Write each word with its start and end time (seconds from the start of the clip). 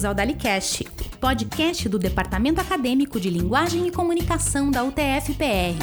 Bem-vindos 0.00 0.04
ao 0.04 0.14
DaliCast, 0.14 0.84
podcast 1.20 1.86
do 1.86 1.98
Departamento 1.98 2.58
Acadêmico 2.58 3.20
de 3.20 3.28
Linguagem 3.28 3.86
e 3.86 3.92
Comunicação 3.92 4.70
da 4.70 4.82
UTF-PR. 4.82 5.76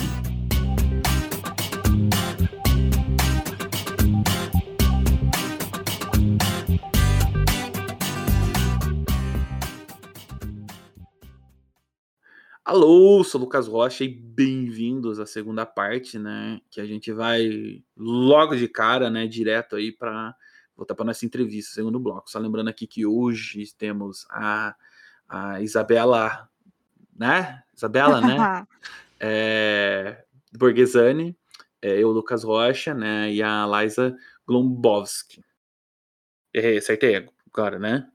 Alô, 12.66 13.24
sou 13.24 13.42
Lucas 13.42 13.68
Rocha 13.68 14.04
e 14.04 14.08
bem-vindos 14.08 15.20
à 15.20 15.28
segunda 15.28 15.64
parte, 15.64 16.18
né? 16.18 16.60
Que 16.72 16.82
a 16.82 16.86
gente 16.86 17.12
vai 17.12 17.84
logo 17.96 18.56
de 18.56 18.68
cara, 18.68 19.12
né? 19.12 19.28
Direto 19.28 19.76
aí 19.76 19.92
para 19.92 20.36
voltar 20.78 20.94
para 20.94 21.06
nossa 21.06 21.26
entrevista, 21.26 21.74
segundo 21.74 22.00
bloco. 22.00 22.30
Só 22.30 22.38
lembrando 22.38 22.70
aqui 22.70 22.86
que 22.86 23.06
hoje 23.06 23.74
temos 23.76 24.28
a, 24.30 24.76
a 25.28 25.60
Isabela, 25.62 26.48
né? 27.18 27.64
Isabela, 27.76 28.22
né? 28.22 28.68
é, 29.20 30.24
Borghesani, 30.56 31.36
é, 31.82 31.98
eu, 31.98 32.12
Lucas 32.12 32.44
Rocha, 32.44 32.94
né? 32.94 33.34
E 33.34 33.42
a 33.42 33.66
Liza 33.66 34.16
Glombowski. 34.46 35.44
Errei, 36.54 36.78
acertei 36.78 37.28
agora, 37.52 37.80
né? 37.80 38.08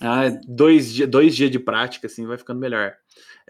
Ah, 0.00 0.28
dois, 0.46 0.98
dois 1.08 1.34
dias 1.34 1.50
de 1.50 1.58
prática, 1.58 2.06
assim, 2.06 2.26
vai 2.26 2.36
ficando 2.36 2.60
melhor. 2.60 2.94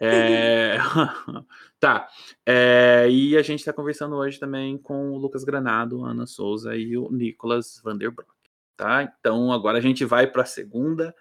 É... 0.00 0.76
tá. 1.78 2.08
É... 2.46 3.08
E 3.10 3.36
a 3.36 3.42
gente 3.42 3.60
está 3.60 3.72
conversando 3.72 4.16
hoje 4.16 4.38
também 4.38 4.78
com 4.78 5.12
o 5.12 5.18
Lucas 5.18 5.44
Granado, 5.44 6.04
Ana 6.04 6.26
Souza 6.26 6.76
e 6.76 6.96
o 6.96 7.10
Nicolas 7.10 7.80
Vanderbrock. 7.82 8.30
Tá? 8.76 9.02
Então 9.02 9.52
agora 9.52 9.78
a 9.78 9.80
gente 9.80 10.04
vai 10.04 10.26
para 10.26 10.42
a 10.42 10.46
segunda, 10.46 11.14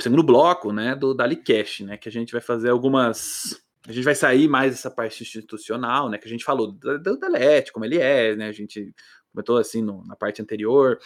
segundo 0.00 0.22
bloco, 0.22 0.72
né, 0.72 0.96
do 0.96 1.14
DaliCast, 1.14 1.84
né, 1.84 1.96
que 1.96 2.08
a 2.08 2.12
gente 2.12 2.32
vai 2.32 2.40
fazer 2.40 2.70
algumas 2.70 3.62
a 3.88 3.92
gente 3.92 4.04
vai 4.04 4.14
sair 4.14 4.46
mais 4.46 4.72
dessa 4.72 4.90
parte 4.90 5.22
institucional, 5.22 6.10
né? 6.10 6.18
Que 6.18 6.26
a 6.26 6.30
gente 6.30 6.44
falou 6.44 6.70
do, 6.70 6.98
do 6.98 7.18
Delete, 7.18 7.72
como 7.72 7.84
ele 7.84 7.98
é, 7.98 8.36
né? 8.36 8.48
A 8.48 8.52
gente 8.52 8.94
comentou 9.32 9.56
assim 9.56 9.80
no, 9.80 10.04
na 10.06 10.14
parte 10.14 10.42
anterior, 10.42 10.98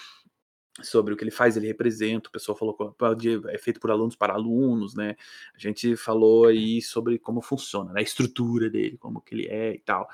sobre 0.83 1.15
o 1.15 1.17
que 1.17 1.23
ele 1.23 1.31
faz, 1.31 1.57
ele 1.57 1.67
representa, 1.69 2.29
o 2.29 2.33
pessoal 2.33 2.57
falou 2.59 2.75
que 3.17 3.41
é 3.49 3.59
feito 3.59 3.79
por 3.79 3.91
alunos 3.91 4.17
para 4.17 4.35
alunos, 4.35 4.95
né? 4.95 5.17
A 5.55 5.59
gente 5.59 5.97
falou 5.97 6.47
aí 6.47 6.83
sobre 6.83 7.19
como 7.19 7.41
funciona, 7.41 7.93
né? 7.93 8.01
a 8.01 8.03
estrutura 8.03 8.69
dele, 8.69 8.99
como 8.99 9.21
que 9.21 9.35
ele 9.35 9.47
é 9.47 9.75
e 9.75 9.79
tal. 9.79 10.09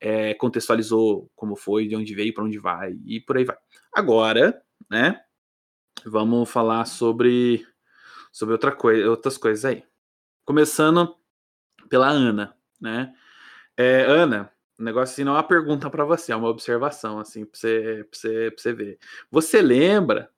É, 0.00 0.34
contextualizou 0.34 1.30
como 1.36 1.54
foi, 1.54 1.86
de 1.86 1.94
onde 1.94 2.14
veio, 2.14 2.34
para 2.34 2.44
onde 2.44 2.58
vai 2.58 2.98
e 3.04 3.20
por 3.20 3.36
aí 3.36 3.44
vai. 3.44 3.56
Agora, 3.92 4.60
né? 4.90 5.22
Vamos 6.04 6.50
falar 6.50 6.86
sobre 6.86 7.66
sobre 8.32 8.52
outra 8.54 8.72
coisa, 8.72 9.08
outras 9.10 9.36
coisas 9.36 9.64
aí. 9.64 9.84
Começando 10.44 11.14
pela 11.88 12.08
Ana, 12.08 12.56
né? 12.80 13.14
É, 13.76 14.02
Ana, 14.02 14.50
o 14.80 14.82
negócio 14.82 15.12
assim 15.12 15.24
não 15.24 15.32
é 15.32 15.36
uma 15.36 15.42
pergunta 15.42 15.90
para 15.90 16.06
você, 16.06 16.32
é 16.32 16.36
uma 16.36 16.48
observação, 16.48 17.18
assim, 17.18 17.44
para 17.44 17.58
você, 17.58 18.06
pra 18.10 18.18
você, 18.18 18.50
pra 18.50 18.62
você 18.62 18.72
ver. 18.72 18.98
Você 19.30 19.60
lembra, 19.60 20.30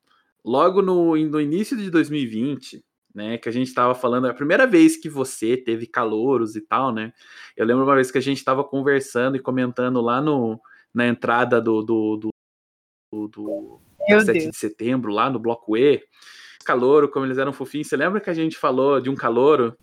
logo 0.45 0.83
no, 0.83 1.17
no 1.17 1.41
início 1.41 1.77
de 1.77 1.89
2020, 1.89 2.85
né, 3.15 3.39
que 3.39 3.49
a 3.49 3.53
gente 3.53 3.69
estava 3.69 3.95
falando, 3.95 4.27
a 4.27 4.35
primeira 4.35 4.67
vez 4.67 4.97
que 4.97 5.09
você 5.09 5.57
teve 5.57 5.87
calouros 5.87 6.57
e 6.57 6.61
tal, 6.61 6.93
né? 6.93 7.13
Eu 7.57 7.65
lembro 7.65 7.85
uma 7.85 7.95
vez 7.95 8.11
que 8.11 8.19
a 8.19 8.23
gente 8.23 8.39
estava 8.39 8.65
conversando 8.65 9.37
e 9.37 9.41
comentando 9.41 10.01
lá 10.01 10.21
no, 10.21 10.61
na 10.93 11.07
entrada 11.07 11.61
do, 11.61 11.81
do, 11.81 12.17
do, 12.17 12.31
do, 13.13 13.29
do 13.29 13.81
7 14.25 14.51
de 14.51 14.57
setembro, 14.57 15.13
lá 15.13 15.31
no 15.31 15.39
Bloco 15.39 15.77
E, 15.77 16.03
calouro, 16.65 17.09
como 17.09 17.27
eles 17.27 17.39
eram 17.39 17.53
fofinhos. 17.53 17.87
Você 17.87 17.97
lembra 17.97 18.21
que 18.21 18.31
a 18.31 18.35
gente 18.35 18.57
falou 18.57 19.01
de 19.01 19.09
um 19.09 19.15
calouro 19.15 19.77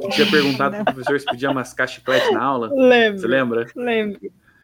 que 0.00 0.08
tinha 0.10 0.30
perguntado 0.30 0.72
para 0.72 0.82
o 0.82 0.84
professor 0.84 1.20
se 1.20 1.26
podia 1.26 1.52
mascar 1.52 1.86
chiclete 1.86 2.30
na 2.32 2.42
aula. 2.42 2.70
Lembro. 2.72 3.20
Você 3.20 3.26
lembra? 3.26 3.66
Lembro. 3.74 4.20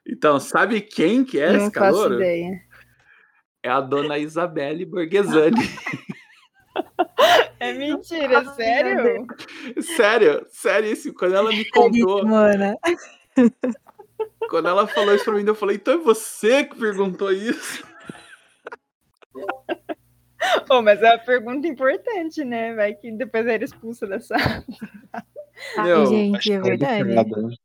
Então, 0.07 0.39
sabe 0.39 0.81
quem 0.81 1.25
que 1.25 1.41
é 1.41 1.53
Não 1.53 1.61
esse 1.63 1.71
calor? 1.71 2.09
faço 2.11 2.15
ideia. 2.15 2.61
É 3.63 3.71
a 3.71 3.81
dona 3.81 4.19
Isabelle 4.19 4.85
Borghesani. 4.85 5.57
É 7.61 7.73
mentira, 7.73 8.45
sério? 8.53 9.27
sério, 9.81 10.45
sério, 10.51 10.93
isso, 10.93 11.15
quando 11.15 11.35
ela 11.35 11.49
me 11.49 11.65
contou, 11.71 12.27
Mano. 12.27 12.77
quando 14.51 14.69
ela 14.69 14.87
falou 14.87 15.15
isso 15.15 15.25
pra 15.25 15.35
mim, 15.35 15.45
eu 15.47 15.55
falei, 15.55 15.77
então 15.77 15.95
é 15.95 15.99
você 15.99 16.65
que 16.65 16.77
perguntou 16.77 17.33
isso? 17.33 17.83
Oh, 20.71 20.83
mas 20.83 21.01
é 21.03 21.11
uma 21.11 21.19
pergunta 21.19 21.67
importante, 21.67 22.45
né? 22.45 22.75
Vai 22.75 22.95
que 22.95 23.11
depois 23.13 23.47
era 23.47 23.65
expulsa 23.65 24.07
da 24.07 24.21
sala. 24.21 24.65
Meu, 25.77 26.01
Ai, 26.01 26.07
gente, 26.07 26.53
é 26.53 26.59
verdade. 26.61 27.59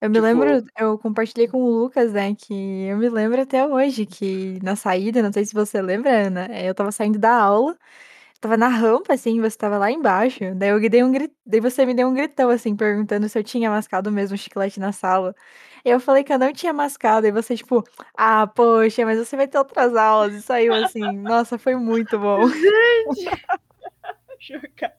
Eu 0.00 0.10
me 0.10 0.14
Tipo- 0.14 0.26
lembro, 0.26 0.64
eu 0.78 0.96
compartilhei 0.98 1.48
com 1.48 1.60
o 1.60 1.70
Lucas, 1.70 2.12
né, 2.12 2.32
que 2.32 2.54
eu 2.54 2.96
me 2.96 3.08
lembro 3.08 3.40
até 3.40 3.66
hoje 3.66 4.06
que 4.06 4.58
na 4.62 4.76
saída, 4.76 5.20
não 5.20 5.32
sei 5.32 5.44
se 5.44 5.52
você 5.52 5.82
lembra, 5.82 6.26
Ana, 6.28 6.46
eh, 6.52 6.68
eu 6.70 6.74
tava 6.74 6.92
saindo 6.92 7.18
da 7.18 7.34
aula, 7.34 7.76
tava 8.40 8.56
na 8.56 8.68
rampa, 8.68 9.14
assim, 9.14 9.40
você 9.40 9.58
tava 9.58 9.76
lá 9.78 9.90
embaixo, 9.90 10.38
daí 10.54 10.70
eu 10.70 10.80
dei 10.90 11.02
um 11.02 11.10
gri 11.10 11.32
daí 11.44 11.60
você 11.60 11.84
me 11.84 11.94
deu 11.94 12.08
um 12.08 12.14
gritão, 12.14 12.48
assim, 12.50 12.76
perguntando 12.76 13.28
se 13.28 13.36
eu 13.38 13.42
tinha 13.44 13.70
mascado 13.70 14.12
mesmo 14.12 14.36
o 14.36 14.38
chiclete 14.38 14.78
na 14.78 14.92
sala. 14.92 15.34
Eu 15.88 16.00
falei 16.00 16.22
que 16.24 16.32
eu 16.32 16.38
não 16.38 16.52
tinha 16.52 16.72
mascado, 16.72 17.26
e 17.26 17.32
você, 17.32 17.56
tipo: 17.56 17.82
"Ah, 18.16 18.46
poxa, 18.46 19.04
mas 19.04 19.18
você 19.18 19.36
vai 19.36 19.48
ter 19.48 19.58
outras 19.58 19.94
aulas", 19.96 20.34
e 20.34 20.42
saiu 20.42 20.74
assim. 20.74 21.16
Nossa, 21.18 21.58
foi 21.58 21.76
muito 21.76 22.18
bom. 22.18 22.40
Chocada. 24.38 24.94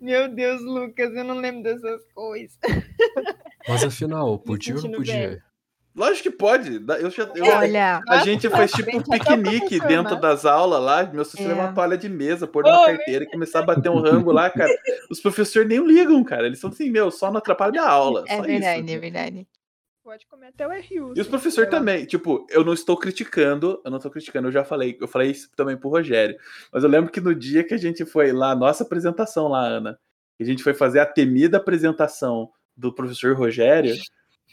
Meu 0.00 0.28
Deus, 0.28 0.60
Lucas, 0.62 1.14
eu 1.14 1.24
não 1.24 1.36
lembro 1.36 1.62
dessas 1.62 2.02
coisas. 2.14 2.58
Mas 3.68 3.84
afinal, 3.84 4.38
podia 4.38 4.74
ou 4.76 4.82
não 4.82 4.92
podia? 4.92 5.14
velho. 5.28 5.42
Lógico 5.94 6.22
que 6.22 6.30
pode. 6.30 6.82
Eu 7.00 7.10
já, 7.10 7.30
eu, 7.34 7.44
Olha, 7.44 8.00
a 8.08 8.18
gente 8.24 8.48
faz 8.48 8.72
tipo 8.72 8.88
um 8.96 9.00
Gente, 9.00 9.10
piquenique 9.10 9.78
dentro 9.80 10.14
né? 10.14 10.20
das 10.20 10.46
aulas 10.46 10.80
lá. 10.82 11.04
Meu 11.04 11.22
sustento 11.22 11.50
É. 11.50 11.54
uma 11.54 11.72
toalha 11.72 11.98
de 11.98 12.08
mesa, 12.08 12.46
pôr 12.46 12.64
Oh, 12.66 12.86
carteira 12.86 13.24
e 13.24 13.30
começar 13.30 13.58
a 13.58 13.62
bater 13.62 13.90
um 13.90 14.00
rango 14.00 14.32
lá, 14.32 14.48
cara. 14.48 14.70
Os 15.10 15.20
professores 15.20 15.68
nem 15.68 15.84
ligam, 15.86 16.24
cara. 16.24 16.46
Eles 16.46 16.58
são 16.60 16.70
assim, 16.70 16.90
meu, 16.90 17.10
só 17.10 17.30
não 17.30 17.36
atrapalha 17.38 17.72
minha 17.72 17.84
aula. 17.84 18.24
é 18.26 18.36
só 18.36 18.42
verdade, 18.42 18.86
isso. 18.86 18.94
é 18.94 18.98
verdade. 18.98 19.46
Pode 20.02 20.26
comer 20.26 20.48
até 20.48 20.66
o 20.66 20.70
RU. 20.70 21.14
E 21.16 21.20
os 21.20 21.28
professores 21.28 21.70
também, 21.70 22.04
tipo, 22.04 22.44
eu 22.50 22.64
não 22.64 22.72
estou 22.72 22.96
criticando, 22.96 23.80
eu 23.84 23.90
não 23.90 23.98
estou 23.98 24.10
criticando, 24.10 24.48
eu 24.48 24.52
já 24.52 24.64
falei, 24.64 24.98
eu 25.00 25.06
falei 25.06 25.30
isso 25.30 25.48
também 25.54 25.76
pro 25.76 25.90
Rogério. 25.90 26.36
Mas 26.72 26.82
eu 26.82 26.90
lembro 26.90 27.12
que 27.12 27.20
no 27.20 27.32
dia 27.32 27.62
que 27.62 27.72
a 27.72 27.76
gente 27.76 28.04
foi 28.04 28.32
lá, 28.32 28.54
nossa 28.56 28.82
apresentação 28.82 29.46
lá, 29.46 29.64
Ana, 29.64 29.98
que 30.36 30.42
a 30.42 30.46
gente 30.46 30.62
foi 30.62 30.74
fazer 30.74 30.98
a 30.98 31.06
temida 31.06 31.58
apresentação 31.58 32.50
do 32.76 32.92
professor 32.92 33.36
Rogério, 33.36 33.94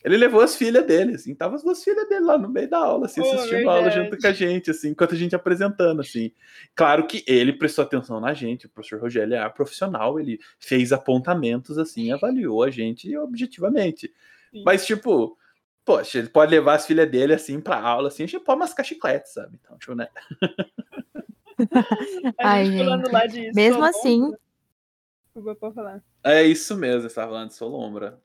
ele 0.04 0.18
levou 0.18 0.42
as 0.42 0.56
filhas 0.56 0.86
dele, 0.86 1.16
assim, 1.16 1.34
tava 1.34 1.56
as 1.56 1.64
duas 1.64 1.84
filhas 1.84 2.08
dele 2.08 2.26
lá 2.26 2.38
no 2.38 2.48
meio 2.48 2.70
da 2.70 2.78
aula, 2.78 3.08
assim, 3.08 3.22
assistindo 3.22 3.68
a 3.68 3.74
aula 3.74 3.90
junto 3.90 4.18
com 4.18 4.28
a 4.28 4.32
gente, 4.32 4.70
assim, 4.70 4.90
enquanto 4.90 5.16
a 5.16 5.18
gente 5.18 5.36
apresentando, 5.36 6.00
assim. 6.02 6.32
Claro 6.76 7.08
que 7.08 7.24
ele 7.28 7.54
prestou 7.54 7.84
atenção 7.84 8.20
na 8.20 8.36
gente, 8.36 8.68
o 8.68 8.70
professor 8.70 9.02
Rogério 9.02 9.34
é 9.34 9.50
profissional, 9.50 10.20
ele 10.20 10.40
fez 10.60 10.94
apontamentos, 10.94 11.78
assim, 11.80 12.12
avaliou 12.12 12.64
a 12.64 12.70
gente 12.70 13.18
objetivamente. 13.18 14.14
Sim. 14.52 14.64
Mas, 14.66 14.86
tipo, 14.86 15.38
poxa, 15.86 16.20
ele 16.20 16.30
pode 16.30 16.52
levar 16.52 16.76
as 16.76 16.86
filhas 16.86 17.10
dele, 17.10 17.34
assim, 17.34 17.60
pra 17.60 17.80
aula, 17.80 18.10
assim, 18.10 18.24
a 18.24 18.28
gente 18.28 18.44
pode 18.44 18.60
mascar 18.60 18.84
chiclete, 18.84 19.30
sabe? 19.30 19.58
Então, 19.62 19.78
tipo, 19.78 19.96
né? 19.96 20.08
Ai, 22.40 22.66
gente 22.66 22.78
pulando 22.78 23.06
gente. 23.06 23.14
lá 23.14 23.26
de 23.26 23.52
Mesmo 23.54 23.84
assim, 23.84 24.32
Desculpa 25.40 25.56
pra 25.56 25.72
falar. 25.72 26.04
É 26.24 26.44
isso 26.44 26.76
mesmo, 26.76 27.08
você 27.08 27.16
tava 27.16 27.32
falando 27.32 27.50
de 27.50 27.56
Solombra. 27.56 28.20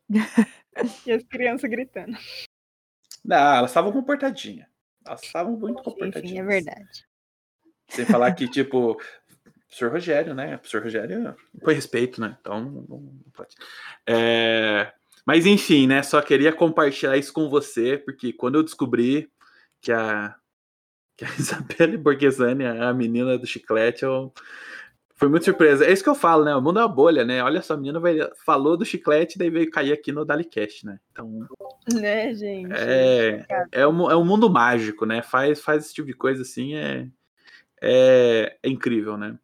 E 1.06 1.12
as 1.12 1.22
crianças 1.22 1.70
gritando. 1.70 2.16
Não, 3.24 3.56
elas 3.56 3.70
estavam 3.70 3.92
comportadinhas. 3.92 4.66
Elas 5.06 5.22
estavam 5.22 5.56
muito 5.56 5.82
comportadinhas. 5.82 6.24
Enfim, 6.24 6.38
é 6.38 6.42
verdade. 6.42 7.06
Sem 7.88 8.04
falar 8.04 8.32
que, 8.32 8.48
tipo, 8.48 8.92
o 8.92 8.96
professor 9.68 9.92
Rogério, 9.92 10.34
né? 10.34 10.56
O 10.56 10.58
professor 10.58 10.82
Rogério 10.82 11.36
põe 11.62 11.74
respeito, 11.74 12.20
né? 12.20 12.36
Então, 12.40 12.60
não 12.60 12.98
não 12.98 13.32
pode. 13.32 13.54
É, 14.06 14.92
Mas, 15.26 15.46
enfim, 15.46 15.86
né? 15.86 16.02
Só 16.02 16.20
queria 16.20 16.52
compartilhar 16.52 17.16
isso 17.16 17.32
com 17.32 17.48
você, 17.48 17.96
porque 17.96 18.32
quando 18.32 18.56
eu 18.56 18.62
descobri 18.62 19.30
que 19.80 19.90
a, 19.90 20.34
que 21.16 21.24
a 21.24 21.28
Isabelle 21.38 21.96
Borghesani 21.96 22.64
é 22.64 22.82
a 22.82 22.92
menina 22.92 23.38
do 23.38 23.46
chiclete, 23.46 24.04
eu 24.04 24.32
fui 25.14 25.28
muito 25.28 25.44
surpresa. 25.44 25.86
É 25.86 25.92
isso 25.92 26.02
que 26.02 26.10
eu 26.10 26.14
falo, 26.14 26.44
né? 26.44 26.54
O 26.54 26.60
mundo 26.60 26.78
é 26.78 26.82
uma 26.82 26.88
bolha, 26.88 27.24
né? 27.24 27.42
Olha 27.42 27.62
só, 27.62 27.74
a 27.74 27.76
menina 27.76 27.98
vai... 27.98 28.18
falou 28.44 28.76
do 28.76 28.84
chiclete, 28.84 29.38
daí 29.38 29.48
veio 29.48 29.70
cair 29.70 29.92
aqui 29.92 30.12
no 30.12 30.24
Dalicast, 30.24 30.84
né? 30.84 31.00
Então, 31.10 31.48
Né, 31.92 32.34
gente? 32.34 32.72
é, 32.72 33.46
é, 33.72 33.86
um, 33.86 34.10
é 34.10 34.16
um 34.16 34.24
mundo 34.24 34.50
mágico, 34.50 35.06
né? 35.06 35.22
Faz, 35.22 35.60
faz 35.60 35.84
esse 35.84 35.94
tipo 35.94 36.06
de 36.06 36.14
coisa 36.14 36.42
assim, 36.42 36.74
é, 36.74 37.08
é, 37.80 38.56
é 38.62 38.68
incrível, 38.68 39.16
né? 39.16 39.38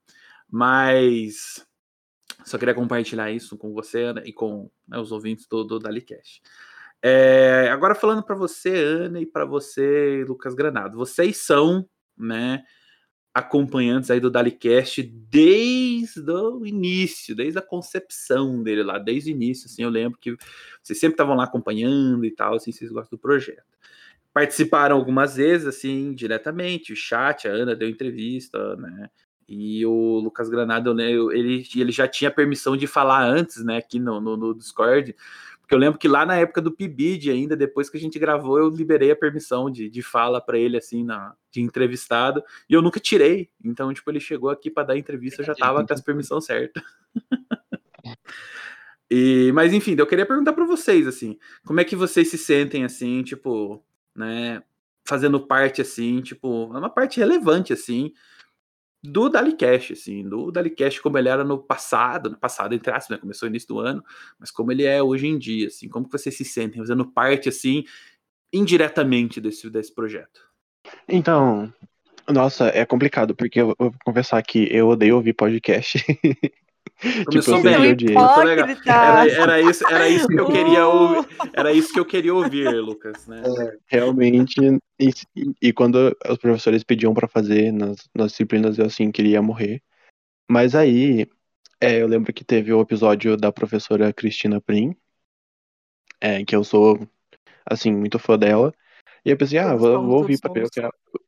Mas 0.50 1.64
só 2.44 2.58
queria 2.58 2.74
compartilhar 2.74 3.30
isso 3.30 3.56
com 3.56 3.72
você 3.72 4.02
Ana, 4.04 4.22
e 4.24 4.32
com 4.32 4.70
né, 4.86 4.98
os 4.98 5.12
ouvintes 5.12 5.46
do, 5.46 5.64
do 5.64 5.78
Dalicast. 5.78 6.42
É, 7.02 7.68
agora 7.72 7.94
falando 7.94 8.22
para 8.22 8.34
você, 8.34 8.74
Ana, 8.74 9.20
e 9.20 9.26
para 9.26 9.44
você, 9.44 10.24
Lucas 10.28 10.54
Granado, 10.54 10.98
vocês 10.98 11.38
são, 11.38 11.88
né, 12.16 12.62
acompanhantes 13.32 14.10
aí 14.10 14.20
do 14.20 14.30
Dalicast 14.30 15.02
desde 15.02 16.20
o 16.30 16.66
início, 16.66 17.34
desde 17.34 17.58
a 17.58 17.62
concepção 17.62 18.62
dele 18.62 18.82
lá, 18.82 18.98
desde 18.98 19.30
o 19.30 19.32
início, 19.32 19.66
assim, 19.66 19.82
eu 19.82 19.88
lembro 19.88 20.18
que 20.18 20.36
vocês 20.82 20.98
sempre 20.98 21.14
estavam 21.14 21.36
lá 21.36 21.44
acompanhando 21.44 22.24
e 22.24 22.30
tal, 22.30 22.54
assim, 22.54 22.72
vocês 22.72 22.90
gostam 22.90 23.16
do 23.16 23.20
projeto. 23.20 23.64
Participaram 24.32 24.96
algumas 24.96 25.36
vezes, 25.36 25.66
assim, 25.66 26.12
diretamente, 26.12 26.92
o 26.92 26.96
chat, 26.96 27.48
a 27.48 27.52
Ana 27.52 27.74
deu 27.74 27.88
entrevista, 27.88 28.76
né, 28.76 29.08
e 29.52 29.84
o 29.84 30.20
Lucas 30.20 30.48
Granado, 30.48 30.94
né, 30.94 31.10
ele, 31.10 31.66
ele 31.74 31.90
já 31.90 32.06
tinha 32.06 32.30
permissão 32.30 32.76
de 32.76 32.86
falar 32.86 33.24
antes, 33.24 33.64
né, 33.64 33.78
aqui 33.78 33.98
no, 33.98 34.20
no, 34.20 34.36
no 34.36 34.54
Discord, 34.54 35.16
porque 35.60 35.74
eu 35.74 35.78
lembro 35.78 35.98
que 35.98 36.06
lá 36.06 36.24
na 36.24 36.36
época 36.36 36.60
do 36.60 36.70
PIBID, 36.70 37.32
ainda 37.32 37.56
depois 37.56 37.90
que 37.90 37.96
a 37.96 38.00
gente 38.00 38.16
gravou, 38.16 38.58
eu 38.58 38.68
liberei 38.68 39.10
a 39.10 39.16
permissão 39.16 39.68
de, 39.68 39.90
de 39.90 40.02
fala 40.02 40.40
para 40.40 40.56
ele, 40.56 40.76
assim, 40.76 41.02
na, 41.02 41.34
de 41.50 41.60
entrevistado, 41.60 42.44
e 42.68 42.74
eu 42.74 42.80
nunca 42.80 43.00
tirei. 43.00 43.50
Então, 43.64 43.92
tipo, 43.92 44.08
ele 44.08 44.20
chegou 44.20 44.50
aqui 44.50 44.70
para 44.70 44.86
dar 44.86 44.96
entrevista, 44.96 45.42
eu 45.42 45.46
já 45.46 45.54
tava 45.54 45.84
com 45.84 45.92
as 45.92 46.00
permissões 46.00 46.44
certas. 46.44 46.82
e, 49.10 49.50
mas, 49.52 49.72
enfim, 49.72 49.96
eu 49.98 50.06
queria 50.06 50.26
perguntar 50.26 50.52
para 50.52 50.64
vocês, 50.64 51.08
assim, 51.08 51.36
como 51.64 51.80
é 51.80 51.84
que 51.84 51.96
vocês 51.96 52.28
se 52.28 52.38
sentem, 52.38 52.84
assim, 52.84 53.24
tipo, 53.24 53.84
né, 54.14 54.62
fazendo 55.04 55.40
parte, 55.40 55.80
assim, 55.80 56.20
tipo, 56.20 56.70
é 56.72 56.78
uma 56.78 56.90
parte 56.90 57.18
relevante, 57.18 57.72
assim, 57.72 58.12
do 59.02 59.28
Dalicast, 59.28 59.94
assim, 59.94 60.28
do 60.28 60.50
Dalicast 60.50 61.00
como 61.00 61.16
ele 61.16 61.28
era 61.28 61.42
no 61.42 61.58
passado, 61.58 62.30
no 62.30 62.36
passado, 62.36 62.74
entre 62.74 62.90
aspas, 62.92 63.16
né, 63.16 63.20
começou 63.20 63.48
no 63.48 63.52
início 63.52 63.68
do 63.68 63.78
ano, 63.78 64.04
mas 64.38 64.50
como 64.50 64.70
ele 64.70 64.84
é 64.84 65.02
hoje 65.02 65.26
em 65.26 65.38
dia, 65.38 65.68
assim, 65.68 65.88
como 65.88 66.06
que 66.06 66.12
vocês 66.12 66.36
se 66.36 66.44
sentem 66.44 66.80
fazendo 66.80 67.06
parte, 67.06 67.48
assim, 67.48 67.84
indiretamente 68.52 69.40
desse, 69.40 69.70
desse 69.70 69.94
projeto? 69.94 70.40
Então, 71.08 71.72
nossa, 72.28 72.68
é 72.68 72.84
complicado, 72.84 73.34
porque 73.34 73.60
eu, 73.60 73.74
vou 73.78 73.92
confessar 74.04 74.42
que 74.42 74.68
eu 74.70 74.88
odeio 74.88 75.16
ouvir 75.16 75.32
podcast. 75.32 75.98
Começou 77.26 77.56
tipo, 77.56 77.68
bem. 77.68 77.96
Era, 78.86 79.30
era, 79.30 79.60
isso, 79.60 79.86
era 79.86 80.08
isso 80.08 80.26
que 80.26 80.40
eu 80.40 80.46
queria 80.50 80.86
ouvir. 80.86 81.28
Era 81.52 81.72
isso 81.72 81.92
que 81.92 82.00
eu 82.00 82.04
queria 82.04 82.34
ouvir, 82.34 82.68
Lucas, 82.80 83.26
né? 83.26 83.42
É, 83.44 83.76
realmente, 83.86 84.54
e, 84.98 85.10
e, 85.62 85.72
quando 85.72 86.16
os 86.28 86.38
professores 86.38 86.84
pediam 86.84 87.14
para 87.14 87.28
fazer 87.28 87.72
nas, 87.72 88.08
nas 88.14 88.32
disciplinas, 88.32 88.78
eu 88.78 88.86
assim 88.86 89.10
queria 89.10 89.40
morrer. 89.40 89.82
Mas 90.50 90.74
aí, 90.74 91.26
é, 91.80 92.02
eu 92.02 92.06
lembro 92.06 92.32
que 92.32 92.44
teve 92.44 92.72
o 92.72 92.80
episódio 92.80 93.36
da 93.36 93.52
professora 93.52 94.12
Cristina 94.12 94.60
Prim, 94.60 94.94
é, 96.20 96.44
que 96.44 96.54
eu 96.54 96.62
sou, 96.62 97.08
assim, 97.64 97.92
muito 97.92 98.18
fã 98.18 98.38
dela. 98.38 98.74
E 99.24 99.30
eu 99.30 99.36
pensei, 99.36 99.58
ah, 99.58 99.74
vou, 99.74 100.02
vou 100.02 100.18
ouvir 100.18 100.40
para 100.40 100.52
ver 100.52 100.66
o 100.66 100.70
que, 100.70 100.80
a, 100.80 100.88
o 100.88 101.18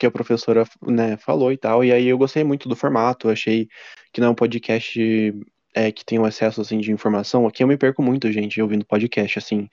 que 0.00 0.06
a 0.06 0.10
professora 0.10 0.64
né, 0.82 1.16
falou 1.18 1.52
e 1.52 1.58
tal. 1.58 1.84
E 1.84 1.92
aí 1.92 2.08
eu 2.08 2.16
gostei 2.18 2.42
muito 2.42 2.68
do 2.68 2.74
formato, 2.74 3.28
achei 3.28 3.68
que 4.12 4.20
não 4.20 4.28
é 4.28 4.30
um 4.30 4.34
podcast 4.34 4.98
é, 5.74 5.92
que 5.92 6.04
tem 6.04 6.18
um 6.18 6.26
excesso 6.26 6.60
assim, 6.60 6.78
de 6.78 6.90
informação. 6.90 7.46
Aqui 7.46 7.62
eu 7.62 7.68
me 7.68 7.76
perco 7.76 8.02
muito, 8.02 8.32
gente, 8.32 8.60
ouvindo 8.62 8.84
podcast, 8.84 9.38
assim. 9.38 9.68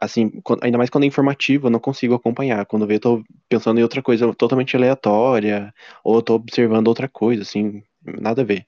assim 0.00 0.30
ainda 0.62 0.78
mais 0.78 0.88
quando 0.88 1.04
é 1.04 1.06
informativo, 1.08 1.66
eu 1.66 1.70
não 1.70 1.80
consigo 1.80 2.14
acompanhar. 2.14 2.64
Quando 2.66 2.90
eu 2.90 3.00
tô 3.00 3.24
pensando 3.48 3.80
em 3.80 3.82
outra 3.82 4.00
coisa 4.00 4.32
totalmente 4.34 4.76
aleatória, 4.76 5.74
ou 6.04 6.16
eu 6.16 6.22
tô 6.22 6.34
observando 6.34 6.88
outra 6.88 7.08
coisa, 7.08 7.42
assim, 7.42 7.82
nada 8.04 8.42
a 8.42 8.44
ver. 8.44 8.66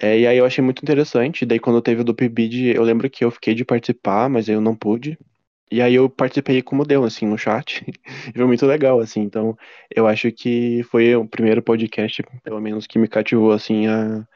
É, 0.00 0.18
e 0.18 0.26
aí 0.26 0.38
eu 0.38 0.46
achei 0.46 0.64
muito 0.64 0.82
interessante. 0.82 1.46
Daí 1.46 1.60
quando 1.60 1.82
teve 1.82 2.00
o 2.00 2.04
do 2.04 2.14
PIBID, 2.14 2.74
eu 2.74 2.82
lembro 2.82 3.08
que 3.10 3.24
eu 3.24 3.30
fiquei 3.30 3.54
de 3.54 3.64
participar, 3.64 4.28
mas 4.28 4.48
eu 4.48 4.60
não 4.60 4.74
pude. 4.74 5.18
E 5.70 5.80
aí 5.80 5.94
eu 5.94 6.08
participei 6.08 6.62
como 6.62 6.84
deu, 6.84 7.04
assim, 7.04 7.26
no 7.26 7.38
chat. 7.38 7.84
foi 8.34 8.46
muito 8.46 8.66
legal, 8.66 9.00
assim. 9.00 9.20
Então, 9.22 9.56
eu 9.94 10.06
acho 10.06 10.30
que 10.32 10.82
foi 10.84 11.14
o 11.16 11.26
primeiro 11.26 11.62
podcast, 11.62 12.22
pelo 12.42 12.60
menos, 12.60 12.86
que 12.86 12.98
me 12.98 13.08
cativou, 13.08 13.52
assim, 13.52 13.86
a, 13.86 14.26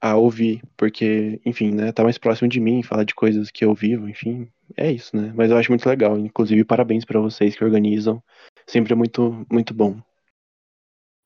a 0.00 0.16
ouvir. 0.16 0.62
Porque, 0.76 1.40
enfim, 1.44 1.72
né, 1.72 1.92
tá 1.92 2.02
mais 2.04 2.18
próximo 2.18 2.48
de 2.48 2.60
mim, 2.60 2.82
fala 2.82 3.04
de 3.04 3.14
coisas 3.14 3.50
que 3.50 3.64
eu 3.64 3.74
vivo, 3.74 4.08
enfim. 4.08 4.48
É 4.76 4.90
isso, 4.90 5.16
né? 5.16 5.32
Mas 5.34 5.50
eu 5.50 5.56
acho 5.56 5.70
muito 5.70 5.88
legal. 5.88 6.18
Inclusive, 6.18 6.64
parabéns 6.64 7.04
para 7.04 7.20
vocês 7.20 7.56
que 7.56 7.64
organizam. 7.64 8.22
Sempre 8.66 8.92
é 8.92 8.96
muito, 8.96 9.46
muito 9.50 9.74
bom. 9.74 10.00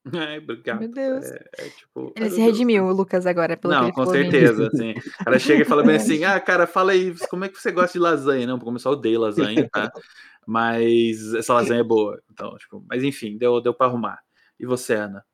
É, 0.14 0.38
obrigado. 0.38 0.79
Meu 0.79 0.88
Deus. 0.88 1.25
É, 1.25 1.44
é, 1.58 1.69
tipo, 1.69 2.12
ele 2.17 2.31
se 2.31 2.41
redimiu, 2.41 2.85
o 2.85 2.93
Lucas, 2.93 3.26
agora, 3.26 3.56
pelo 3.56 3.75
Não, 3.75 3.91
com 3.91 4.06
certeza, 4.06 4.69
assim. 4.69 4.93
O 4.93 5.25
cara 5.25 5.38
chega 5.38 5.62
e 5.62 5.64
fala 5.64 5.82
bem 5.82 5.97
assim, 5.97 6.25
ah, 6.25 6.38
cara, 6.38 6.67
fala 6.67 6.93
aí, 6.93 7.14
como 7.29 7.44
é 7.44 7.49
que 7.49 7.61
você 7.61 7.73
gosta 7.73 7.93
de 7.93 7.99
lasanha? 7.99 8.47
Não, 8.47 8.56
pra 8.56 8.64
começar, 8.64 8.88
eu 8.88 8.93
odeio 8.93 9.20
lasanha, 9.20 9.69
tá? 9.70 9.91
Mas 10.47 11.35
essa 11.35 11.55
lasanha 11.55 11.81
é 11.81 11.85
boa. 11.85 12.23
Então, 12.31 12.56
tipo, 12.56 12.85
mas 12.88 13.03
enfim, 13.03 13.37
deu, 13.37 13.61
deu 13.61 13.75
pra 13.75 13.88
arrumar. 13.88 14.20
E 14.61 14.64
você, 14.64 14.94
Ana? 14.94 15.25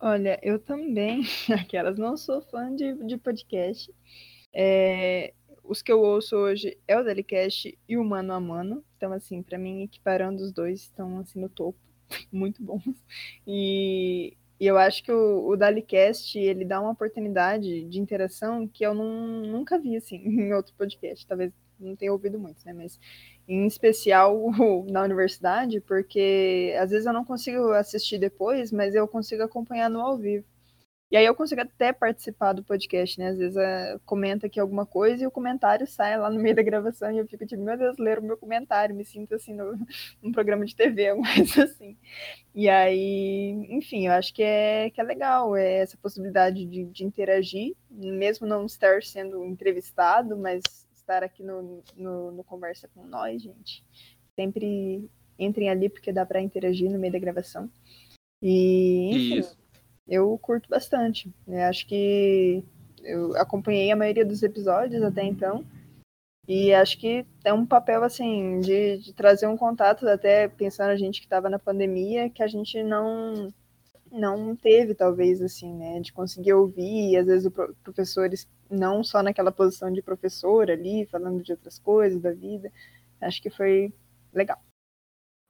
Olha, 0.00 0.40
eu 0.42 0.58
também, 0.58 1.22
aquelas, 1.54 1.96
não 1.96 2.16
sou 2.16 2.42
fã 2.42 2.74
de, 2.74 2.94
de 3.06 3.16
podcast. 3.16 3.94
É, 4.52 5.32
os 5.62 5.82
que 5.82 5.92
eu 5.92 6.00
ouço 6.00 6.36
hoje 6.36 6.76
é 6.88 6.98
o 6.98 7.04
Delicast 7.04 7.78
e 7.88 7.96
o 7.96 8.04
Mano 8.04 8.32
a 8.32 8.40
Mano. 8.40 8.84
Então, 8.96 9.12
assim, 9.12 9.40
para 9.40 9.56
mim, 9.56 9.84
equiparando 9.84 10.42
os 10.42 10.52
dois, 10.52 10.80
estão 10.80 11.20
assim 11.20 11.40
no 11.40 11.48
topo. 11.48 11.78
muito 12.32 12.62
bons. 12.62 12.82
E, 13.46 14.36
e 14.58 14.66
eu 14.66 14.78
acho 14.78 15.02
que 15.02 15.12
o, 15.12 15.48
o 15.48 15.56
Dalicast, 15.56 16.38
ele 16.38 16.64
dá 16.64 16.80
uma 16.80 16.90
oportunidade 16.92 17.84
de 17.84 18.00
interação 18.00 18.66
que 18.68 18.84
eu 18.84 18.94
não, 18.94 19.42
nunca 19.42 19.78
vi, 19.78 19.96
assim, 19.96 20.16
em 20.24 20.52
outro 20.52 20.74
podcast. 20.76 21.26
Talvez 21.26 21.52
não 21.78 21.96
tenha 21.96 22.12
ouvido 22.12 22.38
muito, 22.38 22.64
né? 22.64 22.72
Mas 22.72 22.98
em 23.46 23.66
especial 23.66 24.50
na 24.90 25.02
universidade, 25.02 25.80
porque 25.80 26.74
às 26.78 26.90
vezes 26.90 27.06
eu 27.06 27.12
não 27.12 27.24
consigo 27.24 27.72
assistir 27.72 28.18
depois, 28.18 28.72
mas 28.72 28.94
eu 28.94 29.06
consigo 29.06 29.42
acompanhar 29.42 29.90
no 29.90 30.00
ao 30.00 30.16
vivo. 30.16 30.46
E 31.10 31.16
aí 31.16 31.26
eu 31.26 31.34
consigo 31.34 31.60
até 31.60 31.92
participar 31.92 32.54
do 32.54 32.64
podcast, 32.64 33.18
né? 33.18 33.28
Às 33.28 33.38
vezes 33.38 33.56
uh, 33.56 34.00
comenta 34.04 34.46
aqui 34.46 34.58
alguma 34.58 34.86
coisa 34.86 35.22
e 35.22 35.26
o 35.26 35.30
comentário 35.30 35.86
sai 35.86 36.18
lá 36.18 36.30
no 36.30 36.40
meio 36.40 36.56
da 36.56 36.62
gravação 36.62 37.12
e 37.12 37.18
eu 37.18 37.26
fico 37.28 37.46
tipo, 37.46 37.62
meu 37.62 37.76
Deus, 37.76 37.96
ler 37.98 38.18
o 38.18 38.22
meu 38.22 38.36
comentário, 38.36 38.94
me 38.96 39.04
sinto 39.04 39.34
assim 39.34 39.54
no, 39.54 39.78
num 40.22 40.32
programa 40.32 40.64
de 40.64 40.74
TV, 40.74 41.08
alguma 41.08 41.28
coisa 41.34 41.64
assim. 41.64 41.96
E 42.54 42.68
aí, 42.68 43.50
enfim, 43.68 44.06
eu 44.06 44.12
acho 44.12 44.32
que 44.34 44.42
é, 44.42 44.90
que 44.90 45.00
é 45.00 45.04
legal 45.04 45.56
é 45.56 45.82
essa 45.82 45.96
possibilidade 45.98 46.64
de, 46.64 46.84
de 46.86 47.04
interagir, 47.04 47.76
mesmo 47.90 48.46
não 48.46 48.64
estar 48.66 49.02
sendo 49.02 49.44
entrevistado, 49.44 50.36
mas 50.36 50.62
estar 50.94 51.22
aqui 51.22 51.42
no, 51.42 51.82
no, 51.96 52.32
no 52.32 52.44
Conversa 52.44 52.88
com 52.94 53.04
nós, 53.04 53.42
gente. 53.42 53.84
Sempre 54.34 55.08
entrem 55.38 55.68
ali 55.68 55.88
porque 55.88 56.12
dá 56.12 56.24
para 56.24 56.40
interagir 56.40 56.90
no 56.90 56.98
meio 56.98 57.12
da 57.12 57.18
gravação. 57.18 57.70
E, 58.42 59.10
enfim, 59.10 59.38
Isso 59.38 59.63
eu 60.06 60.38
curto 60.38 60.68
bastante. 60.68 61.32
Eu 61.46 61.62
acho 61.62 61.86
que 61.86 62.64
eu 63.02 63.36
acompanhei 63.36 63.90
a 63.90 63.96
maioria 63.96 64.24
dos 64.24 64.42
episódios 64.42 65.02
até 65.02 65.24
então. 65.24 65.64
E 66.46 66.74
acho 66.74 66.98
que 66.98 67.24
é 67.42 67.52
um 67.52 67.64
papel, 67.64 68.04
assim, 68.04 68.60
de, 68.60 68.98
de 68.98 69.12
trazer 69.14 69.46
um 69.46 69.56
contato, 69.56 70.06
até 70.06 70.46
pensando 70.46 70.90
a 70.90 70.96
gente 70.96 71.20
que 71.20 71.26
estava 71.26 71.48
na 71.48 71.58
pandemia, 71.58 72.28
que 72.28 72.42
a 72.42 72.46
gente 72.46 72.82
não 72.82 73.52
não 74.12 74.54
teve, 74.54 74.94
talvez, 74.94 75.42
assim, 75.42 75.74
né? 75.74 76.00
De 76.00 76.12
conseguir 76.12 76.52
ouvir, 76.52 77.10
e 77.12 77.16
às 77.16 77.26
vezes 77.26 77.46
o 77.46 77.50
professores, 77.82 78.48
não 78.70 79.02
só 79.02 79.22
naquela 79.22 79.50
posição 79.50 79.90
de 79.92 80.02
professor 80.02 80.70
ali, 80.70 81.06
falando 81.06 81.42
de 81.42 81.52
outras 81.52 81.78
coisas 81.78 82.20
da 82.20 82.32
vida. 82.32 82.70
Acho 83.20 83.42
que 83.42 83.50
foi 83.50 83.92
legal. 84.32 84.58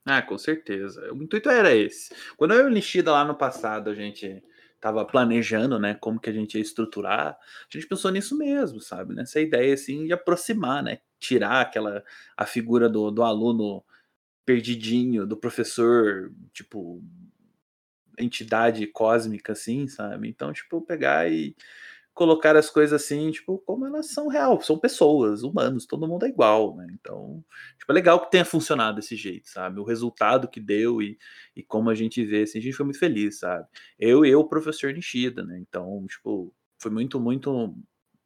Ah, 0.05 0.21
com 0.21 0.37
certeza. 0.37 1.11
O 1.13 1.23
intuito 1.23 1.49
era 1.49 1.73
esse. 1.73 2.13
Quando 2.37 2.53
eu 2.53 2.61
e 2.67 2.69
o 2.69 2.69
Nishida 2.73 3.11
lá 3.11 3.25
no 3.25 3.35
passado, 3.35 3.89
a 3.89 3.95
gente 3.95 4.43
estava 4.75 5.03
planejando, 5.03 5.79
né, 5.79 5.95
como 5.95 6.19
que 6.19 6.29
a 6.29 6.33
gente 6.33 6.55
ia 6.55 6.61
estruturar, 6.61 7.29
a 7.39 7.67
gente 7.71 7.87
pensou 7.87 8.11
nisso 8.11 8.37
mesmo, 8.37 8.79
sabe? 8.79 9.15
Nessa 9.15 9.39
ideia, 9.41 9.73
assim, 9.73 10.05
de 10.05 10.13
aproximar, 10.13 10.83
né? 10.83 10.99
Tirar 11.19 11.61
aquela, 11.61 12.03
a 12.37 12.45
figura 12.45 12.87
do, 12.87 13.09
do 13.09 13.23
aluno 13.23 13.83
perdidinho, 14.45 15.27
do 15.27 15.37
professor, 15.37 16.31
tipo, 16.53 17.03
entidade 18.17 18.85
cósmica, 18.87 19.53
assim, 19.53 19.87
sabe? 19.87 20.27
Então, 20.29 20.53
tipo, 20.53 20.81
pegar 20.81 21.29
e 21.31 21.55
colocar 22.15 22.55
as 22.55 22.69
coisas 22.69 23.03
assim, 23.03 23.29
tipo, 23.29 23.59
como 23.59 23.85
elas 23.85 24.07
são 24.07 24.29
real, 24.29 24.59
são 24.61 24.79
pessoas, 24.79 25.43
humanos, 25.43 25.85
todo 25.85 26.07
mundo 26.07 26.25
é 26.25 26.29
igual, 26.29 26.75
né? 26.77 26.87
Então, 26.93 27.43
tipo, 27.77 27.91
é 27.91 27.93
legal 27.93 28.21
que 28.21 28.31
tenha 28.31 28.45
funcionado 28.45 28.95
desse 28.95 29.17
jeito, 29.17 29.49
sabe? 29.49 29.79
O 29.81 29.83
resultado 29.83 30.47
que 30.47 30.61
deu 30.61 31.01
e, 31.01 31.19
e 31.55 31.61
como 31.61 31.89
a 31.89 31.95
gente 31.95 32.23
vê, 32.25 32.43
assim, 32.43 32.59
a 32.59 32.61
gente 32.61 32.75
foi 32.75 32.85
muito 32.85 32.99
feliz, 32.99 33.39
sabe? 33.39 33.67
Eu 33.99 34.25
e 34.25 34.33
o 34.33 34.45
professor 34.45 34.93
Nishida, 34.93 35.43
né? 35.43 35.59
Então, 35.59 36.05
tipo, 36.07 36.53
foi 36.79 36.89
muito, 36.89 37.19
muito 37.19 37.75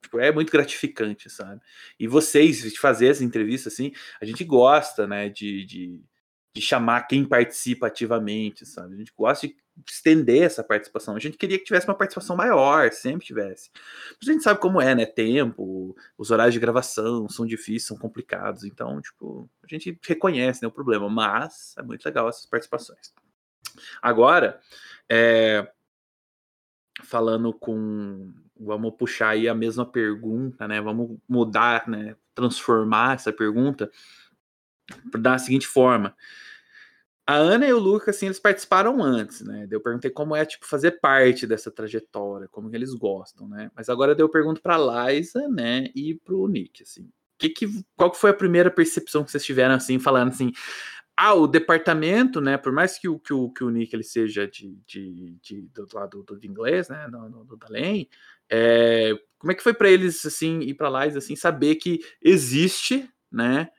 Tipo, 0.01 0.19
é 0.19 0.31
muito 0.31 0.51
gratificante, 0.51 1.29
sabe? 1.29 1.62
E 2.00 2.08
vocês, 2.08 2.75
fazer 2.77 3.10
as 3.10 3.22
entrevistas 3.22 3.74
assim, 3.74 3.91
a 4.22 4.25
gente 4.25 4.43
gosta, 4.46 5.05
né, 5.05 5.27
de, 5.29 5.65
de, 5.65 6.01
de, 6.55 6.62
chamar 6.62 7.03
quem 7.03 7.25
participa 7.25 7.88
ativamente, 7.88 8.65
sabe? 8.65 8.96
A 8.96 8.98
gente 8.98 9.12
gosta 9.15 9.48
de 9.48 9.55
estender 9.88 10.43
essa 10.43 10.63
participação. 10.63 11.15
A 11.15 11.19
gente 11.19 11.38
queria 11.38 11.57
que 11.57 11.65
tivesse 11.65 11.88
uma 11.88 11.95
participação 11.95 12.36
maior, 12.36 12.91
sempre 12.91 13.25
tivesse. 13.25 13.69
Mas 14.19 14.29
a 14.29 14.31
gente 14.33 14.43
sabe 14.43 14.59
como 14.59 14.81
é, 14.81 14.95
né? 14.95 15.05
Tempo, 15.05 15.95
os 16.17 16.31
horários 16.31 16.53
de 16.53 16.59
gravação 16.59 17.27
são 17.29 17.45
difíceis, 17.45 17.86
são 17.86 17.98
complicados. 17.98 18.63
Então, 18.63 19.01
tipo, 19.01 19.50
a 19.63 19.67
gente 19.67 19.98
reconhece 20.05 20.62
né, 20.62 20.67
o 20.67 20.71
problema, 20.71 21.09
mas 21.09 21.75
é 21.77 21.83
muito 21.83 22.05
legal 22.05 22.29
essas 22.29 22.45
participações. 22.45 23.13
Agora, 24.01 24.59
é, 25.09 25.67
falando 27.03 27.53
com. 27.53 28.33
Vamos 28.62 28.93
puxar 28.98 29.29
aí 29.29 29.48
a 29.48 29.55
mesma 29.55 29.86
pergunta, 29.86 30.67
né? 30.67 30.81
Vamos 30.81 31.17
mudar, 31.27 31.88
né? 31.88 32.15
Transformar 32.36 33.15
essa 33.15 33.31
pergunta 33.31 33.89
da 35.17 35.38
seguinte 35.38 35.65
forma. 35.65 36.13
A 37.29 37.36
Ana 37.36 37.67
e 37.67 37.71
o 37.71 37.77
Lucas, 37.77 38.15
assim, 38.15 38.25
eles 38.25 38.39
participaram 38.39 39.03
antes, 39.03 39.41
né? 39.41 39.67
Eu 39.69 39.79
perguntei 39.79 40.09
como 40.09 40.36
é, 40.36 40.43
tipo, 40.43 40.65
fazer 40.65 41.00
parte 41.00 41.45
dessa 41.45 41.69
trajetória, 41.69 42.48
como 42.48 42.71
que 42.71 42.75
eles 42.75 42.91
gostam, 42.95 43.48
né? 43.48 43.69
Mas 43.75 43.88
agora 43.88 44.15
eu 44.17 44.27
pergunto 44.27 44.59
pra 44.59 44.79
Liza, 44.79 45.48
né, 45.48 45.91
e 45.93 46.15
pro 46.15 46.48
Nick, 46.48 46.81
assim. 46.81 47.07
Que 47.38 47.50
que, 47.50 47.67
qual 47.95 48.09
que 48.09 48.17
foi 48.17 48.31
a 48.31 48.33
primeira 48.33 48.71
percepção 48.71 49.24
que 49.24 49.29
vocês 49.29 49.45
tiveram, 49.45 49.75
assim, 49.75 50.00
falando 50.00 50.29
assim, 50.29 50.51
ah, 51.15 51.36
o 51.36 51.45
departamento, 51.45 52.41
né, 52.41 52.57
por 52.57 52.71
mais 52.71 52.98
que 52.98 53.07
o, 53.07 53.19
que 53.19 53.31
o, 53.31 53.51
que 53.51 53.63
o 53.63 53.69
Nick 53.69 53.95
ele 53.95 54.03
seja 54.03 54.48
de, 54.48 54.81
de, 54.88 55.38
de 55.39 55.62
do 55.67 55.88
lado 55.93 56.24
do, 56.24 56.36
do 56.36 56.48
inglês, 56.48 56.89
né, 56.89 57.07
do, 57.12 57.29
do, 57.29 57.43
do 57.45 57.57
Dalém, 57.57 58.09
é, 58.50 59.13
como 59.38 59.51
é 59.51 59.55
que 59.55 59.62
foi 59.62 59.75
para 59.75 59.91
eles, 59.91 60.25
assim, 60.25 60.62
ir 60.62 60.74
para 60.74 60.89
lá 60.89 61.05
e, 61.05 61.15
assim, 61.15 61.36
saber 61.36 61.75
que 61.75 62.00
existe, 62.24 63.07
né, 63.31 63.69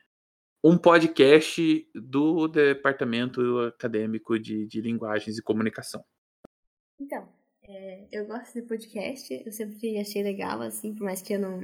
um 0.63 0.77
podcast 0.77 1.89
do 1.95 2.47
Departamento 2.47 3.59
Acadêmico 3.59 4.37
de, 4.39 4.67
de 4.67 4.81
Linguagens 4.81 5.37
e 5.37 5.41
Comunicação. 5.41 6.03
Então, 6.99 7.27
é, 7.63 8.07
eu 8.11 8.27
gosto 8.27 8.53
de 8.53 8.67
podcast, 8.67 9.43
eu 9.45 9.51
sempre 9.51 9.97
achei 9.99 10.21
legal, 10.21 10.61
assim, 10.61 10.93
por 10.93 11.03
mais 11.03 11.21
que 11.21 11.33
eu 11.33 11.39
não. 11.39 11.59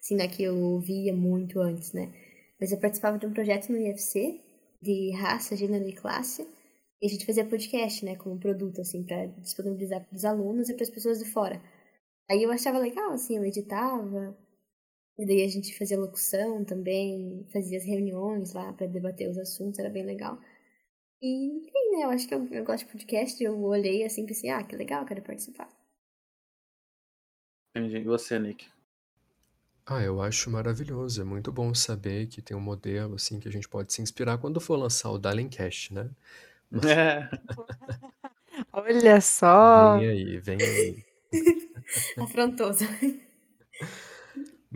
Assim, 0.00 0.16
não 0.16 0.24
é 0.24 0.30
eu 0.38 0.56
ouvia 0.56 1.14
muito 1.14 1.60
antes, 1.60 1.92
né? 1.92 2.12
Mas 2.60 2.72
eu 2.72 2.78
participava 2.78 3.18
de 3.18 3.26
um 3.26 3.32
projeto 3.32 3.70
no 3.70 3.78
IFC, 3.78 4.40
de 4.80 5.10
raça, 5.12 5.56
gênero 5.56 5.88
e 5.88 5.92
classe, 5.92 6.46
e 7.00 7.06
a 7.06 7.08
gente 7.08 7.26
fazia 7.26 7.44
podcast, 7.44 8.04
né, 8.04 8.16
como 8.16 8.38
produto, 8.38 8.80
assim, 8.80 9.02
para 9.04 9.26
disponibilizar 9.26 10.06
para 10.06 10.16
os 10.16 10.24
alunos 10.24 10.68
e 10.68 10.74
para 10.74 10.84
as 10.84 10.90
pessoas 10.90 11.18
de 11.18 11.30
fora. 11.30 11.60
Aí 12.30 12.42
eu 12.42 12.50
achava 12.50 12.78
legal, 12.78 13.12
assim, 13.12 13.36
eu 13.36 13.44
editava, 13.44 14.36
e 15.18 15.26
daí 15.26 15.42
a 15.44 15.48
gente 15.48 15.76
fazia 15.78 15.98
locução 15.98 16.64
também, 16.64 17.46
fazia 17.52 17.78
as 17.78 17.84
reuniões 17.84 18.52
lá 18.52 18.72
para 18.72 18.86
debater 18.86 19.28
os 19.30 19.38
assuntos, 19.38 19.78
era 19.78 19.90
bem 19.90 20.04
legal. 20.04 20.38
E, 21.22 21.46
enfim, 21.46 21.92
né, 21.96 22.04
eu 22.04 22.10
acho 22.10 22.28
que 22.28 22.34
eu, 22.34 22.46
eu 22.52 22.64
gosto 22.64 22.86
de 22.86 22.92
podcast, 22.92 23.42
eu 23.42 23.58
olhei 23.64 24.04
assim 24.04 24.24
e 24.24 24.26
pensei, 24.26 24.50
ah, 24.50 24.62
que 24.62 24.76
legal, 24.76 25.04
quero 25.06 25.22
participar. 25.22 25.68
Entendi. 27.74 27.98
E 27.98 28.04
você, 28.04 28.38
Nick? 28.38 28.66
Ah, 29.86 30.02
eu 30.02 30.20
acho 30.22 30.50
maravilhoso. 30.50 31.20
É 31.20 31.24
muito 31.24 31.52
bom 31.52 31.74
saber 31.74 32.26
que 32.28 32.40
tem 32.40 32.56
um 32.56 32.60
modelo 32.60 33.16
assim 33.16 33.38
que 33.38 33.48
a 33.48 33.52
gente 33.52 33.68
pode 33.68 33.92
se 33.92 34.00
inspirar 34.00 34.38
quando 34.38 34.60
for 34.60 34.76
lançar 34.76 35.10
o 35.10 35.18
Dalencast, 35.18 35.92
né? 35.92 36.10
Mas 36.70 36.84
É. 36.84 37.28
Olha 38.72 39.20
só. 39.20 39.98
vem 39.98 40.08
aí, 40.08 40.38
vem 40.38 40.58
aí. 40.62 41.04
Afrontoso. 42.18 42.84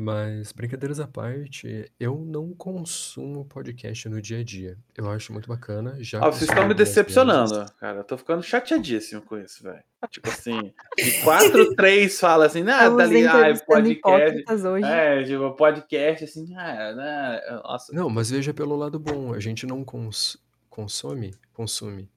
Mas, 0.01 0.53
brincadeiras 0.53 1.01
à 1.01 1.09
parte, 1.09 1.91
eu 1.99 2.25
não 2.25 2.55
consumo 2.55 3.45
podcast 3.45 4.09
no 4.09 4.23
dia 4.23 4.39
a 4.39 4.45
dia. 4.45 4.79
Eu 4.97 5.11
acho 5.11 5.33
muito 5.33 5.49
bacana. 5.49 5.97
Já 5.99 6.21
Ó, 6.21 6.31
vocês 6.31 6.49
estão 6.49 6.69
me 6.69 6.73
decepcionando, 6.73 7.53
vezes. 7.53 7.71
cara. 7.73 7.99
Eu 7.99 8.05
tô 8.05 8.17
ficando 8.17 8.41
chateadíssimo 8.41 9.23
com 9.23 9.37
isso, 9.37 9.61
velho. 9.65 9.83
Tipo 10.09 10.29
assim, 10.29 10.73
de 10.97 11.21
quatro, 11.25 11.75
três 11.75 12.21
fala 12.21 12.47
assim, 12.47 12.63
ah, 12.69 12.89
dali, 12.91 13.27
ah, 13.27 13.39
entrevistando 13.39 13.67
podcast. 14.01 14.67
hoje. 14.69 14.85
É, 14.85 15.25
tipo, 15.25 15.57
podcast, 15.57 16.25
assim, 16.27 16.55
ah, 16.55 16.95
né? 16.95 17.61
Nossa. 17.65 17.93
Não, 17.93 18.09
mas 18.09 18.31
veja 18.31 18.55
pelo 18.55 18.77
lado 18.77 19.01
bom. 19.01 19.35
A 19.35 19.41
gente 19.41 19.67
não 19.67 19.83
cons 19.83 20.39
consome, 20.71 21.35
consome. 21.53 22.09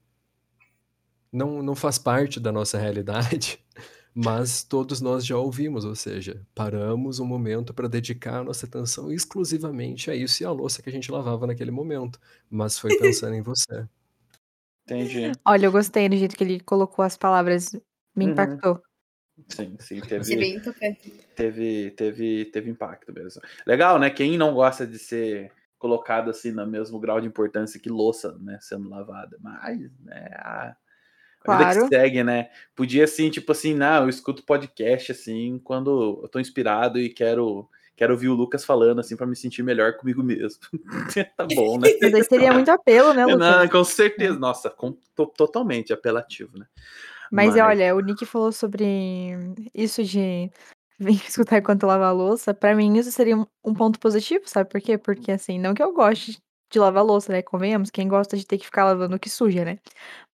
Não, 1.33 1.63
não 1.63 1.73
faz 1.73 1.97
parte 1.97 2.39
da 2.39 2.51
nossa 2.51 2.77
realidade, 2.77 3.57
mas 4.13 4.63
todos 4.63 5.01
nós 5.01 5.25
já 5.25 5.37
ouvimos, 5.37 5.85
ou 5.85 5.95
seja, 5.95 6.45
paramos 6.55 7.19
um 7.19 7.25
momento 7.25 7.73
para 7.73 7.87
dedicar 7.87 8.39
a 8.39 8.43
nossa 8.43 8.65
atenção 8.65 9.11
exclusivamente 9.11 10.11
a 10.11 10.15
isso 10.15 10.43
e 10.43 10.45
a 10.45 10.51
louça 10.51 10.81
que 10.81 10.89
a 10.89 10.91
gente 10.91 11.11
lavava 11.11 11.47
naquele 11.47 11.71
momento. 11.71 12.19
Mas 12.49 12.77
foi 12.77 12.91
pensando 12.93 13.35
em 13.35 13.41
você. 13.41 13.87
Entendi. 14.85 15.31
Olha, 15.45 15.65
eu 15.67 15.71
gostei 15.71 16.09
do 16.09 16.17
jeito 16.17 16.35
que 16.35 16.43
ele 16.43 16.59
colocou 16.59 17.03
as 17.05 17.17
palavras. 17.17 17.71
Me 18.15 18.25
Uhum. 18.25 18.31
impactou. 18.31 18.81
Sim, 19.47 19.77
sim, 19.79 20.01
teve, 20.01 20.61
teve, 21.35 21.91
teve, 21.91 22.45
teve 22.45 22.69
impacto 22.69 23.13
mesmo. 23.13 23.41
Legal, 23.65 23.97
né? 23.99 24.09
Quem 24.09 24.37
não 24.37 24.53
gosta 24.53 24.85
de 24.85 24.99
ser 24.99 25.51
colocado 25.77 26.29
assim 26.29 26.51
no 26.51 26.67
mesmo 26.67 26.99
grau 26.99 27.19
de 27.19 27.27
importância 27.27 27.79
que 27.79 27.89
louça, 27.89 28.37
né, 28.39 28.59
sendo 28.61 28.87
lavada, 28.87 29.35
mas, 29.41 29.79
né, 30.01 30.27
a, 30.35 30.75
a 30.75 30.75
vida 30.75 30.77
Claro. 31.43 31.87
que 31.87 31.95
segue, 31.95 32.23
né? 32.23 32.49
Podia 32.75 33.03
assim, 33.03 33.29
tipo 33.29 33.51
assim, 33.51 33.73
não, 33.73 34.03
eu 34.03 34.09
escuto 34.09 34.43
podcast 34.43 35.11
assim 35.11 35.59
quando 35.63 36.21
eu 36.23 36.27
tô 36.27 36.39
inspirado 36.39 36.99
e 36.99 37.09
quero 37.09 37.67
quero 37.95 38.13
ouvir 38.13 38.29
o 38.29 38.33
Lucas 38.33 38.65
falando 38.65 38.99
assim 38.99 39.15
para 39.15 39.27
me 39.27 39.35
sentir 39.35 39.61
melhor 39.61 39.95
comigo 39.97 40.23
mesmo. 40.23 40.59
tá 41.37 41.45
bom, 41.53 41.77
né? 41.77 41.89
Mas 42.01 42.13
aí 42.13 42.23
seria 42.23 42.51
muito 42.51 42.69
apelo, 42.69 43.13
né, 43.13 43.25
Lucas? 43.25 43.39
Não, 43.39 43.67
com 43.67 43.83
certeza. 43.83 44.39
Nossa, 44.39 44.69
com- 44.69 44.97
to- 45.15 45.33
totalmente 45.37 45.93
apelativo, 45.93 46.57
né? 46.57 46.65
Mas, 47.31 47.55
olha, 47.55 47.95
o 47.95 48.01
Nick 48.01 48.25
falou 48.25 48.51
sobre 48.51 49.37
isso 49.73 50.03
de 50.03 50.51
vir 50.99 51.21
escutar 51.27 51.59
enquanto 51.59 51.87
lava 51.87 52.07
a 52.07 52.11
louça. 52.11 52.53
Pra 52.53 52.75
mim, 52.75 52.97
isso 52.97 53.11
seria 53.11 53.37
um, 53.37 53.45
um 53.63 53.73
ponto 53.73 53.99
positivo, 53.99 54.43
sabe 54.47 54.69
por 54.69 54.81
quê? 54.81 54.97
Porque, 54.97 55.31
assim, 55.31 55.57
não 55.57 55.73
que 55.73 55.81
eu 55.81 55.93
goste 55.93 56.37
de 56.71 56.79
lavar 56.79 57.05
louça, 57.05 57.31
né? 57.31 57.41
Convenhamos, 57.41 57.89
quem 57.89 58.07
gosta 58.07 58.35
de 58.35 58.45
ter 58.45 58.57
que 58.57 58.65
ficar 58.65 58.85
lavando 58.85 59.15
o 59.15 59.19
que 59.19 59.29
suja, 59.29 59.63
né? 59.63 59.77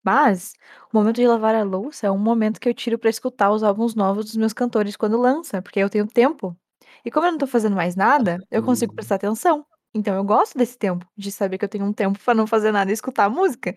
Mas 0.07 0.53
o 0.93 0.97
momento 0.97 1.17
de 1.17 1.27
lavar 1.27 1.53
a 1.53 1.63
louça 1.63 2.07
é 2.07 2.11
um 2.11 2.17
momento 2.17 2.59
que 2.61 2.69
eu 2.69 2.73
tiro 2.73 2.97
pra 2.97 3.09
escutar 3.09 3.51
os 3.51 3.61
álbuns 3.61 3.93
novos 3.93 4.25
dos 4.25 4.37
meus 4.37 4.53
cantores 4.53 4.95
quando 4.95 5.17
lança, 5.19 5.61
porque 5.61 5.79
eu 5.79 5.89
tenho 5.89 6.07
tempo. 6.07 6.55
E 7.03 7.11
como 7.11 7.25
eu 7.27 7.31
não 7.31 7.37
tô 7.37 7.45
fazendo 7.47 7.75
mais 7.75 7.95
nada, 7.95 8.39
eu 8.49 8.63
consigo 8.63 8.93
Hum. 8.93 8.95
prestar 8.95 9.15
atenção. 9.15 9.65
Então 9.93 10.15
eu 10.15 10.23
gosto 10.23 10.57
desse 10.57 10.77
tempo, 10.77 11.05
de 11.17 11.29
saber 11.31 11.57
que 11.57 11.65
eu 11.65 11.69
tenho 11.69 11.83
um 11.85 11.91
tempo 11.93 12.17
pra 12.23 12.33
não 12.33 12.47
fazer 12.47 12.71
nada 12.71 12.89
e 12.91 12.93
escutar 12.93 13.25
a 13.25 13.29
música. 13.29 13.75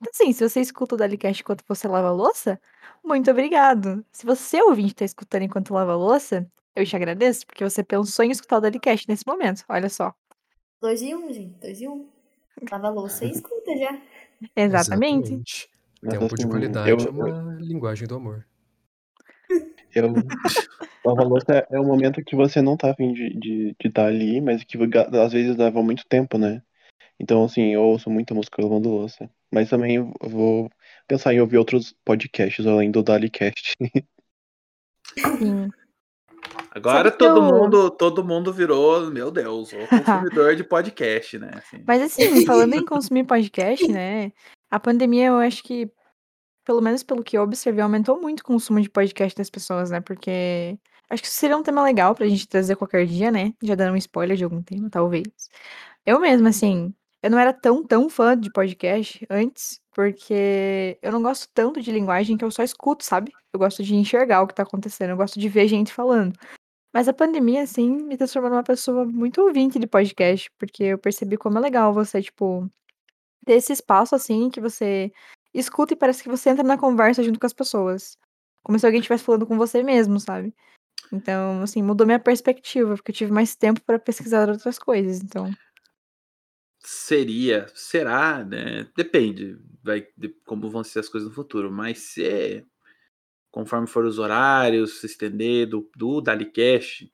Então, 0.00 0.10
assim, 0.14 0.32
se 0.32 0.48
você 0.48 0.60
escuta 0.60 0.94
o 0.94 0.98
Dalicast 0.98 1.42
enquanto 1.42 1.64
você 1.68 1.86
lava 1.88 2.08
a 2.08 2.12
louça, 2.12 2.60
muito 3.04 3.30
obrigado. 3.30 4.04
Se 4.12 4.26
você 4.26 4.60
ouvinte 4.62 4.94
tá 4.96 5.04
escutando 5.04 5.42
enquanto 5.42 5.72
lava 5.74 5.92
a 5.92 5.96
louça, 5.96 6.46
eu 6.76 6.84
te 6.86 6.96
agradeço, 6.96 7.46
porque 7.46 7.64
você 7.64 7.82
pensou 7.84 8.24
em 8.24 8.30
escutar 8.30 8.58
o 8.58 8.60
Dalicast 8.60 9.06
nesse 9.08 9.26
momento. 9.26 9.64
Olha 9.68 9.88
só. 9.88 10.14
Dois 10.80 11.02
e 11.02 11.14
um, 11.14 11.32
gente. 11.32 11.58
Dois 11.60 11.80
e 11.80 11.88
um. 11.88 12.08
Lava 12.70 12.88
a 12.88 12.90
louça 12.90 13.24
e 13.24 13.30
escuta 13.32 13.76
já. 13.76 14.00
Exatamente. 14.56 15.34
Exatamente. 15.34 15.68
Tempo 16.02 16.36
de 16.36 16.42
assim, 16.42 16.48
qualidade 16.50 16.90
eu- 16.90 16.98
é 17.08 17.10
uma 17.10 17.54
linguagem 17.60 18.06
do 18.06 18.14
amor. 18.16 18.46
Eu, 19.94 20.08
lavar 21.04 21.26
louça 21.26 21.46
é- 21.52 21.66
é 21.76 21.80
um 21.80 21.86
momento 21.86 22.22
que 22.24 22.36
você 22.36 22.60
não 22.62 22.76
tá 22.76 22.90
afim 22.90 23.12
de 23.12 23.24
estar 23.26 23.40
de, 23.40 23.76
de 23.80 23.90
tá 23.90 24.06
ali, 24.06 24.40
mas 24.40 24.62
que 24.64 24.78
às 25.22 25.32
vezes 25.32 25.56
leva 25.56 25.82
muito 25.82 26.06
tempo, 26.06 26.38
né? 26.38 26.62
Então, 27.20 27.44
assim, 27.44 27.72
eu 27.74 27.82
ouço 27.82 28.10
muita 28.10 28.34
música 28.34 28.62
lavando 28.62 28.88
louça. 28.90 29.28
Mas 29.50 29.68
também 29.70 29.96
eu 29.96 30.12
vou 30.20 30.70
pensar 31.06 31.34
em 31.34 31.40
ouvir 31.40 31.58
outros 31.58 31.94
podcasts 32.04 32.66
além 32.66 32.90
do 32.90 33.02
Dalicast. 33.02 33.76
Sim. 35.38 35.68
Agora 36.70 37.08
Sabe 37.10 37.18
todo 37.18 37.38
eu- 37.40 37.42
mundo, 37.42 37.90
todo 37.90 38.24
mundo 38.24 38.52
virou, 38.52 39.10
meu 39.10 39.30
Deus, 39.30 39.72
o 39.72 39.76
consumidor 39.88 40.54
de 40.56 40.64
podcast, 40.64 41.38
né? 41.38 41.50
assim. 41.54 41.82
Mas 41.86 42.02
assim, 42.02 42.44
falando 42.46 42.74
em 42.74 42.84
consumir 42.84 43.24
podcast, 43.24 43.86
né? 43.88 44.32
A 44.70 44.78
pandemia, 44.78 45.26
eu 45.28 45.38
acho 45.38 45.62
que, 45.62 45.90
pelo 46.64 46.80
menos 46.80 47.02
pelo 47.02 47.24
que 47.24 47.36
eu 47.38 47.42
observei, 47.42 47.82
aumentou 47.82 48.20
muito 48.20 48.40
o 48.40 48.44
consumo 48.44 48.80
de 48.80 48.90
podcast 48.90 49.36
das 49.36 49.48
pessoas, 49.50 49.90
né? 49.90 50.00
Porque 50.00 50.78
acho 51.10 51.22
que 51.22 51.28
isso 51.28 51.38
seria 51.38 51.56
um 51.56 51.62
tema 51.62 51.82
legal 51.82 52.14
pra 52.14 52.28
gente 52.28 52.46
trazer 52.46 52.76
qualquer 52.76 53.06
dia, 53.06 53.30
né? 53.30 53.52
Já 53.62 53.74
dando 53.74 53.94
um 53.94 53.96
spoiler 53.96 54.36
de 54.36 54.44
algum 54.44 54.62
tema, 54.62 54.88
talvez. 54.90 55.26
Eu 56.04 56.20
mesma, 56.20 56.50
assim, 56.50 56.94
eu 57.22 57.30
não 57.30 57.38
era 57.38 57.52
tão, 57.52 57.84
tão 57.84 58.08
fã 58.08 58.38
de 58.38 58.50
podcast 58.52 59.26
antes, 59.28 59.80
porque 59.92 60.98
eu 61.02 61.10
não 61.12 61.22
gosto 61.22 61.48
tanto 61.52 61.80
de 61.80 61.90
linguagem 61.90 62.36
que 62.36 62.44
eu 62.44 62.50
só 62.50 62.62
escuto, 62.62 63.04
sabe? 63.04 63.32
Eu 63.52 63.58
gosto 63.58 63.82
de 63.82 63.94
enxergar 63.94 64.42
o 64.42 64.46
que 64.46 64.54
tá 64.54 64.62
acontecendo, 64.62 65.10
eu 65.10 65.16
gosto 65.16 65.38
de 65.40 65.48
ver 65.48 65.68
gente 65.68 65.92
falando. 65.92 66.32
Mas 66.94 67.08
a 67.08 67.12
pandemia, 67.12 67.62
assim, 67.62 67.90
me 67.90 68.16
transformou 68.16 68.50
numa 68.50 68.62
pessoa 68.62 69.04
muito 69.04 69.42
ouvinte 69.42 69.78
de 69.78 69.86
podcast, 69.86 70.50
porque 70.58 70.84
eu 70.84 70.98
percebi 70.98 71.36
como 71.36 71.58
é 71.58 71.60
legal 71.60 71.92
você, 71.92 72.22
tipo, 72.22 72.70
ter 73.44 73.54
esse 73.54 73.72
espaço, 73.72 74.14
assim, 74.14 74.50
que 74.50 74.60
você 74.60 75.12
escuta 75.54 75.94
e 75.94 75.96
parece 75.96 76.22
que 76.22 76.28
você 76.28 76.50
entra 76.50 76.64
na 76.64 76.78
conversa 76.78 77.22
junto 77.22 77.40
com 77.40 77.46
as 77.46 77.52
pessoas. 77.52 78.16
Como 78.62 78.78
se 78.78 78.86
alguém 78.86 79.00
estivesse 79.00 79.24
falando 79.24 79.46
com 79.46 79.56
você 79.56 79.82
mesmo, 79.82 80.20
sabe? 80.20 80.54
Então, 81.12 81.62
assim, 81.62 81.82
mudou 81.82 82.06
minha 82.06 82.18
perspectiva, 82.20 82.94
porque 82.94 83.10
eu 83.10 83.16
tive 83.16 83.32
mais 83.32 83.56
tempo 83.56 83.80
pra 83.86 83.98
pesquisar 83.98 84.48
outras 84.48 84.78
coisas, 84.78 85.22
então. 85.22 85.50
Seria, 86.90 87.66
será, 87.74 88.42
né? 88.42 88.88
Depende, 88.96 89.58
vai 89.82 90.08
de 90.16 90.30
como 90.46 90.70
vão 90.70 90.82
ser 90.82 91.00
as 91.00 91.08
coisas 91.08 91.28
no 91.28 91.34
futuro, 91.34 91.70
mas 91.70 91.98
se 91.98 92.66
conforme 93.50 93.86
for 93.86 94.04
os 94.06 94.18
horários, 94.18 95.00
se 95.00 95.06
estender 95.06 95.68
do, 95.68 95.90
do 95.96 96.20
Dalicast, 96.22 97.12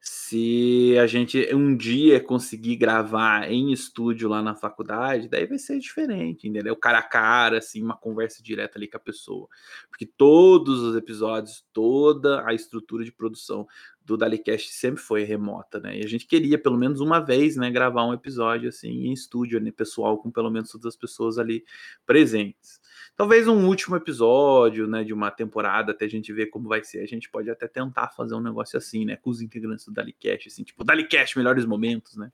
Se 0.00 0.96
a 0.98 1.06
gente 1.06 1.54
um 1.54 1.76
dia 1.76 2.20
conseguir 2.22 2.76
gravar 2.76 3.50
em 3.50 3.72
estúdio 3.72 4.28
lá 4.28 4.42
na 4.42 4.54
faculdade, 4.54 5.28
daí 5.28 5.46
vai 5.46 5.58
ser 5.58 5.78
diferente, 5.78 6.48
entendeu? 6.48 6.76
Cara 6.76 6.98
a 6.98 7.02
cara, 7.02 7.58
assim, 7.58 7.82
uma 7.82 7.96
conversa 7.96 8.42
direta 8.42 8.78
ali 8.78 8.88
com 8.88 8.96
a 8.96 9.00
pessoa. 9.00 9.48
Porque 9.90 10.06
todos 10.06 10.80
os 10.80 10.96
episódios, 10.96 11.66
toda 11.72 12.46
a 12.46 12.54
estrutura 12.54 13.04
de 13.04 13.12
produção 13.12 13.66
do 14.08 14.16
Dalicast 14.16 14.72
sempre 14.72 15.02
foi 15.02 15.22
remota, 15.22 15.78
né? 15.78 15.98
E 15.98 16.02
a 16.02 16.08
gente 16.08 16.26
queria, 16.26 16.58
pelo 16.58 16.78
menos 16.78 16.98
uma 16.98 17.20
vez, 17.20 17.56
né, 17.56 17.70
gravar 17.70 18.06
um 18.06 18.14
episódio 18.14 18.70
assim 18.70 18.88
em 18.88 19.12
estúdio, 19.12 19.60
né, 19.60 19.70
pessoal, 19.70 20.16
com 20.16 20.30
pelo 20.30 20.50
menos 20.50 20.70
todas 20.70 20.86
as 20.86 20.96
pessoas 20.96 21.38
ali 21.38 21.62
presentes. 22.06 22.80
Talvez 23.14 23.46
um 23.46 23.66
último 23.66 23.96
episódio, 23.96 24.86
né, 24.86 25.04
de 25.04 25.12
uma 25.12 25.30
temporada, 25.30 25.92
até 25.92 26.06
a 26.06 26.08
gente 26.08 26.32
ver 26.32 26.46
como 26.46 26.68
vai 26.68 26.82
ser. 26.82 27.00
A 27.00 27.06
gente 27.06 27.28
pode 27.28 27.50
até 27.50 27.68
tentar 27.68 28.08
fazer 28.08 28.34
um 28.34 28.40
negócio 28.40 28.78
assim, 28.78 29.04
né, 29.04 29.16
com 29.16 29.28
os 29.28 29.42
integrantes 29.42 29.84
do 29.84 29.92
Dalicast, 29.92 30.48
assim, 30.48 30.64
tipo, 30.64 30.82
Dalicast, 30.82 31.36
melhores 31.36 31.66
momentos, 31.66 32.16
né? 32.16 32.32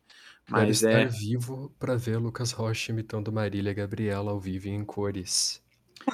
Mas 0.48 0.80
Quero 0.80 0.92
é 0.92 1.04
estar 1.06 1.18
vivo 1.18 1.74
para 1.76 1.96
ver 1.96 2.18
Lucas 2.18 2.52
Rocha 2.52 2.92
imitando 2.92 3.32
Marília 3.32 3.74
Gabriela 3.74 4.30
ao 4.30 4.38
vivo 4.38 4.68
em 4.68 4.84
cores. 4.84 5.60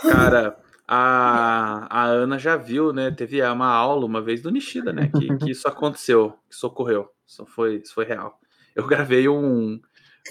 Cara, 0.00 0.58
a, 0.92 1.86
a 1.88 2.04
Ana 2.06 2.36
já 2.36 2.56
viu, 2.56 2.92
né? 2.92 3.12
Teve 3.12 3.40
uma 3.42 3.68
aula 3.68 4.04
uma 4.04 4.20
vez 4.20 4.42
do 4.42 4.50
Nishida, 4.50 4.92
né? 4.92 5.08
Que, 5.08 5.36
que 5.38 5.50
isso 5.52 5.68
aconteceu, 5.68 6.34
que 6.48 6.54
isso 6.56 6.66
ocorreu. 6.66 7.08
Isso 7.24 7.46
foi, 7.46 7.76
isso 7.76 7.94
foi 7.94 8.04
real. 8.04 8.40
Eu 8.74 8.86
gravei 8.88 9.28
um, 9.28 9.80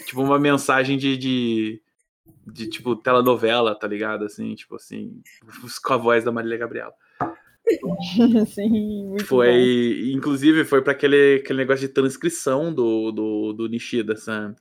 tipo, 0.06 0.22
uma 0.22 0.38
mensagem 0.38 0.98
de, 0.98 1.16
de 1.16 1.82
de 2.46 2.68
tipo 2.68 2.96
telenovela, 2.96 3.74
tá 3.74 3.88
ligado? 3.88 4.26
Assim, 4.26 4.54
tipo 4.56 4.76
assim, 4.76 5.22
com 5.84 5.94
a 5.94 5.98
voz 5.98 6.24
da 6.24 6.32
Marília 6.32 6.58
Gabriela. 6.58 6.94
Sim, 8.48 9.08
muito 9.10 9.26
foi, 9.26 9.48
bom. 9.48 10.18
inclusive, 10.18 10.66
foi 10.66 10.82
para 10.82 10.92
aquele, 10.92 11.36
aquele 11.36 11.60
negócio 11.60 11.88
de 11.88 11.94
transcrição 11.94 12.74
do, 12.74 13.12
do, 13.12 13.54
do 13.54 13.70
Nishida, 13.70 14.16
sabe? 14.16 14.56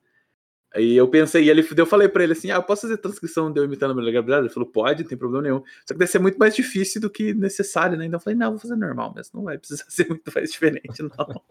Aí 0.75 0.97
eu 0.97 1.09
pensei, 1.09 1.45
e 1.45 1.51
ele, 1.51 1.67
eu 1.77 1.87
falei 1.87 2.09
para 2.09 2.23
ele 2.23 2.35
assim: 2.35 2.51
ah, 2.51 2.57
eu 2.57 2.63
posso 2.63 2.83
fazer 2.83 2.99
transcrição 2.99 3.51
de 3.51 3.59
eu 3.59 3.65
imitando 3.65 3.93
a 3.93 3.95
Marília 3.95 4.21
Gabriela? 4.21 4.43
Ele 4.43 4.53
falou: 4.53 4.69
pode, 4.69 5.03
não 5.03 5.09
tem 5.09 5.17
problema 5.17 5.43
nenhum. 5.43 5.63
Só 5.87 5.95
que 5.95 5.99
deve 5.99 6.11
ser 6.11 6.19
muito 6.19 6.39
mais 6.39 6.55
difícil 6.55 7.01
do 7.01 7.09
que 7.09 7.33
necessário, 7.33 7.97
né? 7.97 8.05
Então 8.05 8.19
eu 8.19 8.23
falei: 8.23 8.39
não, 8.39 8.51
vou 8.51 8.59
fazer 8.59 8.77
normal, 8.77 9.13
mas 9.17 9.33
não 9.33 9.45
vai 9.45 9.59
precisar 9.59 9.85
ser 9.89 10.09
muito 10.09 10.31
mais 10.35 10.51
diferente, 10.51 11.03
não. 11.03 11.43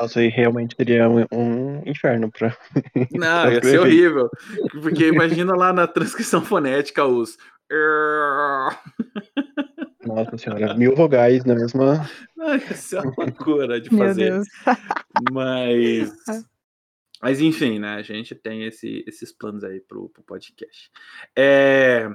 Nossa, 0.00 0.20
aí 0.20 0.28
realmente 0.28 0.76
seria 0.76 1.08
um, 1.08 1.24
um 1.32 1.82
inferno 1.86 2.30
pra. 2.30 2.56
Não, 3.12 3.50
ia 3.52 3.62
ser 3.62 3.78
horrível. 3.78 4.28
Porque 4.82 5.08
imagina 5.08 5.54
lá 5.54 5.72
na 5.72 5.86
transcrição 5.86 6.42
fonética 6.42 7.04
os. 7.04 7.38
Nossa 10.04 10.36
senhora, 10.36 10.74
mil 10.74 10.96
vogais 10.96 11.44
na 11.44 11.54
mesma. 11.54 12.10
Não, 12.36 12.54
ia 12.54 12.74
ser 12.74 13.00
uma 13.00 13.14
loucura 13.18 13.80
de 13.80 13.88
fazer. 13.90 14.30
Meu 14.30 14.32
Deus. 14.32 14.48
Mas. 15.30 16.12
Mas 17.20 17.40
enfim, 17.40 17.78
né? 17.78 17.94
A 17.94 18.02
gente 18.02 18.34
tem 18.34 18.64
esse, 18.64 19.04
esses 19.06 19.32
planos 19.32 19.62
aí 19.62 19.80
pro, 19.80 20.08
pro 20.08 20.22
podcast. 20.22 20.90
É... 21.36 22.08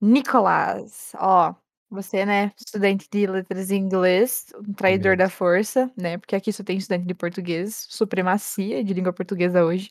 Nicolás, 0.00 1.12
ó, 1.18 1.54
você, 1.90 2.24
né, 2.24 2.52
estudante 2.56 3.08
de 3.10 3.26
letras 3.26 3.70
em 3.70 3.82
inglês, 3.82 4.46
um 4.56 4.72
traidor 4.72 5.16
da 5.16 5.28
força, 5.28 5.90
né? 5.96 6.16
Porque 6.16 6.36
aqui 6.36 6.52
só 6.52 6.62
tem 6.62 6.78
estudante 6.78 7.06
de 7.06 7.14
português, 7.14 7.86
supremacia 7.90 8.82
de 8.84 8.94
língua 8.94 9.12
portuguesa 9.12 9.64
hoje. 9.64 9.90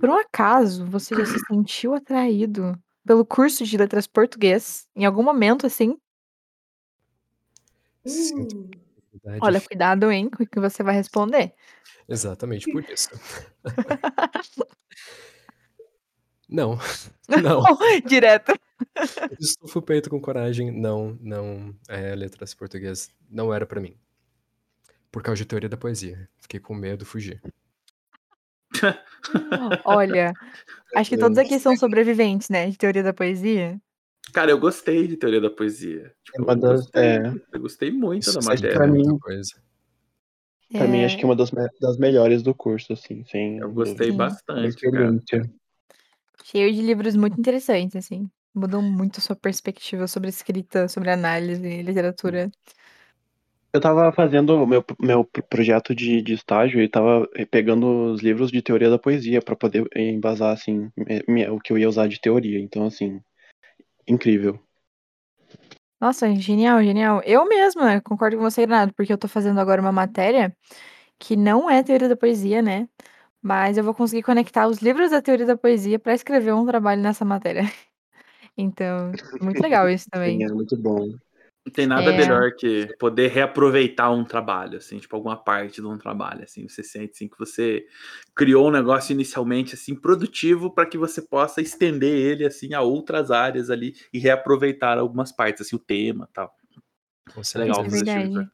Por 0.00 0.08
um 0.08 0.14
acaso, 0.14 0.86
você 0.86 1.14
já 1.14 1.26
se 1.26 1.38
sentiu 1.46 1.94
atraído 1.94 2.76
pelo 3.04 3.26
curso 3.26 3.64
de 3.64 3.76
letras 3.76 4.06
português 4.06 4.88
em 4.96 5.04
algum 5.04 5.22
momento 5.22 5.66
assim? 5.66 5.96
Sinto 8.04 8.70
uh. 9.14 9.38
Olha, 9.40 9.60
cuidado, 9.60 10.10
hein, 10.10 10.28
com 10.30 10.42
o 10.42 10.46
que 10.46 10.60
você 10.60 10.82
vai 10.82 10.94
responder. 10.94 11.54
Exatamente 12.08 12.70
por 12.70 12.84
isso. 12.84 13.10
Não, 16.52 16.78
não. 17.42 17.62
Direto. 18.06 18.52
Estufa 19.40 19.78
o 19.78 19.82
peito 19.82 20.10
com 20.10 20.20
coragem. 20.20 20.70
Não, 20.70 21.16
não. 21.18 21.74
É, 21.88 22.14
letras 22.14 22.52
português 22.52 23.10
não 23.30 23.52
era 23.54 23.64
pra 23.64 23.80
mim. 23.80 23.96
Por 25.10 25.22
causa 25.22 25.38
de 25.38 25.46
teoria 25.46 25.68
da 25.68 25.78
poesia. 25.78 26.28
Fiquei 26.38 26.60
com 26.60 26.74
medo, 26.74 27.06
fugi. 27.06 27.40
Olha, 29.84 30.34
acho 30.94 31.10
que 31.10 31.18
todos 31.18 31.38
aqui 31.38 31.58
são 31.58 31.74
sobreviventes, 31.76 32.50
né? 32.50 32.68
De 32.68 32.76
teoria 32.76 33.02
da 33.02 33.14
poesia. 33.14 33.80
Cara, 34.32 34.50
eu 34.50 34.58
gostei 34.58 35.06
de 35.06 35.16
teoria 35.16 35.40
da 35.40 35.50
poesia. 35.50 36.12
Tipo, 36.24 36.50
é 36.50 36.54
eu, 36.54 36.58
gostei, 36.58 37.02
é... 37.02 37.34
eu, 37.52 37.60
gostei, 37.60 37.90
muito 37.90 38.22
Isso 38.22 38.38
da 38.38 38.46
matéria. 38.46 38.76
Pra 38.76 38.86
mim, 38.86 39.18
pra 40.72 40.86
mim, 40.86 41.04
acho 41.04 41.18
que 41.18 41.24
é 41.24 41.26
uma 41.26 41.36
das, 41.36 41.50
das 41.80 41.98
melhores 41.98 42.42
do 42.42 42.54
curso, 42.54 42.92
assim. 42.92 43.24
Sem 43.24 43.58
eu 43.58 43.70
gostei 43.72 44.10
Sim. 44.10 44.16
bastante, 44.16 44.90
cara. 44.90 45.20
Cheio 46.44 46.72
de 46.72 46.82
livros 46.82 47.14
muito 47.14 47.38
interessantes, 47.38 47.96
assim. 47.96 48.28
Mudam 48.54 48.82
muito 48.82 49.18
a 49.18 49.20
sua 49.20 49.36
perspectiva 49.36 50.06
sobre 50.06 50.28
escrita, 50.28 50.88
sobre 50.88 51.10
análise, 51.10 51.82
literatura. 51.82 52.50
Eu 53.72 53.80
tava 53.80 54.12
fazendo 54.12 54.62
o 54.62 54.66
meu, 54.66 54.84
meu 55.00 55.24
projeto 55.24 55.94
de, 55.94 56.20
de 56.20 56.34
estágio 56.34 56.82
e 56.82 56.88
tava 56.88 57.26
pegando 57.50 58.12
os 58.12 58.20
livros 58.20 58.50
de 58.50 58.60
teoria 58.60 58.90
da 58.90 58.98
poesia 58.98 59.40
para 59.40 59.56
poder 59.56 59.88
embasar, 59.96 60.52
assim, 60.52 60.90
o 61.50 61.58
que 61.58 61.72
eu 61.72 61.78
ia 61.78 61.88
usar 61.88 62.06
de 62.06 62.20
teoria. 62.20 62.60
Então, 62.60 62.84
assim, 62.84 63.22
incrível. 64.06 64.58
Nossa, 66.00 66.34
genial, 66.34 66.82
genial. 66.82 67.22
Eu 67.24 67.46
mesma 67.48 68.00
concordo 68.00 68.36
com 68.36 68.42
você, 68.42 68.62
Renato, 68.62 68.92
porque 68.94 69.12
eu 69.12 69.18
tô 69.18 69.28
fazendo 69.28 69.60
agora 69.60 69.80
uma 69.80 69.92
matéria 69.92 70.54
que 71.18 71.36
não 71.36 71.70
é 71.70 71.82
teoria 71.82 72.08
da 72.08 72.16
poesia, 72.16 72.62
né? 72.62 72.88
Mas 73.42 73.78
eu 73.78 73.84
vou 73.84 73.94
conseguir 73.94 74.22
conectar 74.22 74.66
os 74.68 74.78
livros 74.78 75.10
da 75.10 75.22
teoria 75.22 75.46
da 75.46 75.56
poesia 75.56 75.98
para 75.98 76.14
escrever 76.14 76.54
um 76.54 76.66
trabalho 76.66 77.02
nessa 77.02 77.24
matéria. 77.24 77.62
Então, 78.58 79.12
muito 79.40 79.62
legal 79.62 79.88
isso 79.88 80.06
também. 80.12 80.38
Sim, 80.38 80.44
é 80.44 80.48
muito 80.52 80.76
bom. 80.76 81.08
Não 81.64 81.72
tem 81.72 81.86
nada 81.86 82.12
é... 82.12 82.16
melhor 82.16 82.52
que 82.56 82.88
poder 82.98 83.28
reaproveitar 83.28 84.10
um 84.10 84.24
trabalho, 84.24 84.78
assim, 84.78 84.98
tipo, 84.98 85.14
alguma 85.14 85.36
parte 85.36 85.80
de 85.80 85.86
um 85.86 85.96
trabalho, 85.96 86.42
assim, 86.42 86.68
você 86.68 86.82
sente 86.82 87.12
assim 87.12 87.28
que 87.28 87.38
você 87.38 87.86
criou 88.34 88.68
um 88.68 88.72
negócio 88.72 89.12
inicialmente 89.12 89.74
assim 89.74 89.94
produtivo 89.94 90.74
para 90.74 90.86
que 90.86 90.98
você 90.98 91.22
possa 91.22 91.60
estender 91.60 92.12
ele 92.12 92.44
assim 92.44 92.74
a 92.74 92.80
outras 92.80 93.30
áreas 93.30 93.70
ali 93.70 93.94
e 94.12 94.18
reaproveitar 94.18 94.98
algumas 94.98 95.30
partes, 95.30 95.66
assim, 95.66 95.76
o 95.76 95.78
tema, 95.78 96.28
tal. 96.32 96.52
Isso 97.38 97.56
é 97.56 97.60
legal, 97.60 97.84
é 97.84 97.88
verdade. 97.88 98.50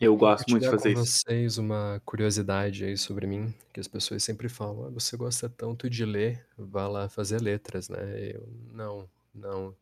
Eu 0.00 0.16
gosto 0.16 0.50
muito 0.50 0.64
de 0.64 0.70
fazer 0.70 0.94
com 0.94 1.00
isso. 1.00 1.20
vocês 1.24 1.56
uma 1.56 2.00
curiosidade 2.04 2.84
aí 2.84 2.96
sobre 2.96 3.26
mim, 3.26 3.54
que 3.72 3.78
as 3.78 3.86
pessoas 3.86 4.22
sempre 4.24 4.48
falam: 4.48 4.86
ah, 4.86 4.90
você 4.90 5.16
gosta 5.16 5.48
tanto 5.48 5.88
de 5.88 6.04
ler, 6.04 6.44
vá 6.58 6.88
lá 6.88 7.08
fazer 7.08 7.40
letras, 7.40 7.88
né? 7.88 8.32
Eu, 8.34 8.48
não, 8.72 9.08
não. 9.32 9.74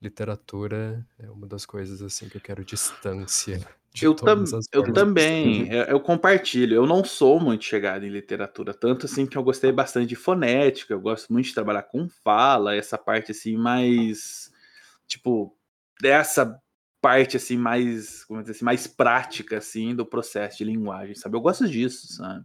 Literatura 0.00 1.04
é 1.18 1.28
uma 1.30 1.46
das 1.46 1.66
coisas 1.66 2.00
assim 2.02 2.28
que 2.28 2.36
eu 2.36 2.40
quero 2.40 2.64
distância. 2.64 3.58
De 3.92 4.04
eu, 4.04 4.14
tam, 4.14 4.44
eu 4.70 4.92
também, 4.92 5.72
eu, 5.72 5.84
eu, 5.84 6.00
compartilho. 6.00 6.74
Eu 6.74 6.86
não 6.86 7.02
sou 7.02 7.40
muito 7.40 7.64
chegado 7.64 8.04
em 8.04 8.10
literatura, 8.10 8.74
tanto 8.74 9.06
assim 9.06 9.26
que 9.26 9.36
eu 9.36 9.42
gostei 9.42 9.72
bastante 9.72 10.08
de 10.08 10.14
fonética, 10.14 10.92
eu 10.92 11.00
gosto 11.00 11.32
muito 11.32 11.46
de 11.46 11.54
trabalhar 11.54 11.82
com 11.84 12.06
fala, 12.22 12.76
essa 12.76 12.98
parte 12.98 13.32
assim 13.32 13.56
mais 13.56 14.52
tipo 15.06 15.56
dessa 16.00 16.60
parte 17.00 17.38
assim 17.38 17.56
mais, 17.56 18.24
como 18.24 18.40
dizer 18.40 18.52
assim, 18.52 18.64
mais 18.64 18.86
prática 18.86 19.56
assim 19.56 19.96
do 19.96 20.04
processo 20.04 20.58
de 20.58 20.64
linguagem, 20.64 21.14
sabe? 21.14 21.36
Eu 21.36 21.40
gosto 21.40 21.66
disso, 21.66 22.12
sabe? 22.12 22.44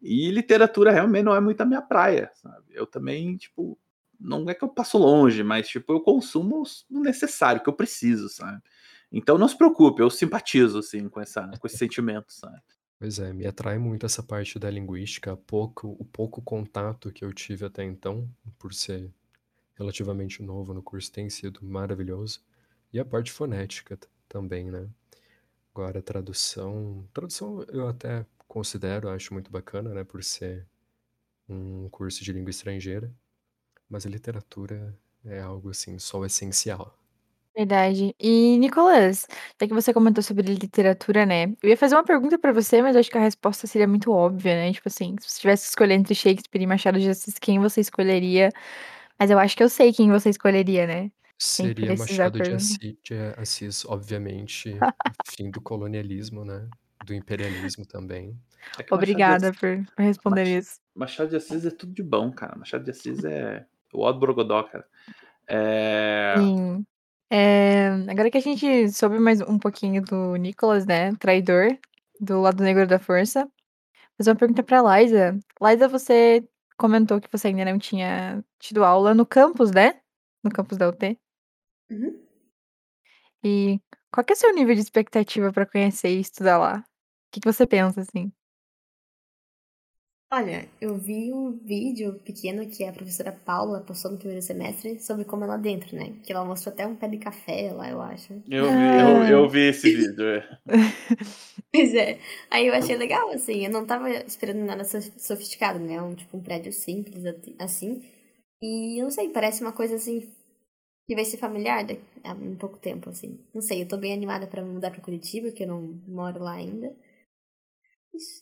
E 0.00 0.30
literatura 0.30 0.90
realmente 0.90 1.22
não 1.22 1.34
é 1.34 1.40
muito 1.40 1.60
a 1.60 1.64
minha 1.64 1.80
praia, 1.80 2.30
sabe? 2.34 2.64
Eu 2.70 2.86
também, 2.86 3.36
tipo, 3.36 3.78
não 4.22 4.48
é 4.48 4.54
que 4.54 4.64
eu 4.64 4.68
passo 4.68 4.98
longe, 4.98 5.42
mas 5.42 5.68
tipo, 5.68 5.92
eu 5.92 6.00
consumo 6.00 6.62
o 6.90 7.00
necessário 7.00 7.62
que 7.62 7.68
eu 7.68 7.74
preciso, 7.74 8.28
sabe? 8.28 8.62
Então 9.10 9.38
não 9.38 9.48
se 9.48 9.56
preocupe, 9.56 10.02
eu 10.02 10.10
simpatizo 10.10 10.78
assim 10.78 11.08
com 11.08 11.20
essa 11.20 11.48
com 11.58 11.66
esse 11.66 11.76
sentimento, 11.76 12.32
sabe? 12.32 12.62
Pois 12.98 13.18
é, 13.18 13.32
me 13.32 13.46
atrai 13.46 13.78
muito 13.78 14.06
essa 14.06 14.22
parte 14.22 14.58
da 14.60 14.70
linguística, 14.70 15.36
pouco, 15.36 15.96
o 15.98 16.04
pouco 16.04 16.40
contato 16.40 17.10
que 17.12 17.24
eu 17.24 17.32
tive 17.32 17.64
até 17.66 17.82
então, 17.84 18.30
por 18.58 18.72
ser 18.72 19.12
relativamente 19.74 20.42
novo 20.42 20.72
no 20.72 20.82
curso, 20.82 21.10
tem 21.10 21.28
sido 21.28 21.64
maravilhoso. 21.64 22.40
E 22.92 23.00
a 23.00 23.04
parte 23.04 23.32
fonética 23.32 23.98
também, 24.28 24.70
né? 24.70 24.88
Agora, 25.74 26.02
tradução. 26.02 27.08
Tradução 27.12 27.64
eu 27.64 27.88
até 27.88 28.26
considero, 28.46 29.08
acho 29.08 29.32
muito 29.34 29.50
bacana, 29.50 29.94
né? 29.94 30.04
Por 30.04 30.22
ser 30.22 30.66
um 31.48 31.88
curso 31.90 32.22
de 32.24 32.32
língua 32.32 32.50
estrangeira. 32.50 33.12
Mas 33.92 34.06
a 34.06 34.08
literatura 34.08 34.98
é 35.22 35.40
algo 35.40 35.68
assim, 35.68 35.98
só 35.98 36.20
o 36.20 36.24
essencial. 36.24 36.98
Verdade. 37.54 38.14
E, 38.18 38.56
Nicolas, 38.56 39.26
já 39.60 39.68
que 39.68 39.74
você 39.74 39.92
comentou 39.92 40.22
sobre 40.22 40.54
literatura, 40.54 41.26
né? 41.26 41.54
Eu 41.62 41.68
ia 41.68 41.76
fazer 41.76 41.94
uma 41.94 42.02
pergunta 42.02 42.38
pra 42.38 42.50
você, 42.50 42.80
mas 42.80 42.96
acho 42.96 43.10
que 43.10 43.18
a 43.18 43.20
resposta 43.20 43.66
seria 43.66 43.86
muito 43.86 44.10
óbvia, 44.10 44.54
né? 44.54 44.72
Tipo 44.72 44.88
assim, 44.88 45.14
se 45.20 45.28
você 45.28 45.40
tivesse 45.42 45.64
que 45.64 45.68
escolher 45.68 45.92
entre 45.94 46.14
Shakespeare 46.14 46.62
e 46.62 46.66
Machado 46.66 46.98
de 46.98 47.10
Assis, 47.10 47.34
quem 47.38 47.60
você 47.60 47.82
escolheria? 47.82 48.48
Mas 49.18 49.30
eu 49.30 49.38
acho 49.38 49.54
que 49.54 49.62
eu 49.62 49.68
sei 49.68 49.92
quem 49.92 50.10
você 50.10 50.30
escolheria, 50.30 50.86
né? 50.86 51.12
Seria 51.38 51.94
Machado 51.94 52.40
de 52.40 52.54
Assis, 52.54 52.78
de 52.78 53.14
Assis, 53.36 53.84
obviamente, 53.84 54.74
fim 55.26 55.50
do 55.50 55.60
colonialismo, 55.60 56.46
né? 56.46 56.66
do 57.04 57.14
imperialismo 57.14 57.84
também. 57.84 58.38
É 58.78 58.94
Obrigada 58.94 59.52
por, 59.52 59.84
por 59.96 60.02
responder 60.02 60.44
Mach- 60.44 60.58
isso. 60.62 60.80
Machado 60.94 61.30
de 61.30 61.36
Assis 61.36 61.66
é 61.66 61.70
tudo 61.70 61.92
de 61.92 62.02
bom, 62.02 62.30
cara. 62.30 62.54
Machado 62.56 62.84
de 62.84 62.92
Assis 62.92 63.24
é 63.24 63.66
o 63.92 64.04
Aldo 64.04 64.20
Brogodó, 64.20 64.62
cara. 64.64 64.86
É... 65.46 66.34
Sim. 66.38 66.86
É, 67.30 67.88
agora 68.10 68.30
que 68.30 68.36
a 68.36 68.42
gente 68.42 68.90
soube 68.90 69.18
mais 69.18 69.40
um 69.40 69.58
pouquinho 69.58 70.02
do 70.02 70.36
Nicholas, 70.36 70.84
né? 70.84 71.14
Traidor, 71.16 71.78
do 72.20 72.40
lado 72.40 72.62
negro 72.62 72.86
da 72.86 72.98
força. 72.98 73.44
Vou 73.44 74.16
fazer 74.18 74.30
uma 74.30 74.36
pergunta 74.36 74.62
pra 74.62 74.82
Liza. 74.82 75.38
Liza, 75.60 75.88
você 75.88 76.46
comentou 76.76 77.20
que 77.20 77.32
você 77.32 77.48
ainda 77.48 77.64
não 77.64 77.78
tinha 77.78 78.44
tido 78.58 78.84
aula 78.84 79.14
no 79.14 79.24
campus, 79.24 79.70
né? 79.70 80.00
No 80.44 80.50
campus 80.50 80.76
da 80.76 80.88
UT. 80.88 81.18
Uhum. 81.90 82.22
E 83.42 83.80
qual 84.12 84.24
que 84.24 84.32
é 84.32 84.36
o 84.36 84.38
seu 84.38 84.54
nível 84.54 84.74
de 84.74 84.82
expectativa 84.82 85.52
pra 85.52 85.66
conhecer 85.66 86.10
e 86.10 86.20
estudar 86.20 86.58
lá? 86.58 86.78
O 86.78 86.84
que, 87.32 87.40
que 87.40 87.50
você 87.50 87.66
pensa, 87.66 88.02
assim? 88.02 88.30
Olha, 90.34 90.66
eu 90.80 90.96
vi 90.96 91.30
um 91.30 91.52
vídeo 91.58 92.18
pequeno 92.20 92.66
que 92.66 92.82
a 92.84 92.92
professora 92.92 93.30
Paula 93.30 93.82
postou 93.82 94.10
no 94.12 94.16
primeiro 94.16 94.40
semestre 94.40 94.98
sobre 94.98 95.26
como 95.26 95.44
é 95.44 95.46
lá 95.46 95.58
dentro, 95.58 95.94
né? 95.94 96.14
Que 96.24 96.32
ela 96.32 96.42
mostrou 96.42 96.72
até 96.72 96.86
um 96.86 96.96
pé 96.96 97.06
de 97.06 97.18
café 97.18 97.70
lá, 97.70 97.90
eu 97.90 98.00
acho. 98.00 98.32
Eu, 98.50 98.64
vi, 98.64 98.70
Ah. 98.70 99.28
eu, 99.30 99.40
eu 99.42 99.48
vi 99.50 99.68
esse 99.68 99.94
vídeo. 99.94 100.24
é. 100.26 100.58
Pois 101.70 101.94
é. 101.94 102.18
Aí 102.50 102.66
eu 102.66 102.74
achei 102.74 102.96
legal, 102.96 103.30
assim. 103.30 103.64
Eu 103.66 103.70
não 103.70 103.86
tava 103.86 104.08
esperando 104.10 104.64
nada 104.64 104.84
so- 104.84 105.00
sofisticado, 105.18 105.78
né? 105.78 106.00
Um, 106.00 106.14
tipo, 106.14 106.36
um 106.36 106.42
prédio 106.42 106.72
simples, 106.72 107.22
assim. 107.58 108.02
E 108.62 108.98
eu 109.00 109.04
não 109.04 109.10
sei, 109.10 109.28
parece 109.30 109.62
uma 109.62 109.72
coisa, 109.72 109.96
assim, 109.96 110.20
que 111.08 111.14
vai 111.14 111.24
ser 111.24 111.38
familiar 111.38 111.84
daqui 111.84 112.02
a 112.24 112.32
um 112.34 112.56
pouco 112.56 112.78
tempo, 112.78 113.10
assim. 113.10 113.38
Não 113.54 113.62
sei, 113.62 113.82
eu 113.82 113.88
tô 113.88 113.96
bem 113.98 114.12
animada 114.14 114.46
pra 114.46 114.64
mudar 114.64 114.90
pra 114.90 115.00
Curitiba, 115.02 115.50
que 115.52 115.64
eu 115.64 115.68
não 115.68 115.82
moro 116.08 116.42
lá 116.42 116.52
ainda. 116.54 116.94
Isso. 118.14 118.41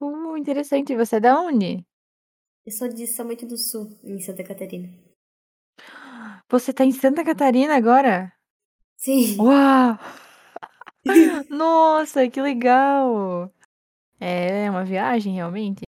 Uh, 0.00 0.36
interessante. 0.36 0.92
E 0.92 0.96
você 0.96 1.16
é 1.16 1.20
da 1.20 1.40
onde? 1.40 1.84
Eu 2.64 2.72
sou 2.72 2.88
de 2.88 3.06
São 3.06 3.26
Bento 3.26 3.46
do 3.46 3.56
Sul, 3.56 3.98
em 4.04 4.20
Santa 4.20 4.44
Catarina. 4.44 4.88
Você 6.50 6.72
tá 6.72 6.84
em 6.84 6.92
Santa 6.92 7.24
Catarina 7.24 7.76
agora? 7.76 8.32
Sim. 8.96 9.36
Uau! 9.38 9.98
Nossa, 11.48 12.28
que 12.28 12.40
legal! 12.40 13.52
É 14.20 14.68
uma 14.70 14.84
viagem, 14.84 15.34
realmente. 15.34 15.82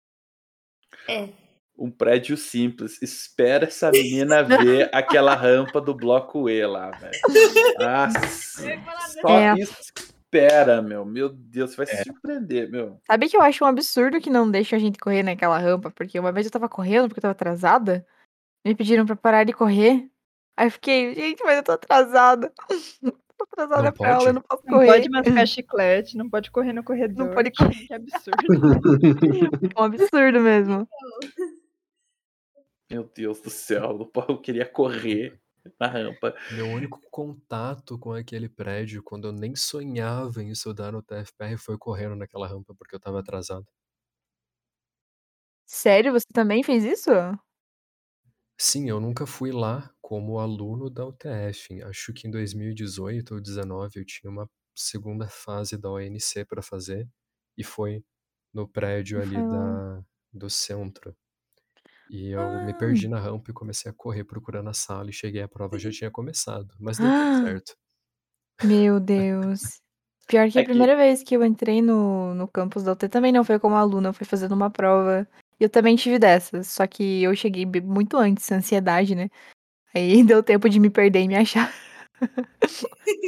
É. 1.09 1.31
Um 1.77 1.90
prédio 1.90 2.37
simples. 2.37 3.01
Espera 3.01 3.66
essa 3.66 3.90
menina 3.90 4.42
ver 4.42 4.90
aquela 4.94 5.35
rampa 5.35 5.81
do 5.81 5.94
bloco 5.94 6.49
E 6.49 6.66
lá, 6.66 6.90
velho. 6.90 7.18
Nossa, 7.79 8.21
só 9.21 9.29
É. 9.29 9.55
espera, 10.29 10.83
meu. 10.83 11.05
Meu 11.05 11.29
Deus, 11.31 11.71
você 11.71 11.77
vai 11.77 11.87
se 11.87 12.03
surpreender, 12.05 12.71
meu. 12.71 13.01
Sabe 13.07 13.29
que 13.29 13.37
eu 13.37 13.41
acho 13.43 13.64
um 13.64 13.67
absurdo 13.67 14.21
que 14.21 14.31
não 14.31 14.51
deixam 14.51 14.77
a 14.77 14.81
gente 14.81 14.99
correr 14.99 15.23
naquela 15.23 15.59
rampa? 15.59 15.91
Porque 15.91 16.19
uma 16.19 16.31
vez 16.33 16.47
eu 16.47 16.53
tava 16.53 16.69
correndo 16.69 17.09
porque 17.09 17.19
eu 17.19 17.23
tava 17.23 17.33
atrasada. 17.33 18.07
Me 18.64 18.75
pediram 18.75 19.07
pra 19.07 19.17
parar 19.17 19.45
de 19.45 19.53
correr. 19.53 20.09
Aí 20.57 20.67
eu 20.67 20.71
fiquei, 20.71 21.14
gente, 21.14 21.43
mas 21.43 21.57
eu 21.57 21.62
tô 21.62 21.73
atrasada. 21.73 22.53
tô 23.38 23.45
atrasada 23.53 23.83
Não 23.85 23.93
pra 23.93 24.14
aula, 24.14 24.29
eu 24.29 24.35
não 24.35 24.43
posso 24.43 24.62
Não 24.67 24.75
correr. 24.75 24.87
pode 24.87 25.09
mascar 25.11 25.47
chiclete, 25.47 26.17
não 26.17 26.29
pode 26.29 26.51
correr 26.51 26.73
no 26.73 26.85
corredor. 26.85 27.33
pode 27.35 27.51
correr. 27.53 27.87
Que 27.87 27.95
absurdo. 27.95 28.38
É 29.77 29.81
um 29.81 29.85
absurdo 29.85 30.41
mesmo. 30.41 30.88
Meu 32.91 33.05
Deus 33.14 33.41
do 33.41 33.51
céu. 33.51 34.11
Eu 34.29 34.38
queria 34.38 34.67
correr 34.67 35.38
na 35.81 35.87
rampa. 35.88 36.35
Meu 36.50 36.68
único 36.68 37.00
contato 37.11 37.98
com 37.98 38.12
aquele 38.12 38.48
prédio, 38.48 39.02
quando 39.02 39.28
eu 39.28 39.33
nem 39.33 39.54
sonhava 39.57 40.42
em 40.42 40.50
estudar 40.50 40.92
no 40.92 41.02
TFPR, 41.02 41.57
foi 41.59 41.78
correndo 41.78 42.16
naquela 42.16 42.46
rampa 42.48 42.74
porque 42.74 42.94
eu 42.94 43.00
tava 43.00 43.20
atrasado. 43.20 43.66
Sério, 45.66 46.12
você 46.12 46.26
também 46.33 46.62
fez 46.64 46.83
isso? 46.85 47.11
Sim, 48.61 48.88
eu 48.88 49.00
nunca 49.00 49.26
fui 49.26 49.52
lá 49.52 49.92
como 50.00 50.38
aluno 50.38 50.90
da 50.90 51.07
UTF. 51.07 51.83
Acho 51.83 52.12
que 52.12 52.26
em 52.26 52.31
2018 52.31 53.35
ou 53.35 53.40
2019 53.40 54.00
eu 54.00 54.04
tinha 54.04 54.31
uma 54.31 54.50
segunda 54.74 55.28
fase 55.28 55.76
da 55.76 55.90
ONC 55.90 56.44
para 56.44 56.62
fazer 56.62 57.09
e 57.57 57.62
foi 57.64 58.04
no 58.52 58.68
prédio 58.68 59.20
ali 59.20 59.42
lá. 59.42 59.44
da, 59.44 60.02
do 60.33 60.50
centro. 60.50 61.16
E 62.11 62.31
eu 62.31 62.62
me 62.64 62.73
Ah. 62.73 62.75
perdi 62.75 63.07
na 63.09 63.18
rampa 63.21 63.51
e 63.51 63.55
comecei 63.55 63.90
a 63.90 63.94
correr 63.94 64.25
procurando 64.25 64.68
a 64.71 64.73
sala 64.75 65.11
e 65.11 65.12
cheguei 65.12 65.42
à 65.42 65.49
prova 65.49 65.79
já 65.79 65.90
tinha 65.90 66.11
começado, 66.11 66.75
mas 66.81 66.99
deu 66.99 67.09
Ah. 67.09 67.42
certo. 67.44 67.77
Meu 68.64 68.99
Deus. 68.99 69.81
Pior 70.27 70.51
que 70.51 70.59
É 70.59 70.62
a 70.62 70.64
que- 70.64 70.71
primeira 70.71 70.97
vez 70.97 71.23
que 71.23 71.35
eu 71.37 71.44
entrei 71.44 71.81
no, 71.81 72.35
no 72.35 72.47
campus 72.49 72.83
da 72.83 72.92
UT 72.92 73.09
também 73.09 73.33
não 73.33 73.44
foi 73.44 73.59
como 73.59 73.75
aluna, 73.77 74.12
foi 74.12 74.27
fazendo 74.27 74.53
uma 74.53 74.71
prova. 74.71 75.27
E 75.61 75.64
eu 75.64 75.71
também 75.71 75.97
tive 75.97 76.18
dessas, 76.18 76.68
só 76.68 76.87
que 76.87 77.23
eu 77.23 77.35
cheguei 77.35 77.64
muito 77.66 78.16
antes, 78.16 78.51
ansiedade, 78.53 79.14
né? 79.14 79.29
Aí 79.94 80.23
deu 80.37 80.42
tempo 80.42 80.68
de 80.68 80.79
me 80.81 80.90
perder 80.90 81.21
e 81.23 81.29
me 81.29 81.37
achar. 81.37 81.73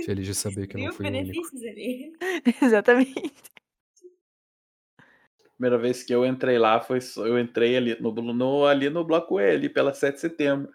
Feliz 0.04 0.26
de 0.26 0.34
saber 0.34 0.66
que 0.66 0.76
eu 0.76 0.80
não 0.84 0.92
fui 0.92 1.06
o 1.06 1.08
único. 1.08 1.40
ali? 1.66 2.12
Exatamente. 2.62 3.32
Primeira 5.60 5.76
vez 5.76 6.02
que 6.02 6.14
eu 6.14 6.24
entrei 6.24 6.56
lá 6.56 6.80
foi 6.80 7.00
eu 7.18 7.38
entrei 7.38 7.76
ali 7.76 7.94
no, 8.00 8.10
no 8.12 8.64
ali 8.64 8.88
no 8.88 9.04
bloco 9.04 9.38
E, 9.38 9.50
ali 9.50 9.68
pela 9.68 9.92
7 9.92 10.14
de 10.14 10.20
setembro. 10.22 10.72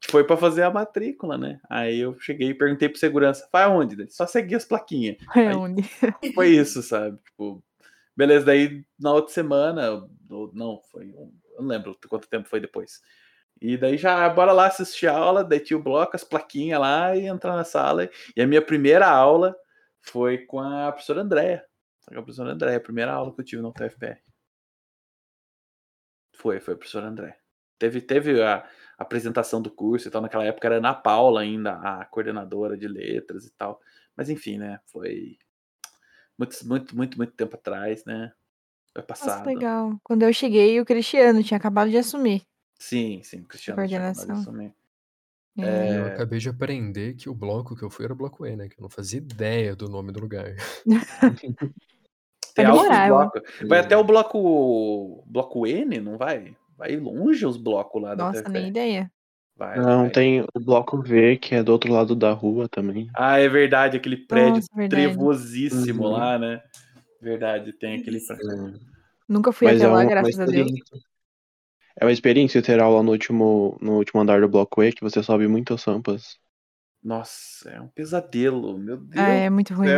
Que 0.00 0.08
foi 0.08 0.22
para 0.22 0.36
fazer 0.36 0.62
a 0.62 0.70
matrícula, 0.70 1.36
né? 1.36 1.60
Aí 1.68 1.98
eu 1.98 2.16
cheguei 2.20 2.50
e 2.50 2.54
perguntei 2.54 2.88
pro 2.88 2.96
segurança, 2.96 3.48
vai 3.52 3.64
aonde? 3.64 3.96
Ele, 3.96 4.08
Só 4.08 4.28
seguir 4.28 4.54
as 4.54 4.64
plaquinhas. 4.64 5.16
É 5.34 5.48
Aí- 5.48 5.56
onde? 5.56 5.82
Foi 6.32 6.46
isso, 6.46 6.80
sabe? 6.80 7.18
Tipo, 7.24 7.60
beleza, 8.16 8.46
daí 8.46 8.84
na 9.00 9.12
outra 9.12 9.34
semana, 9.34 10.06
ou- 10.30 10.52
não, 10.54 10.80
foi 10.92 11.12
eu 11.12 11.32
não 11.58 11.66
lembro 11.66 11.98
quanto 12.08 12.28
tempo 12.28 12.48
foi 12.48 12.60
depois. 12.60 13.00
E 13.60 13.76
daí 13.76 13.96
já, 13.98 14.28
bora 14.28 14.52
lá 14.52 14.68
assistir 14.68 15.08
a 15.08 15.16
aula, 15.16 15.42
daí 15.42 15.58
tinha 15.58 15.76
o 15.76 15.82
bloco, 15.82 16.14
as 16.14 16.22
plaquinhas 16.22 16.78
lá 16.80 17.16
e 17.16 17.26
entrar 17.26 17.56
na 17.56 17.64
sala. 17.64 18.08
E 18.36 18.40
a 18.40 18.46
minha 18.46 18.62
primeira 18.62 19.08
aula 19.08 19.56
foi 20.00 20.38
com 20.38 20.60
a 20.60 20.92
professora 20.92 21.20
Andréia. 21.22 21.64
Com 22.10 22.18
a 22.18 22.22
professora 22.22 22.52
Andréia, 22.52 22.76
a 22.76 22.80
primeira 22.80 23.12
aula 23.12 23.32
que 23.32 23.40
eu 23.40 23.44
tive 23.44 23.62
no 23.62 23.68
UTFPR. 23.68 24.20
Foi, 26.34 26.58
foi 26.58 26.74
a 26.74 26.76
professora 26.76 27.06
Andréia. 27.06 27.36
Teve, 27.78 28.00
teve 28.00 28.42
a 28.42 28.68
apresentação 28.98 29.62
do 29.62 29.70
curso 29.70 30.08
e 30.08 30.10
tal, 30.10 30.20
naquela 30.20 30.44
época 30.44 30.66
era 30.66 30.78
Ana 30.78 30.92
Paula 30.92 31.40
ainda, 31.40 31.74
a 31.74 32.04
coordenadora 32.04 32.76
de 32.76 32.88
letras 32.88 33.46
e 33.46 33.52
tal. 33.52 33.80
Mas 34.16 34.28
enfim, 34.28 34.58
né, 34.58 34.80
foi 34.86 35.38
muito, 36.36 36.66
muito, 36.66 36.96
muito, 36.96 37.16
muito 37.16 37.32
tempo 37.32 37.56
atrás, 37.56 38.04
né? 38.04 38.32
Foi 38.92 39.02
Nossa, 39.02 39.24
passado. 39.24 39.46
legal. 39.46 39.96
Quando 40.02 40.22
eu 40.22 40.32
cheguei, 40.32 40.80
o 40.80 40.84
Cristiano 40.84 41.44
tinha 41.44 41.58
acabado 41.58 41.90
de 41.90 41.96
assumir. 41.96 42.42
Sim, 42.78 43.22
sim, 43.22 43.40
o 43.40 43.44
Cristiano 43.44 43.86
tinha 43.86 44.00
acabado 44.00 44.14
de 44.14 44.26
Coordenação. 44.26 44.52
assumir. 44.52 44.74
É. 45.58 45.92
E 45.92 45.94
eu 45.94 46.06
acabei 46.06 46.38
de 46.38 46.48
aprender 46.48 47.14
que 47.14 47.28
o 47.28 47.34
bloco 47.34 47.76
que 47.76 47.82
eu 47.82 47.90
fui 47.90 48.04
era 48.04 48.12
o 48.12 48.16
bloco 48.16 48.44
E, 48.46 48.56
né? 48.56 48.68
Que 48.68 48.78
eu 48.78 48.82
não 48.82 48.90
fazia 48.90 49.18
ideia 49.18 49.76
do 49.76 49.88
nome 49.88 50.10
do 50.10 50.20
lugar. 50.20 50.54
Vai 52.62 52.72
demorar, 52.72 53.08
eu-. 53.08 53.68
Vai 53.68 53.78
até 53.78 53.96
o 53.96 54.04
bloco 54.04 55.22
bloco 55.26 55.66
N, 55.66 56.00
não 56.00 56.16
vai? 56.16 56.54
Vai 56.76 56.96
longe 56.96 57.44
os 57.44 57.56
blocos 57.56 58.00
lá 58.02 58.14
da 58.14 58.24
Nossa, 58.24 58.40
UTFPR. 58.40 58.52
nem 58.52 58.68
ideia. 58.68 59.12
Vai, 59.56 59.76
Não, 59.78 60.02
vai. 60.04 60.10
tem 60.10 60.40
o 60.40 60.60
bloco 60.60 61.02
V, 61.02 61.36
que 61.36 61.54
é 61.54 61.62
do 61.62 61.72
outro 61.72 61.92
lado 61.92 62.16
da 62.16 62.32
rua 62.32 62.68
também. 62.68 63.10
Ah, 63.14 63.38
é 63.38 63.48
verdade, 63.48 63.96
aquele 63.96 64.16
prédio 64.16 64.54
Nossa, 64.54 64.68
verdade. 64.74 65.04
trevosíssimo 65.04 66.04
Uhum. 66.04 66.10
lá, 66.10 66.38
né? 66.38 66.62
Verdade, 67.20 67.72
tem 67.74 68.00
aquele 68.00 68.20
prédio. 68.20 68.80
Nunca 69.28 69.52
fui 69.52 69.66
Mas 69.66 69.76
até 69.76 69.84
é 69.84 69.92
lá, 69.92 70.04
graças 70.04 70.40
a 70.40 70.46
Deus. 70.46 70.70
É 72.00 72.04
uma 72.04 72.12
experiência 72.12 72.62
ter 72.62 72.80
aula 72.80 73.02
no 73.02 73.10
último, 73.10 73.76
no 73.80 73.96
último 73.96 74.20
andar 74.20 74.40
do 74.40 74.48
bloco 74.48 74.82
E, 74.82 74.92
que 74.92 75.02
você 75.02 75.22
sobe 75.22 75.46
muitas 75.46 75.84
rampas. 75.84 76.38
Nossa, 77.02 77.70
é 77.70 77.80
um 77.80 77.88
pesadelo, 77.88 78.78
meu 78.78 78.96
Deus. 78.96 79.26
Ah, 79.26 79.30
é 79.30 79.50
muito 79.50 79.74
ruim. 79.74 79.88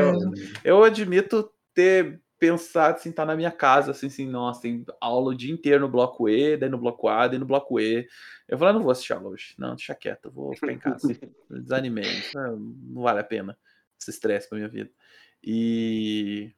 Eu 0.65 0.85
admito 0.85 1.51
ter 1.75 2.22
pensado 2.43 2.97
assim, 2.97 3.11
estar 3.11 3.25
na 3.25 3.37
minha 3.37 3.53
casa, 3.53 3.93
assim, 3.93 4.09
assim, 4.09 4.27
nossa, 4.29 4.63
tem 4.63 4.85
aula 5.01 5.31
o 5.31 5.35
dia 5.35 5.53
inteiro 5.53 5.81
no 5.83 5.89
bloco 5.89 6.29
E, 6.29 6.57
daí 6.57 6.69
no 6.69 6.77
bloco 6.77 7.07
A, 7.07 7.29
daí 7.29 7.39
no 7.39 7.47
bloco 7.47 7.79
E. 7.79 8.05
Eu 8.49 8.59
falei, 8.59 8.71
"Ah, 8.71 8.75
não 8.75 8.83
vou 8.83 8.91
assistir 8.91 9.13
aula 9.13 9.29
hoje. 9.29 9.55
Não, 9.57 9.77
deixa 9.77 9.95
quieto, 9.95 10.27
eu 10.27 10.33
vou 10.33 10.53
ficar 10.55 10.73
em 10.73 10.79
casa. 10.79 11.17
Desanimei. 11.49 12.03
Isso 12.03 12.35
Não, 12.35 12.75
vale 13.01 13.21
a 13.21 13.25
pena 13.25 13.57
esse 14.01 14.11
estresse 14.11 14.49
pra 14.49 14.59
minha 14.59 14.69
vida. 14.69 14.91
E. 15.43 16.53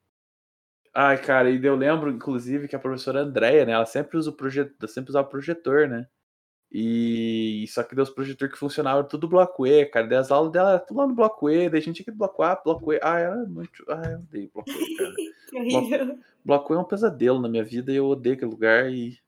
Ai, 0.94 1.20
cara, 1.20 1.50
e 1.50 1.62
eu 1.62 1.76
lembro, 1.76 2.10
inclusive, 2.10 2.66
que 2.66 2.76
a 2.76 2.78
professora 2.78 3.20
Andréia, 3.20 3.66
né? 3.66 3.72
Ela 3.72 3.84
sempre 3.84 4.16
usa 4.16 4.30
o 4.30 4.32
projetor, 4.32 4.88
sempre 4.88 5.10
usava 5.10 5.28
projetor, 5.28 5.86
né? 5.86 6.06
E 6.72 7.66
só 7.68 7.82
que 7.82 7.94
deu 7.94 8.02
os 8.02 8.10
projetores 8.10 8.52
que 8.52 8.58
funcionavam 8.58 9.04
tudo 9.04 9.28
bloco 9.28 9.66
E, 9.66 9.84
cara. 9.86 10.06
Daí 10.06 10.18
as 10.18 10.30
aulas 10.32 10.50
dela 10.50 10.78
tudo 10.78 10.98
lá 10.98 11.06
no 11.06 11.14
bloco 11.14 11.50
E, 11.50 11.68
daí 11.68 11.78
a 11.78 11.82
gente 11.82 11.96
tinha 11.96 12.04
que 12.06 12.10
bloco 12.10 12.42
A, 12.42 12.56
bloco 12.56 12.92
E. 12.92 12.98
Ah, 13.02 13.18
era 13.18 13.36
muito. 13.44 13.84
Ah, 13.88 14.02
eu 14.10 14.18
odeio 14.18 14.50
bloco 14.52 14.70
E, 14.70 14.96
cara. 14.96 15.14
Que 15.62 15.76
horrível. 15.76 16.18
Bloco 16.44 16.74
é 16.74 16.78
um 16.78 16.84
pesadelo 16.84 17.40
na 17.40 17.48
minha 17.48 17.64
vida 17.64 17.92
e 17.92 17.96
eu 17.96 18.06
odeio 18.06 18.34
aquele 18.34 18.50
lugar 18.50 18.90
e. 18.90 19.18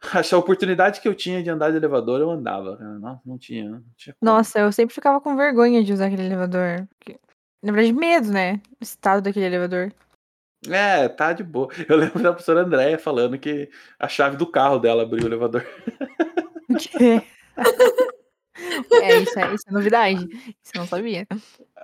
Acho 0.12 0.36
a 0.36 0.38
oportunidade 0.38 1.00
que 1.00 1.08
eu 1.08 1.14
tinha 1.14 1.42
de 1.42 1.48
andar 1.48 1.70
de 1.70 1.76
elevador, 1.76 2.20
eu 2.20 2.30
andava. 2.30 2.76
Não, 2.76 3.20
não 3.24 3.38
tinha. 3.38 3.70
Não 3.70 3.84
tinha. 3.96 4.14
Nossa, 4.20 4.58
eu 4.58 4.72
sempre 4.72 4.94
ficava 4.94 5.20
com 5.20 5.36
vergonha 5.36 5.82
de 5.82 5.92
usar 5.92 6.06
aquele 6.06 6.26
elevador. 6.26 6.86
Na 7.62 7.72
verdade, 7.72 7.92
medo, 7.92 8.30
né? 8.30 8.60
O 8.80 8.84
estado 8.84 9.22
daquele 9.22 9.46
elevador. 9.46 9.92
É, 10.68 11.08
tá 11.08 11.32
de 11.32 11.42
boa. 11.42 11.68
Eu 11.88 11.96
lembro 11.96 12.22
da 12.22 12.32
professora 12.32 12.62
Andréia 12.62 12.98
falando 12.98 13.38
que 13.38 13.70
a 13.98 14.08
chave 14.08 14.36
do 14.36 14.46
carro 14.46 14.78
dela 14.78 15.02
abriu 15.02 15.24
o 15.24 15.28
elevador. 15.28 15.64
O 16.68 16.76
quê? 16.76 17.22
É, 19.02 19.18
isso 19.18 19.38
é, 19.38 19.54
isso 19.54 19.64
é 19.68 19.72
novidade. 19.72 20.24
Isso 20.62 20.72
eu 20.74 20.80
não 20.80 20.86
sabia. 20.86 21.26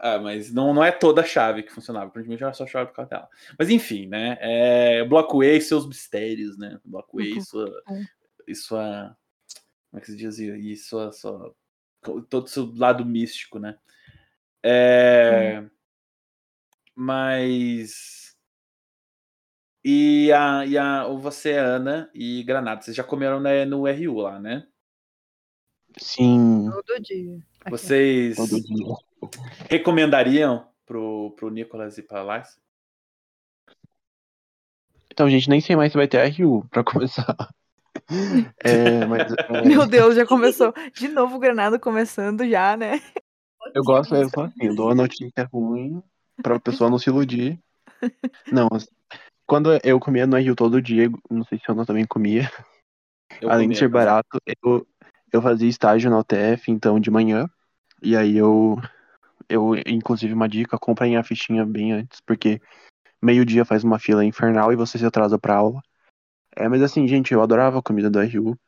Ah, 0.02 0.18
mas 0.18 0.50
não, 0.50 0.72
não 0.72 0.82
é 0.82 0.90
toda 0.90 1.20
a 1.20 1.24
chave 1.24 1.62
que 1.62 1.70
funcionava. 1.70 2.06
Aparentemente 2.06 2.42
era 2.42 2.54
só 2.54 2.64
a 2.64 2.66
chave 2.66 2.90
do 2.90 2.94
carro 2.94 3.08
dela. 3.08 3.28
Mas 3.58 3.68
enfim, 3.68 4.06
né? 4.06 4.38
É, 4.40 5.04
Blockway 5.04 5.58
e 5.58 5.60
seus 5.60 5.86
mistérios, 5.86 6.56
né? 6.56 6.80
Blockway 6.82 7.36
e 7.36 7.42
sua, 7.42 7.82
e 8.48 8.54
sua. 8.54 9.14
Como 9.90 9.98
é 9.98 10.00
que 10.00 10.10
se 10.10 10.16
dizia? 10.16 10.56
E 10.56 10.74
sua, 10.74 11.12
sua. 11.12 11.54
Todo 12.00 12.44
o 12.44 12.48
seu 12.48 12.72
lado 12.74 13.04
místico, 13.04 13.58
né? 13.58 13.76
É, 14.62 15.62
Mas. 16.94 18.34
E 19.84 20.32
a, 20.32 20.64
e 20.64 20.78
a 20.78 21.06
você, 21.08 21.52
Ana 21.52 22.10
e 22.14 22.42
Granada, 22.42 22.80
vocês 22.80 22.96
já 22.96 23.04
comeram 23.04 23.38
né, 23.38 23.66
no 23.66 23.86
RU 23.86 24.20
lá, 24.20 24.38
né? 24.38 24.66
Sim, 25.98 26.70
Todo 26.70 27.00
dia. 27.00 27.38
Aqui. 27.60 27.70
Vocês 27.70 28.36
todo 28.36 28.62
dia. 28.62 29.09
Recomendariam 29.68 30.66
pro, 30.86 31.32
pro 31.36 31.50
Nicolas 31.50 31.98
e 31.98 32.02
pra 32.02 32.22
Lars? 32.22 32.58
Então, 35.12 35.28
gente, 35.28 35.48
nem 35.50 35.60
sei 35.60 35.76
mais 35.76 35.92
se 35.92 35.98
vai 35.98 36.08
ter 36.08 36.18
RU 36.40 36.64
pra 36.70 36.84
começar. 36.84 37.36
É, 38.64 39.04
mas 39.06 39.32
é, 39.32 39.64
Meu 39.64 39.86
Deus, 39.86 40.14
já 40.16 40.26
começou. 40.26 40.72
De 40.94 41.06
novo 41.08 41.36
o 41.36 41.38
Granado 41.38 41.78
começando 41.78 42.48
já, 42.48 42.76
né? 42.76 43.00
eu 43.74 43.82
gosto, 43.84 44.14
eu 44.16 44.28
sou 44.28 44.44
assim, 44.44 44.66
eu 44.66 44.74
dou 44.74 44.90
a 44.90 44.94
notícia 44.94 45.48
ruim 45.52 46.02
pra 46.42 46.58
pessoa 46.58 46.90
não 46.90 46.98
se 46.98 47.08
iludir. 47.10 47.58
Não, 48.50 48.68
quando 49.46 49.78
eu 49.84 50.00
comia 50.00 50.26
no 50.26 50.36
RU 50.38 50.54
todo 50.56 50.80
dia, 50.82 51.08
não 51.30 51.44
sei 51.44 51.58
se 51.58 51.64
a 51.68 51.72
Ana 51.72 51.84
também 51.86 52.04
comia, 52.04 52.50
Eu 53.40 53.50
além 53.50 53.68
de 53.68 53.74
comia, 53.74 53.78
ser 53.78 53.88
mas- 53.88 54.04
barato, 54.04 54.38
eu, 54.64 54.86
eu 55.32 55.42
fazia 55.42 55.68
estágio 55.68 56.10
na 56.10 56.18
UTF, 56.18 56.70
então, 56.70 56.98
de 56.98 57.10
manhã, 57.10 57.48
e 58.02 58.16
aí 58.16 58.36
eu, 58.36 58.76
eu, 59.48 59.74
inclusive, 59.86 60.32
uma 60.34 60.48
dica, 60.48 60.78
comprem 60.78 61.16
a 61.16 61.22
fichinha 61.24 61.64
bem 61.64 61.92
antes, 61.92 62.20
porque 62.20 62.60
meio-dia 63.22 63.64
faz 63.64 63.84
uma 63.84 63.98
fila 63.98 64.24
infernal 64.24 64.72
e 64.72 64.76
você 64.76 64.98
se 64.98 65.06
atrasa 65.06 65.38
pra 65.38 65.56
aula. 65.56 65.80
É, 66.56 66.68
mas 66.68 66.82
assim, 66.82 67.06
gente, 67.08 67.32
eu 67.32 67.42
adorava 67.42 67.78
a 67.78 67.82
comida 67.82 68.10
do 68.10 68.20
RU. 68.20 68.58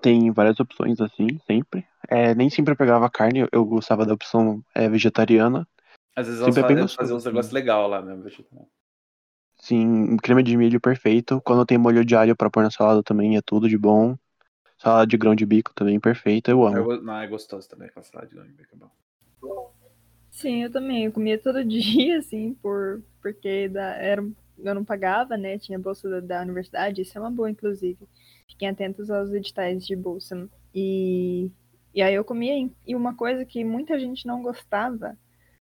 Tem 0.00 0.30
várias 0.30 0.60
opções, 0.60 1.00
assim, 1.00 1.26
sempre. 1.46 1.86
É, 2.08 2.34
nem 2.34 2.48
sempre 2.48 2.72
eu 2.72 2.76
pegava 2.76 3.10
carne, 3.10 3.40
eu- 3.40 3.48
eu 3.52 3.64
gostava 3.64 4.06
da 4.06 4.14
opção 4.14 4.62
é, 4.74 4.88
vegetariana. 4.88 5.66
Às 6.14 6.26
vezes 6.26 6.40
elas 6.40 6.54
Sempre 6.54 6.74
é 6.74 6.76
fazem, 6.76 6.96
fazem 6.96 7.16
uns 7.16 7.24
negócios 7.24 7.52
legais 7.52 7.90
lá, 7.90 8.02
né? 8.02 8.14
vegetariano. 8.16 8.68
Sim, 9.60 10.16
creme 10.18 10.42
de 10.42 10.56
milho 10.56 10.80
perfeito. 10.80 11.40
Quando 11.44 11.66
tem 11.66 11.76
molho 11.76 12.04
de 12.04 12.14
alho 12.14 12.36
pra 12.36 12.48
pôr 12.48 12.62
na 12.62 12.70
salada 12.70 13.02
também 13.02 13.36
é 13.36 13.42
tudo 13.42 13.68
de 13.68 13.76
bom. 13.76 14.16
Salada 14.78 15.06
de 15.06 15.16
grão 15.16 15.34
de 15.34 15.44
bico 15.44 15.74
também 15.74 15.98
perfeita, 15.98 16.52
eu 16.52 16.64
amo. 16.64 16.84
go- 16.84 17.02
Não, 17.02 17.16
é 17.16 17.26
gostoso 17.26 17.68
também 17.68 17.88
aquela 17.88 18.04
salada 18.04 18.28
de 18.28 18.34
grão 18.36 18.46
de 18.46 18.52
bico, 18.52 18.74
é 18.74 18.78
bom. 18.78 18.90
Sim, 20.38 20.62
eu 20.62 20.70
também. 20.70 21.04
Eu 21.04 21.12
comia 21.12 21.36
todo 21.36 21.64
dia, 21.66 22.18
assim, 22.18 22.54
por, 22.54 23.02
porque 23.20 23.68
da, 23.68 23.94
era, 23.96 24.22
eu 24.58 24.74
não 24.74 24.84
pagava, 24.84 25.36
né? 25.36 25.58
Tinha 25.58 25.78
bolsa 25.78 26.08
da, 26.08 26.20
da 26.20 26.42
universidade, 26.42 27.02
isso 27.02 27.18
é 27.18 27.20
uma 27.20 27.30
boa, 27.30 27.50
inclusive. 27.50 27.98
Fiquem 28.48 28.68
atentos 28.68 29.10
aos 29.10 29.32
editais 29.32 29.84
de 29.84 29.96
bolsa. 29.96 30.48
E, 30.72 31.50
e 31.92 32.00
aí 32.00 32.14
eu 32.14 32.24
comia, 32.24 32.70
e 32.86 32.94
uma 32.94 33.16
coisa 33.16 33.44
que 33.44 33.64
muita 33.64 33.98
gente 33.98 34.26
não 34.26 34.40
gostava, 34.40 35.18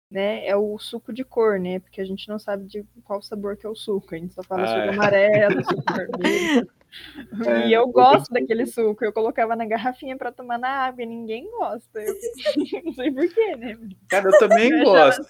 né, 0.09 0.45
é 0.47 0.55
o 0.55 0.77
suco 0.79 1.11
de 1.13 1.23
cor, 1.25 1.59
né? 1.59 1.79
Porque 1.79 1.99
a 1.99 2.05
gente 2.05 2.29
não 2.29 2.39
sabe 2.39 2.65
de 2.65 2.85
qual 3.03 3.21
sabor 3.21 3.57
que 3.57 3.65
é 3.65 3.69
o 3.69 3.75
suco. 3.75 4.15
A 4.15 4.17
gente 4.17 4.33
só 4.33 4.43
fala 4.43 4.63
Ah, 4.63 4.67
suco 4.67 4.79
é. 4.79 4.89
amarelo, 4.89 5.65
suco 5.65 5.83
vermelho. 5.93 6.71
É, 7.45 7.67
e 7.67 7.73
eu 7.73 7.81
eu 7.81 7.87
gosto 7.87 8.27
pensei- 8.27 8.41
daquele 8.41 8.65
suco. 8.65 9.03
Eu 9.05 9.13
colocava 9.13 9.55
na 9.55 9.65
garrafinha 9.65 10.17
pra 10.17 10.31
tomar 10.31 10.57
na 10.57 10.67
água 10.69 11.01
e 11.03 11.05
ninguém 11.05 11.49
gosta. 11.51 11.99
Eu 11.99 12.13
não 12.85 12.93
sei 12.93 13.11
porquê, 13.11 13.55
né? 13.55 13.77
Cara, 14.09 14.29
eu 14.29 14.37
também 14.39 14.71
Eu 14.71 14.83
gosto. 14.83 15.21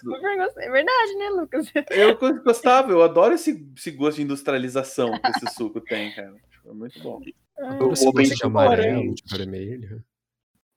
É 0.60 0.69
verdade, 0.71 1.15
né, 1.17 1.30
Lucas? 1.30 1.71
Eu 1.91 2.17
go- 2.17 2.41
gostava, 2.43 2.91
eu 2.91 3.02
adoro 3.04 3.34
esse, 3.36 3.65
esse 3.78 3.91
gosto 3.91 4.17
de 4.17 4.24
industrialização 4.24 5.12
que 5.19 5.30
esse 5.32 5.54
suco 5.56 5.80
tem, 5.82 6.12
cara. 6.13 6.36
É 6.65 6.71
muito 6.74 7.00
bom. 7.02 7.21
Adoro 7.58 7.93
esse 7.93 8.06
o 8.06 8.10
open 8.10 8.26
gosto 8.28 8.38
de 8.38 8.45
amarelo, 8.45 9.13
de 9.13 9.24
vermelho. 9.38 10.04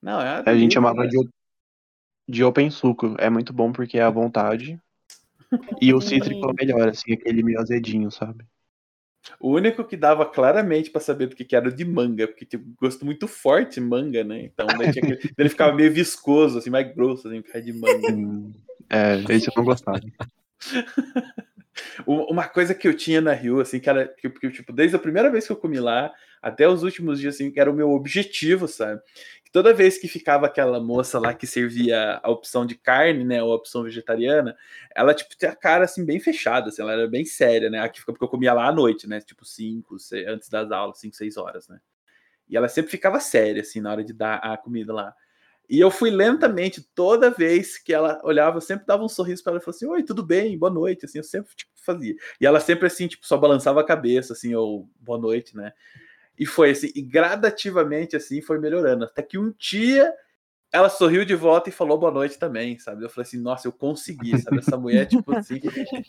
Não, 0.01 0.21
é 0.21 0.35
uma 0.41 0.43
A 0.51 0.55
gente 0.57 0.73
chamava 0.73 1.07
de, 1.07 1.17
de 2.29 2.43
open 2.43 2.69
suco. 2.69 3.15
É 3.17 3.29
muito 3.29 3.51
bom 3.51 3.71
porque 3.71 3.97
é 3.97 4.03
à 4.03 4.09
vontade. 4.09 4.79
E 5.81 5.93
o 5.93 6.01
cítrico 6.01 6.49
é 6.49 6.53
melhor, 6.65 6.89
assim, 6.89 7.13
aquele 7.13 7.41
meio 7.41 7.59
azedinho, 7.59 8.11
sabe? 8.11 8.45
O 9.39 9.51
único 9.53 9.83
que 9.83 9.97
dava 9.97 10.25
claramente 10.25 10.89
pra 10.89 11.01
saber 11.01 11.27
do 11.27 11.35
que, 11.35 11.43
que 11.43 11.55
era 11.55 11.71
de 11.71 11.83
manga, 11.83 12.27
porque 12.27 12.45
tinha 12.45 12.61
um 12.61 12.73
gosto 12.79 13.05
muito 13.05 13.27
forte 13.27 13.79
manga, 13.81 14.23
né? 14.23 14.43
Então 14.43 14.67
aquele- 14.67 15.19
ele 15.37 15.49
ficava 15.49 15.73
meio 15.73 15.91
viscoso, 15.91 16.57
assim, 16.59 16.69
mais 16.69 16.93
grosso, 16.95 17.27
assim, 17.27 17.41
de 17.63 17.73
manga. 17.73 18.51
É, 18.89 19.15
esse 19.29 19.47
eu 19.47 19.53
não 19.57 19.65
gostava. 19.65 19.99
Uma 22.05 22.47
coisa 22.47 22.73
que 22.73 22.87
eu 22.87 22.95
tinha 22.95 23.19
na 23.19 23.33
Rio, 23.33 23.59
assim, 23.59 23.79
que 23.79 23.89
era, 23.89 24.07
que, 24.07 24.29
que, 24.29 24.49
tipo, 24.49 24.71
desde 24.71 24.95
a 24.95 24.99
primeira 24.99 25.29
vez 25.29 25.45
que 25.45 25.51
eu 25.51 25.57
comi 25.57 25.79
lá, 25.79 26.11
até 26.41 26.67
os 26.67 26.83
últimos 26.83 27.19
dias, 27.19 27.35
assim, 27.35 27.51
que 27.51 27.59
era 27.59 27.69
o 27.69 27.75
meu 27.75 27.91
objetivo, 27.91 28.67
sabe? 28.67 29.01
Toda 29.55 29.73
vez 29.73 29.97
que 29.97 30.09
ficava 30.09 30.47
aquela 30.47 30.81
moça 30.81 31.17
lá 31.17 31.33
que 31.33 31.47
servia 31.47 32.19
a 32.21 32.29
opção 32.29 32.65
de 32.65 32.75
carne, 32.75 33.23
né, 33.23 33.41
ou 33.41 33.53
a 33.53 33.55
opção 33.55 33.83
vegetariana, 33.83 34.53
ela, 34.93 35.13
tipo, 35.13 35.33
tinha 35.37 35.51
a 35.51 35.55
cara, 35.55 35.85
assim, 35.85 36.03
bem 36.03 36.19
fechada, 36.19 36.67
assim, 36.67 36.81
ela 36.81 36.91
era 36.91 37.07
bem 37.07 37.23
séria, 37.23 37.69
né? 37.69 37.79
Aqui 37.79 38.01
fica 38.01 38.11
porque 38.11 38.25
eu 38.25 38.27
comia 38.27 38.51
lá 38.51 38.67
à 38.67 38.71
noite, 38.73 39.07
né? 39.07 39.21
Tipo, 39.21 39.45
cinco, 39.45 39.95
antes 40.27 40.49
das 40.49 40.69
aulas, 40.73 40.99
cinco, 40.99 41.15
seis 41.15 41.37
horas, 41.37 41.69
né? 41.69 41.79
E 42.49 42.57
ela 42.57 42.67
sempre 42.67 42.91
ficava 42.91 43.17
séria, 43.21 43.61
assim, 43.61 43.79
na 43.79 43.91
hora 43.91 44.03
de 44.03 44.11
dar 44.11 44.39
a 44.39 44.57
comida 44.57 44.91
lá. 44.91 45.15
E 45.69 45.79
eu 45.79 45.89
fui 45.89 46.09
lentamente, 46.09 46.85
toda 46.93 47.31
vez 47.31 47.77
que 47.77 47.93
ela 47.93 48.19
olhava, 48.25 48.57
eu 48.57 48.61
sempre 48.61 48.85
dava 48.85 49.05
um 49.05 49.07
sorriso 49.07 49.41
para 49.41 49.51
ela 49.53 49.61
e 49.61 49.63
falava 49.63 49.77
assim: 49.77 49.87
Oi, 49.87 50.03
tudo 50.03 50.21
bem, 50.21 50.57
boa 50.57 50.69
noite. 50.69 51.05
Assim, 51.05 51.19
eu 51.19 51.23
sempre 51.23 51.55
tipo, 51.55 51.71
fazia. 51.77 52.13
E 52.41 52.45
ela 52.45 52.59
sempre 52.59 52.87
assim, 52.87 53.07
tipo, 53.07 53.25
só 53.25 53.37
balançava 53.37 53.79
a 53.79 53.85
cabeça, 53.85 54.33
assim, 54.33 54.53
ou 54.53 54.89
boa 54.99 55.17
noite, 55.17 55.55
né? 55.55 55.71
E 56.37 56.45
foi 56.45 56.71
assim, 56.71 56.91
e 56.95 57.01
gradativamente 57.01 58.15
assim 58.15 58.41
foi 58.41 58.59
melhorando. 58.59 59.05
Até 59.05 59.21
que 59.21 59.37
um 59.37 59.53
dia 59.57 60.13
ela 60.71 60.89
sorriu 60.89 61.23
de 61.23 61.33
volta 61.35 61.69
e 61.69 61.71
falou 61.71 61.97
boa 61.97 62.11
noite 62.11 62.37
também, 62.37 62.77
sabe? 62.77 63.03
Eu 63.05 63.09
falei 63.09 63.25
assim, 63.25 63.39
nossa, 63.39 63.65
eu 63.67 63.71
consegui, 63.71 64.37
sabe? 64.41 64.57
Essa 64.57 64.75
mulher, 64.75 65.05
tipo 65.07 65.31
assim, 65.33 65.61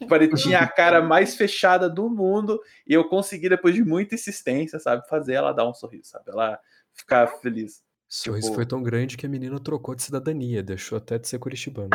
pare- 0.08 0.28
tinha 0.34 0.58
a 0.60 0.66
cara 0.66 1.00
mais 1.00 1.36
fechada 1.36 1.88
do 1.88 2.10
mundo 2.10 2.60
e 2.86 2.92
eu 2.92 3.04
consegui, 3.08 3.48
depois 3.48 3.74
de 3.76 3.84
muita 3.84 4.16
insistência, 4.16 4.80
sabe, 4.80 5.06
fazer 5.08 5.34
ela 5.34 5.52
dar 5.52 5.68
um 5.68 5.74
sorriso, 5.74 6.08
sabe? 6.10 6.24
Ela 6.32 6.58
ficar 6.92 7.28
feliz. 7.40 7.76
O 7.78 7.82
sorriso 8.08 8.46
Tipo- 8.48 8.54
foi 8.56 8.66
tão 8.66 8.82
grande 8.82 9.16
que 9.16 9.26
a 9.26 9.28
menina 9.28 9.60
trocou 9.60 9.94
de 9.94 10.02
cidadania, 10.02 10.62
deixou 10.64 10.98
até 10.98 11.16
de 11.18 11.28
ser 11.28 11.38
curitibano. 11.38 11.90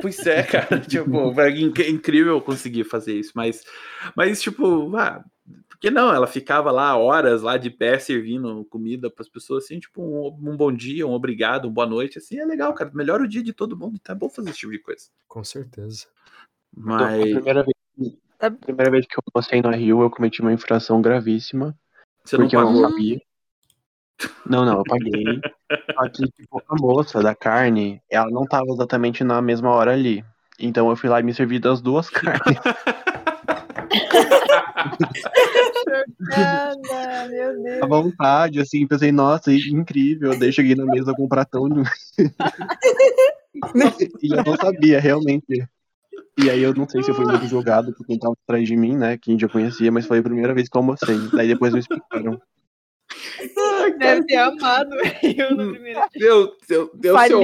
Pois 0.00 0.24
é, 0.26 0.42
cara, 0.44 0.78
tipo, 0.80 1.32
inc- 1.50 1.88
incrível 1.88 2.34
eu 2.34 2.40
conseguir 2.40 2.84
fazer 2.84 3.14
isso, 3.14 3.32
mas, 3.34 3.64
mas 4.16 4.40
tipo, 4.40 4.94
ah, 4.96 5.24
por 5.68 5.78
que 5.78 5.90
não? 5.90 6.12
Ela 6.12 6.26
ficava 6.26 6.70
lá 6.70 6.96
horas 6.96 7.42
lá 7.42 7.56
de 7.56 7.70
pé 7.70 7.98
servindo 7.98 8.64
comida 8.66 9.10
para 9.10 9.22
as 9.22 9.28
pessoas, 9.28 9.64
assim, 9.64 9.78
tipo, 9.78 10.02
um, 10.02 10.50
um 10.50 10.56
bom 10.56 10.72
dia, 10.72 11.06
um 11.06 11.12
obrigado, 11.12 11.64
uma 11.66 11.74
boa 11.74 11.86
noite, 11.86 12.18
assim, 12.18 12.38
é 12.38 12.44
legal, 12.44 12.74
cara, 12.74 12.90
melhora 12.94 13.22
o 13.22 13.28
dia 13.28 13.42
de 13.42 13.52
todo 13.52 13.76
mundo, 13.76 13.98
tá 13.98 14.14
bom 14.14 14.28
fazer 14.28 14.50
esse 14.50 14.58
tipo 14.60 14.72
de 14.72 14.78
coisa. 14.80 15.06
Com 15.26 15.42
certeza. 15.44 16.06
Então, 16.76 16.94
A 16.94 16.96
Mas 16.96 17.30
primeira 17.32 17.62
vez, 17.64 18.16
a 18.40 18.50
primeira 18.50 18.90
vez 18.90 19.06
que 19.06 19.18
eu 19.18 19.22
passei 19.32 19.60
no 19.62 19.70
Rio, 19.70 20.02
eu 20.02 20.10
cometi 20.10 20.40
uma 20.40 20.52
infração 20.52 21.00
gravíssima. 21.02 21.76
você 22.24 22.36
não 22.36 22.44
porque 22.44 22.56
eu 22.56 22.64
pagou. 22.64 22.82
não 22.82 22.90
sabia. 22.90 23.20
Não, 24.46 24.64
não, 24.64 24.78
eu 24.78 24.84
paguei. 24.84 25.24
Que, 26.14 26.26
tipo, 26.30 26.62
a 26.68 26.74
moça 26.80 27.20
da 27.22 27.34
carne, 27.34 28.00
ela 28.10 28.30
não 28.30 28.44
tava 28.46 28.66
exatamente 28.70 29.22
na 29.22 29.40
mesma 29.42 29.70
hora 29.70 29.92
ali. 29.92 30.24
Então 30.58 30.88
eu 30.88 30.96
fui 30.96 31.08
lá 31.08 31.20
e 31.20 31.22
me 31.22 31.34
servi 31.34 31.58
das 31.58 31.80
duas 31.80 32.08
carnes. 32.10 32.58
Chocada, 36.24 37.28
meu 37.28 37.62
Deus. 37.62 37.82
à 37.82 37.86
vontade, 37.86 38.60
assim, 38.60 38.86
pensei, 38.86 39.12
nossa, 39.12 39.52
incrível. 39.52 40.38
Daí 40.38 40.52
cheguei 40.52 40.74
na 40.74 40.84
mesa 40.84 41.12
com 41.14 41.24
um 41.24 41.28
pratão. 41.28 41.68
e 44.22 44.34
eu 44.34 44.44
não 44.44 44.56
sabia, 44.56 45.00
realmente. 45.00 45.66
E 46.38 46.48
aí 46.48 46.62
eu 46.62 46.72
não 46.72 46.88
sei 46.88 47.02
se 47.02 47.10
eu 47.10 47.14
fui 47.14 47.24
muito 47.24 47.46
julgado 47.46 47.92
por 47.92 48.06
quem 48.06 48.18
tava 48.18 48.34
atrás 48.44 48.66
de 48.66 48.76
mim, 48.76 48.96
né? 48.96 49.18
Quem 49.18 49.38
já 49.38 49.48
conhecia, 49.48 49.90
mas 49.90 50.06
foi 50.06 50.18
a 50.18 50.22
primeira 50.22 50.54
vez 50.54 50.68
que 50.68 50.76
eu 50.76 50.80
almocei. 50.80 51.18
Daí 51.32 51.48
depois 51.48 51.72
me 51.72 51.80
explicaram. 51.80 52.40
Deve 53.98 54.24
ter 54.26 54.36
amado 54.36 54.94
eu 55.22 55.56
no 55.56 55.72
primeiro 55.72 56.00
dia. 56.14 56.26
Eu, 56.28 56.56
eu, 56.68 56.90
eu, 57.02 57.18
se, 57.18 57.34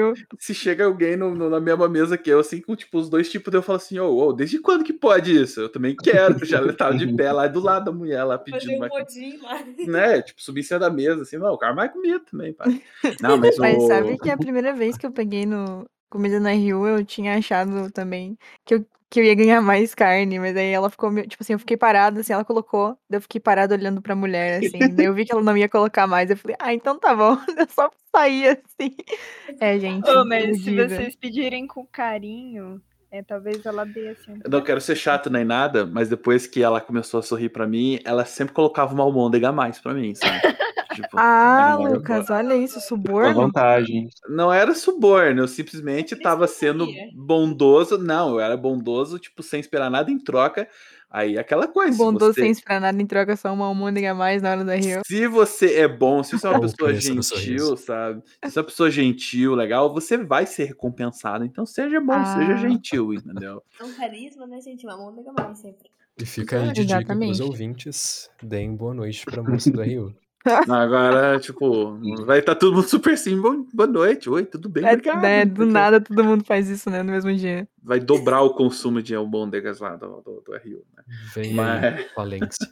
o 0.00 0.14
se 0.38 0.54
chega 0.54 0.84
alguém 0.84 1.16
no- 1.16 1.34
no- 1.34 1.50
na 1.50 1.60
mesma 1.60 1.88
mesa 1.88 2.16
que 2.16 2.30
eu, 2.30 2.40
assim, 2.40 2.60
com 2.60 2.74
tipo 2.76 2.98
os 2.98 3.08
dois 3.08 3.30
tipos, 3.30 3.52
eu 3.52 3.62
falo 3.62 3.76
assim, 3.76 3.98
ô, 3.98 4.16
ô, 4.16 4.32
desde 4.32 4.58
quando 4.58 4.84
que 4.84 4.92
pode 4.92 5.40
isso? 5.40 5.60
Eu 5.60 5.68
também 5.68 5.96
quero. 5.96 6.44
Já 6.44 6.60
ele 6.60 6.72
tava 6.74 6.96
de 6.96 7.06
pé 7.14 7.32
lá 7.32 7.46
do 7.46 7.60
lado 7.60 7.86
da 7.86 7.92
mulher 7.92 8.22
lá 8.24 8.38
pedindo 8.38 8.60
Fazer 8.62 8.76
um 8.76 8.78
mais 8.78 8.92
modinho 8.92 9.42
lá. 9.42 9.64
né? 9.86 10.22
Tipo, 10.22 10.42
subir 10.42 10.60
em 10.60 10.64
cima 10.64 10.80
da 10.80 10.90
mesa, 10.90 11.22
assim, 11.22 11.36
não, 11.38 11.52
o 11.52 11.58
cara 11.58 11.74
mais 11.74 11.92
comida 11.92 12.20
também, 12.20 12.52
pai. 12.52 12.80
Não, 13.20 13.36
mas, 13.36 13.56
Mas 13.58 13.76
o... 13.82 13.86
sabe 13.86 14.18
que 14.18 14.30
a 14.30 14.36
primeira 14.36 14.72
vez 14.72 14.96
que 14.96 15.06
eu 15.06 15.12
peguei 15.12 15.44
no 15.46 15.86
comida 16.08 16.40
no 16.40 16.48
RU, 16.48 16.86
eu 16.86 17.04
tinha 17.04 17.36
achado 17.36 17.90
também 17.92 18.36
que 18.64 18.74
eu 18.74 18.84
que 19.10 19.20
eu 19.20 19.24
ia 19.24 19.34
ganhar 19.34 19.60
mais 19.60 19.94
carne, 19.94 20.38
mas 20.38 20.56
aí 20.56 20.70
ela 20.70 20.88
ficou, 20.90 21.10
meio- 21.10 21.26
tipo 21.28 21.42
assim, 21.42 21.52
eu 21.54 21.58
fiquei 21.58 21.76
parada, 21.76 22.20
assim, 22.20 22.32
ela 22.32 22.44
colocou, 22.44 22.90
daí 23.08 23.18
eu 23.18 23.22
fiquei 23.22 23.40
parada 23.40 23.74
olhando 23.74 24.00
pra 24.00 24.14
mulher, 24.16 24.60
assim, 24.60 24.94
daí 24.94 25.06
eu 25.06 25.14
vi 25.14 25.24
que 25.26 25.32
ela 25.32 25.42
não 25.42 25.56
ia 25.56 25.68
colocar 25.68 26.06
mais, 26.06 26.30
eu 26.30 26.36
falei, 26.36 26.56
ah, 26.60 26.72
então 26.74 26.98
tá 26.98 27.14
bom, 27.14 27.36
eu 27.58 27.68
só 27.68 27.90
saí, 28.14 28.46
assim. 28.48 28.96
É, 29.60 29.78
gente, 29.78 30.08
Ô, 30.08 30.24
mas 30.24 30.62
se 30.62 30.74
vocês 30.74 31.16
pedirem 31.16 31.66
com 31.66 31.84
carinho, 31.86 32.80
é, 33.10 33.22
talvez 33.22 33.64
ela 33.66 33.84
dê 33.84 34.08
assim. 34.10 34.38
Eu 34.44 34.50
não 34.50 34.60
quero 34.62 34.80
ser 34.80 34.96
chato 34.96 35.28
nem 35.30 35.44
nada, 35.44 35.84
mas 35.86 36.08
depois 36.08 36.46
que 36.46 36.62
ela 36.62 36.80
começou 36.80 37.20
a 37.20 37.22
sorrir 37.22 37.48
pra 37.48 37.66
mim, 37.66 37.98
ela 38.04 38.24
sempre 38.24 38.54
colocava 38.54 38.94
uma 38.94 39.02
almôndega 39.04 39.48
a 39.48 39.52
mais 39.52 39.78
pra 39.78 39.92
mim, 39.94 40.14
sabe? 40.14 40.40
Tipo, 40.92 41.16
Ah, 41.20 41.76
Lucas, 41.78 42.30
olha 42.30 42.56
isso, 42.56 42.80
suborno. 42.80 43.32
vantagem. 43.32 44.08
Não 44.28 44.52
era 44.52 44.74
suborno, 44.74 45.42
eu 45.42 45.46
simplesmente 45.48 46.16
tava 46.16 46.48
sendo 46.48 46.84
sabia. 46.84 47.04
bondoso. 47.14 47.96
Não, 47.96 48.30
eu 48.30 48.40
era 48.40 48.56
bondoso, 48.56 49.16
tipo, 49.20 49.40
sem 49.40 49.60
esperar 49.60 49.88
nada 49.88 50.10
em 50.10 50.18
troca. 50.18 50.68
Aí 51.10 51.36
aquela 51.36 51.66
coisa. 51.66 51.92
se 51.92 51.98
Bondoso 51.98 52.34
você- 52.34 52.42
sem 52.42 52.50
esperar 52.52 52.80
nada 52.80 53.02
em 53.02 53.06
troca, 53.06 53.34
só 53.36 53.52
uma 53.52 53.66
almôndega 53.66 54.12
a 54.12 54.14
mais 54.14 54.40
na 54.42 54.50
hora 54.52 54.64
da 54.64 54.76
rio. 54.76 55.00
Se 55.04 55.26
você 55.26 55.74
é 55.78 55.88
bom, 55.88 56.22
se 56.22 56.38
você 56.38 56.46
é 56.46 56.50
uma 56.50 56.60
pessoa 56.60 56.94
gentil, 56.94 57.76
sabe? 57.76 58.22
Se 58.44 58.50
você 58.52 58.58
é 58.58 58.62
uma 58.62 58.66
pessoa 58.68 58.90
gentil, 58.90 59.54
legal, 59.56 59.92
você 59.92 60.16
vai 60.16 60.46
ser 60.46 60.64
recompensado. 60.66 61.44
Então 61.44 61.66
seja 61.66 62.00
bom, 62.00 62.24
seja 62.24 62.52
Ah. 62.52 62.56
gentil, 62.56 63.12
entendeu? 63.12 63.60
É 63.80 63.82
um 63.84 63.92
carisma, 63.94 64.46
né, 64.46 64.60
gente? 64.60 64.86
Uma 64.86 64.96
mão 64.96 65.14
legal 65.16 65.34
mais 65.36 65.58
sempre. 65.58 65.90
E 66.16 66.24
fica 66.26 66.58
aí 66.60 66.66
de 66.72 66.84
dica 66.84 66.98
pros 66.98 67.00
Exatamente. 67.08 67.42
ouvintes. 67.42 68.30
Deem 68.42 68.76
boa 68.76 68.94
noite 68.94 69.24
pra 69.24 69.42
moça 69.42 69.70
do 69.70 69.82
RU. 69.82 70.14
Agora, 70.44 71.38
tipo, 71.38 71.98
vai 72.24 72.38
estar 72.38 72.54
todo 72.54 72.74
mundo 72.74 72.88
super 72.88 73.14
bom, 73.40 73.66
boa 73.74 73.86
noite, 73.86 74.30
oi, 74.30 74.46
tudo 74.46 74.68
bem? 74.70 74.84
É, 74.84 74.92
Obrigado. 74.92 75.20
né, 75.22 75.44
do 75.44 75.62
o 75.64 75.66
quê. 75.66 75.72
nada 75.72 76.00
todo 76.00 76.24
mundo 76.24 76.44
faz 76.44 76.68
isso, 76.68 76.88
né, 76.88 77.02
no 77.02 77.12
mesmo 77.12 77.34
dia. 77.34 77.68
Vai 77.82 78.00
dobrar 78.00 78.40
o 78.40 78.54
consumo 78.54 79.02
de 79.02 79.14
almôndegas 79.14 79.80
lá 79.80 79.96
do, 79.96 80.22
do, 80.22 80.40
do 80.40 80.52
RU, 80.56 80.82
né? 80.96 81.04
Vem 81.34 81.52
Mas- 81.54 82.10
falência. 82.12 82.66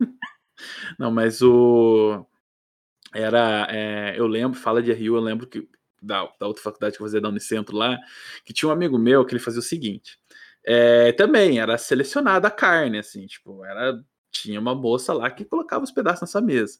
Não, 0.98 1.10
mas 1.10 1.42
o. 1.42 2.24
Era. 3.14 3.66
é, 3.70 4.14
eu 4.18 4.26
lembro, 4.26 4.58
fala 4.58 4.82
de 4.82 4.92
Rio, 4.92 5.16
eu 5.16 5.20
lembro 5.20 5.46
que 5.46 5.68
da, 6.00 6.28
da 6.40 6.46
outra 6.46 6.62
faculdade 6.62 6.96
que 6.96 7.02
eu 7.02 7.06
fazia 7.06 7.20
da 7.20 7.28
Unicentro 7.28 7.76
lá, 7.76 7.98
que 8.44 8.52
tinha 8.52 8.68
um 8.68 8.72
amigo 8.72 8.98
meu 8.98 9.24
que 9.24 9.32
ele 9.32 9.40
fazia 9.42 9.60
o 9.60 9.62
seguinte. 9.62 10.18
é, 10.64 11.12
também 11.12 11.58
era 11.58 11.76
selecionada 11.78 12.48
a 12.48 12.50
carne, 12.50 12.98
assim, 12.98 13.26
tipo, 13.26 13.64
era. 13.64 14.00
Tinha 14.30 14.58
uma 14.60 14.74
moça 14.74 15.12
lá 15.12 15.30
que 15.30 15.44
colocava 15.44 15.84
os 15.84 15.90
pedaços 15.90 16.22
na 16.22 16.26
sua 16.26 16.40
mesa. 16.40 16.78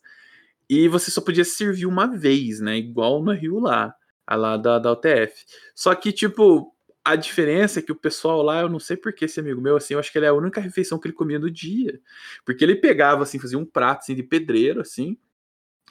E 0.69 0.89
você 0.89 1.11
só 1.11 1.21
podia 1.21 1.45
servir 1.45 1.87
uma 1.87 2.07
vez, 2.07 2.61
né? 2.61 2.77
Igual 2.79 3.23
no 3.23 3.33
Rio 3.33 3.59
lá, 3.59 3.95
a 4.27 4.37
lá 4.37 4.57
da, 4.57 4.79
da 4.79 4.93
UTF. 4.93 5.45
Só 5.75 5.95
que, 5.95 6.13
tipo, 6.13 6.73
a 7.05 7.17
diferença 7.17 7.79
é 7.81 7.83
que 7.83 7.93
o 7.93 7.97
pessoal 7.97 8.43
lá, 8.43 8.61
eu 8.63 8.69
não 8.69 8.79
sei 8.81 8.97
por 8.97 9.13
que 9.13 9.25
esse 9.27 9.41
amigo 9.41 9.61
meu, 9.61 9.77
assim, 9.77 9.95
eu 9.95 10.01
acho 10.01 10.11
que 10.13 10.19
ele 10.19 10.27
é 10.27 10.29
a 10.31 10.35
única 10.35 10.61
refeição 10.61 10.99
que 10.99 11.09
ele 11.09 11.15
comia 11.15 11.39
no 11.39 11.51
dia. 11.51 12.01
Porque 12.45 12.65
ele 12.65 12.77
pegava, 12.77 13.23
assim, 13.23 13.39
fazia 13.39 13.59
um 13.59 13.67
prato, 13.67 14.01
assim, 14.01 14.15
de 14.15 14.23
pedreiro, 14.23 14.81
assim. 14.81 15.17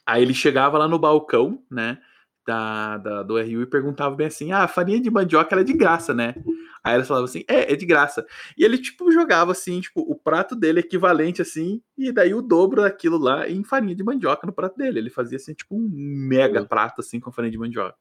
Aí 0.06 0.22
ele 0.24 0.34
chegava 0.34 0.78
lá 0.78 0.88
no 0.88 1.00
balcão, 1.00 1.64
né, 1.70 2.00
da, 2.46 2.98
da- 2.98 3.24
do 3.24 3.38
RU 3.38 3.62
e 3.64 3.66
perguntava 3.68 4.16
bem 4.16 4.28
assim, 4.28 4.52
ah, 4.52 4.68
farinha 4.68 5.00
de 5.00 5.12
mandioca, 5.12 5.54
ela 5.54 5.62
é 5.62 5.66
de 5.66 5.74
graça, 5.74 6.14
né? 6.14 6.36
Aí 6.84 6.96
eles 6.96 7.08
falavam 7.08 7.26
assim, 7.26 7.44
é, 7.48 7.72
é 7.72 7.76
de 7.76 7.86
graça. 7.86 8.26
E 8.58 8.64
ele, 8.64 8.78
tipo, 8.78 9.12
jogava, 9.12 9.52
assim, 9.52 9.80
tipo, 9.82 10.02
o 10.02 10.16
prato 10.16 10.56
dele 10.56 10.80
equivalente, 10.80 11.42
assim, 11.42 11.82
e 11.98 12.12
daí 12.12 12.34
o 12.34 12.42
dobro 12.42 12.82
daquilo 12.82 13.18
lá 13.18 13.48
em 13.48 13.64
farinha 13.64 13.96
de 13.96 14.04
mandioca 14.04 14.48
no 14.48 14.54
prato 14.54 14.78
dele. 14.78 15.00
Ele 15.00 15.10
fazia, 15.10 15.38
assim, 15.38 15.54
tipo, 15.54 15.76
um 15.76 15.88
mega 15.92 16.66
prato, 16.66 17.02
assim, 17.02 17.20
com 17.20 17.32
farinha 17.32 17.52
de 17.52 17.58
mandioca. 17.58 17.96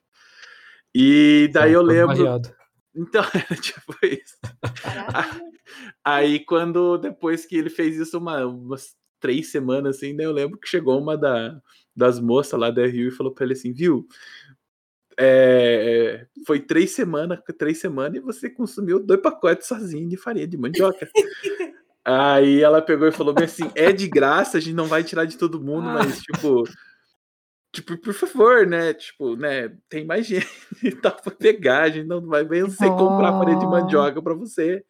E 0.94 1.50
daí 1.52 1.72
eu 1.72 1.80
Todo 1.80 1.88
lembro... 1.88 2.16
variado. 2.16 2.54
Então, 2.94 3.22
era 3.34 3.60
tipo 3.60 3.94
isso. 4.02 4.36
Aí, 6.04 6.44
quando 6.44 6.98
depois 6.98 7.46
que 7.46 7.56
ele 7.56 7.70
fez 7.70 7.96
isso 7.96 8.18
uma- 8.18 8.44
umas 8.46 8.96
três 9.20 9.50
semanas, 9.50 9.96
assim, 9.96 10.12
né? 10.12 10.24
Eu 10.24 10.32
lembro 10.32 10.58
que 10.58 10.68
chegou 10.68 10.98
uma 10.98 11.16
da, 11.16 11.60
das 11.94 12.18
moças 12.18 12.58
lá 12.58 12.70
da 12.70 12.86
Rio 12.86 13.08
e 13.08 13.12
falou 13.12 13.32
pra 13.32 13.44
ele 13.44 13.52
assim, 13.52 13.72
viu? 13.72 14.06
É, 15.22 16.24
foi 16.46 16.60
três 16.60 16.92
semanas, 16.92 17.38
três 17.58 17.78
semanas 17.78 18.16
e 18.16 18.20
você 18.20 18.48
consumiu 18.48 18.98
dois 18.98 19.20
pacotes 19.20 19.68
sozinho 19.68 20.08
de 20.08 20.16
farinha 20.16 20.46
de 20.48 20.56
mandioca. 20.56 21.10
Aí 22.02 22.62
ela 22.62 22.80
pegou 22.80 23.06
e 23.06 23.12
falou 23.12 23.34
bem 23.34 23.44
assim: 23.44 23.70
é 23.74 23.92
de 23.92 24.08
graça, 24.08 24.56
a 24.56 24.60
gente 24.60 24.74
não 24.74 24.86
vai 24.86 25.04
tirar 25.04 25.26
de 25.26 25.36
todo 25.36 25.60
mundo, 25.60 25.84
mas 25.84 26.20
tipo. 26.22 26.64
Tipo, 27.72 27.96
por 27.98 28.12
favor, 28.14 28.66
né? 28.66 28.92
Tipo, 28.94 29.36
né? 29.36 29.70
Tem 29.88 30.04
mais 30.04 30.26
gente 30.26 30.48
e 30.82 30.90
tal 30.90 31.12
pra 31.12 31.30
pegar, 31.32 31.82
a 31.82 31.90
gente 31.90 32.06
não 32.08 32.20
vai 32.26 32.42
bem 32.44 32.62
você 32.62 32.86
comprar 32.88 33.32
farinha 33.38 33.58
de 33.58 33.66
Oh. 33.66 33.70
mandioca 33.70 34.20
pra 34.20 34.34
você. 34.34 34.82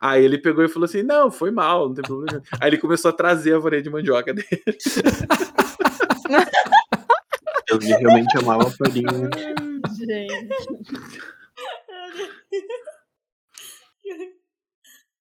Aí 0.00 0.24
ele 0.24 0.36
pegou 0.38 0.62
e 0.64 0.68
falou 0.68 0.84
assim: 0.86 1.02
não, 1.02 1.30
foi 1.30 1.50
mal, 1.50 1.86
não 1.88 1.94
tem 1.94 2.02
problema. 2.04 2.42
Aí 2.60 2.68
ele 2.68 2.76
começou 2.78 3.08
a 3.10 3.14
trazer 3.14 3.54
a 3.56 3.62
farinha 3.62 3.82
de 3.82 3.90
mandioca 3.90 4.34
dele. 4.34 4.48
Eu 7.68 7.78
realmente 7.78 8.36
amava 8.38 8.70
farinha. 8.70 9.08
Gente. 9.98 10.48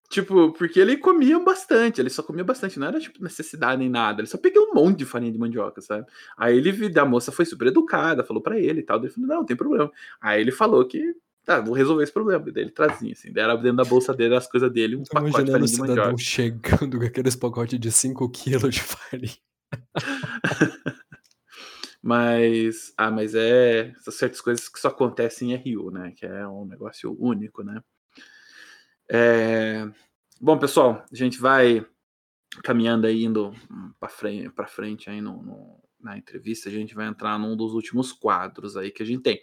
Tipo, 0.10 0.54
porque 0.54 0.80
ele 0.80 0.96
comia 0.96 1.38
bastante, 1.38 2.00
ele 2.00 2.10
só 2.10 2.24
comia 2.24 2.44
bastante, 2.44 2.80
não 2.80 2.88
era 2.88 2.98
tipo 2.98 3.22
necessidade 3.22 3.78
nem 3.78 3.90
nada, 3.90 4.22
ele 4.22 4.28
só 4.28 4.38
pegou 4.38 4.72
um 4.72 4.74
monte 4.74 5.00
de 5.00 5.06
farinha 5.06 5.34
de 5.34 5.38
mandioca, 5.38 5.82
sabe? 5.82 6.08
Aí 6.38 6.56
ele, 6.58 6.72
vi- 6.72 6.98
a 6.98 7.04
moça 7.04 7.30
foi 7.30 7.44
super 7.46 7.68
educada, 7.68 8.24
falou 8.24 8.42
pra 8.42 8.58
ele 8.58 8.80
e 8.80 8.84
tal, 8.84 9.00
ele 9.00 9.10
falou, 9.10 9.28
não, 9.28 9.36
não 9.40 9.46
tem 9.46 9.58
problema. 9.58 9.92
Aí 10.22 10.40
ele 10.40 10.54
falou 10.54 10.88
que, 10.88 11.14
tá, 11.44 11.60
vou 11.60 11.74
resolver 11.74 12.04
esse 12.04 12.14
problema, 12.14 12.40
daí 12.50 12.64
ele 12.64 12.72
trazia, 12.72 13.12
assim, 13.12 13.34
daí 13.34 13.44
era 13.44 13.58
dentro 13.58 13.78
da 13.78 13.84
bolsa 13.84 14.14
dele 14.14 14.34
as 14.36 14.48
coisas 14.48 14.72
dele, 14.72 14.96
um 14.96 15.04
Tô 15.04 15.10
pacote 15.12 15.44
de 15.44 15.52
farinha 15.52 15.68
de 15.68 15.78
mandioca. 15.78 16.16
chegando 16.18 17.00
com 17.00 17.06
aqueles 17.06 17.36
pacotes 17.36 17.78
de 17.78 17.92
5 17.92 18.30
quilos 18.30 18.74
de 18.76 18.82
farinha. 18.82 19.36
Mas, 22.08 22.94
ah, 22.98 23.12
mas 23.12 23.36
é 23.36 23.94
certas 24.10 24.40
coisas 24.40 24.70
que 24.70 24.80
só 24.80 24.88
acontecem 24.88 25.52
em 25.52 25.56
RU, 25.56 25.92
né? 25.92 26.14
Que 26.16 26.26
é 26.26 26.48
um 26.48 26.64
negócio 26.66 27.14
único, 27.20 27.64
né? 27.64 27.82
É, 29.10 29.86
Bom, 30.40 30.58
pessoal, 30.60 31.04
a 31.12 31.16
gente 31.16 31.40
vai 31.40 31.86
caminhando 32.64 33.08
aí, 33.08 33.24
indo 33.26 33.54
para 34.00 34.10
frente, 34.10 34.52
frente 34.68 35.10
aí 35.10 35.22
no, 35.22 35.42
no- 35.44 35.84
na 36.00 36.18
entrevista, 36.18 36.70
a 36.70 36.72
gente 36.72 36.96
vai 36.96 37.08
entrar 37.08 37.40
num 37.40 37.58
dos 37.58 37.74
últimos 37.74 38.14
quadros 38.14 38.78
aí 38.78 38.92
que 38.92 39.04
a 39.04 39.06
gente 39.06 39.24
tem. 39.24 39.42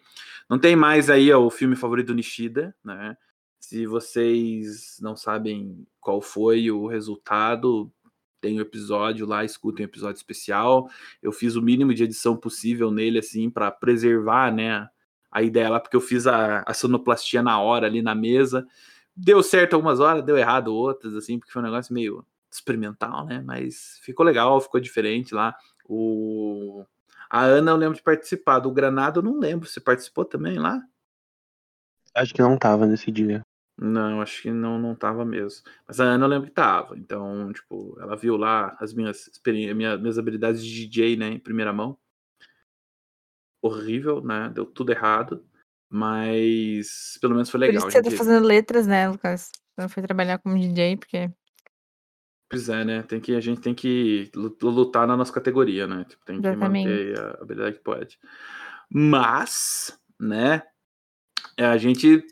Não 0.49 0.59
tem 0.59 0.77
mais 0.77 1.11
aí 1.11 1.33
o 1.35 1.51
filme 1.51 1.77
favorito 1.77 2.09
do 2.09 2.15
Nishida, 2.15 2.75
né? 2.85 3.17
Se 3.61 3.87
vocês 3.87 4.99
não 5.03 5.17
sabem 5.17 5.87
qual 6.01 6.23
foi 6.23 6.71
o 6.71 6.87
resultado, 6.87 7.93
tem 8.45 8.59
o 8.59 8.61
episódio 8.61 9.25
lá, 9.25 9.43
escutem 9.43 9.87
o 9.87 9.89
episódio 9.89 10.19
especial. 10.19 10.91
Eu 11.23 11.33
fiz 11.33 11.57
o 11.57 11.63
mínimo 11.63 11.95
de 11.95 12.05
edição 12.05 12.37
possível 12.37 12.91
nele, 12.91 13.19
assim, 13.19 13.49
para 13.49 13.71
preservar, 13.71 14.53
né, 14.53 14.87
a 15.33 15.43
ideia 15.43 15.71
lá, 15.71 15.81
porque 15.81 15.97
eu 15.97 16.01
fiz 16.01 16.27
a, 16.27 16.63
a 16.67 16.75
sonoplastia 16.75 17.43
na 17.43 17.59
hora 17.59 17.87
ali 17.87 18.03
na 18.03 18.15
mesa. 18.15 18.67
Deu 19.17 19.43
certo 19.43 19.73
algumas 19.73 19.99
horas, 19.99 20.23
deu 20.23 20.37
errado 20.37 20.75
outras, 20.75 21.15
assim, 21.15 21.39
porque 21.39 21.53
foi 21.53 21.63
um 21.63 21.65
negócio 21.65 21.95
meio 21.95 22.23
experimental, 22.53 23.25
né? 23.25 23.43
Mas 23.47 23.99
ficou 24.03 24.27
legal, 24.27 24.61
ficou 24.61 24.79
diferente 24.79 25.35
lá. 25.35 25.57
O... 25.89 26.85
A 27.31 27.45
Ana 27.45 27.71
eu 27.71 27.77
lembro 27.77 27.97
de 27.97 28.03
participar, 28.03 28.59
do 28.59 28.71
Granado 28.71 29.21
eu 29.21 29.25
não 29.25 29.39
lembro. 29.39 29.67
Você 29.67 29.81
participou 29.81 30.27
também 30.27 30.59
lá? 30.59 30.83
Acho 32.15 32.35
que 32.35 32.43
não 32.43 32.59
tava 32.59 32.87
nesse 32.87 33.11
dia. 33.11 33.43
Não, 33.77 34.21
acho 34.21 34.43
que 34.43 34.51
não, 34.53 34.79
não 34.79 34.95
tava 34.95 35.25
mesmo. 35.25 35.65
Mas 35.87 35.99
a 35.99 36.05
Ana 36.05 36.25
eu 36.25 36.29
lembro 36.29 36.49
que 36.49 36.55
tava. 36.55 36.97
Então, 36.97 37.53
tipo, 37.53 37.97
ela 38.01 38.17
viu 38.17 38.37
lá 38.37 38.77
as 38.79 38.95
minhas 38.95 39.27
experiências, 39.27 39.77
minha, 39.77 39.97
minhas 39.99 40.19
habilidades 40.19 40.65
de 40.65 40.87
DJ, 40.87 41.17
né, 41.17 41.29
em 41.29 41.41
primeira 41.41 41.73
mão. 41.73 41.99
Horrível, 43.63 44.21
né? 44.23 44.51
Deu 44.55 44.65
tudo 44.67 44.93
errado. 44.93 45.45
Mas 45.91 47.19
pelo 47.21 47.35
menos 47.35 47.51
foi 47.51 47.59
Por 47.59 47.67
legal. 47.67 47.79
isso 47.79 47.87
que 47.87 47.93
você 47.93 48.11
tá 48.11 48.17
fazendo 48.17 48.47
letras, 48.47 48.87
né, 48.87 49.09
Lucas? 49.09 49.51
Você 49.51 49.81
não 49.83 49.89
foi 49.89 50.03
trabalhar 50.03 50.39
como 50.39 50.59
DJ, 50.59 50.97
porque. 50.97 51.31
Pois 52.51 52.69
é, 52.69 52.85
né? 52.85 53.03
Tem 53.03 53.21
que, 53.21 53.35
a 53.35 53.41
gente 53.41 53.61
tem 53.61 53.75
que 53.75 54.31
lu- 54.35 54.57
lutar 54.63 55.07
na 55.07 55.17
nossa 55.17 55.33
categoria, 55.33 55.87
né? 55.87 56.05
Tipo, 56.05 56.25
tem 56.25 56.41
que 56.41 56.47
Exatamente. 56.47 56.89
manter 56.89 57.19
a 57.19 57.43
habilidade 57.43 57.77
que 57.77 57.83
pode. 57.83 58.19
Mas, 58.91 59.99
né? 60.21 60.63
A 61.59 61.77
gente 61.77 62.25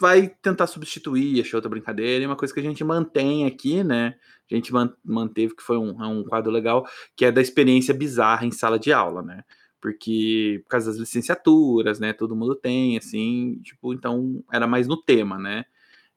vai 0.00 0.28
tentar 0.42 0.66
substituir 0.66 1.40
essa 1.40 1.56
outra 1.56 1.70
brincadeira. 1.70 2.24
E 2.24 2.26
uma 2.26 2.36
coisa 2.36 2.52
que 2.52 2.60
a 2.60 2.62
gente 2.62 2.84
mantém 2.84 3.46
aqui, 3.46 3.82
né? 3.82 4.14
A 4.50 4.54
gente 4.54 4.72
man- 4.72 4.94
manteve 5.04 5.56
que 5.56 5.62
foi 5.62 5.78
um, 5.78 6.02
é 6.02 6.06
um 6.06 6.24
quadro 6.24 6.50
legal, 6.52 6.86
que 7.16 7.24
é 7.24 7.32
da 7.32 7.40
experiência 7.40 7.94
bizarra 7.94 8.46
em 8.46 8.50
sala 8.50 8.78
de 8.78 8.92
aula, 8.92 9.22
né? 9.22 9.42
Porque 9.80 10.60
por 10.64 10.70
causa 10.70 10.90
das 10.90 10.98
licenciaturas, 10.98 11.98
né? 12.00 12.12
Todo 12.12 12.36
mundo 12.36 12.54
tem, 12.54 12.96
assim, 12.98 13.60
tipo, 13.62 13.94
então 13.94 14.44
era 14.52 14.66
mais 14.66 14.86
no 14.86 15.00
tema, 15.00 15.38
né? 15.38 15.64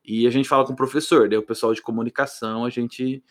E 0.04 0.26
a 0.28 0.30
gente 0.30 0.50
fala 0.50 0.66
com 0.66 0.74
o 0.74 0.76
professor, 0.76 1.30
daí 1.30 1.38
o 1.38 1.46
pessoal 1.46 1.74
de 1.74 1.82
comunicação, 1.82 2.66
a 2.66 2.70
gente 2.70 3.24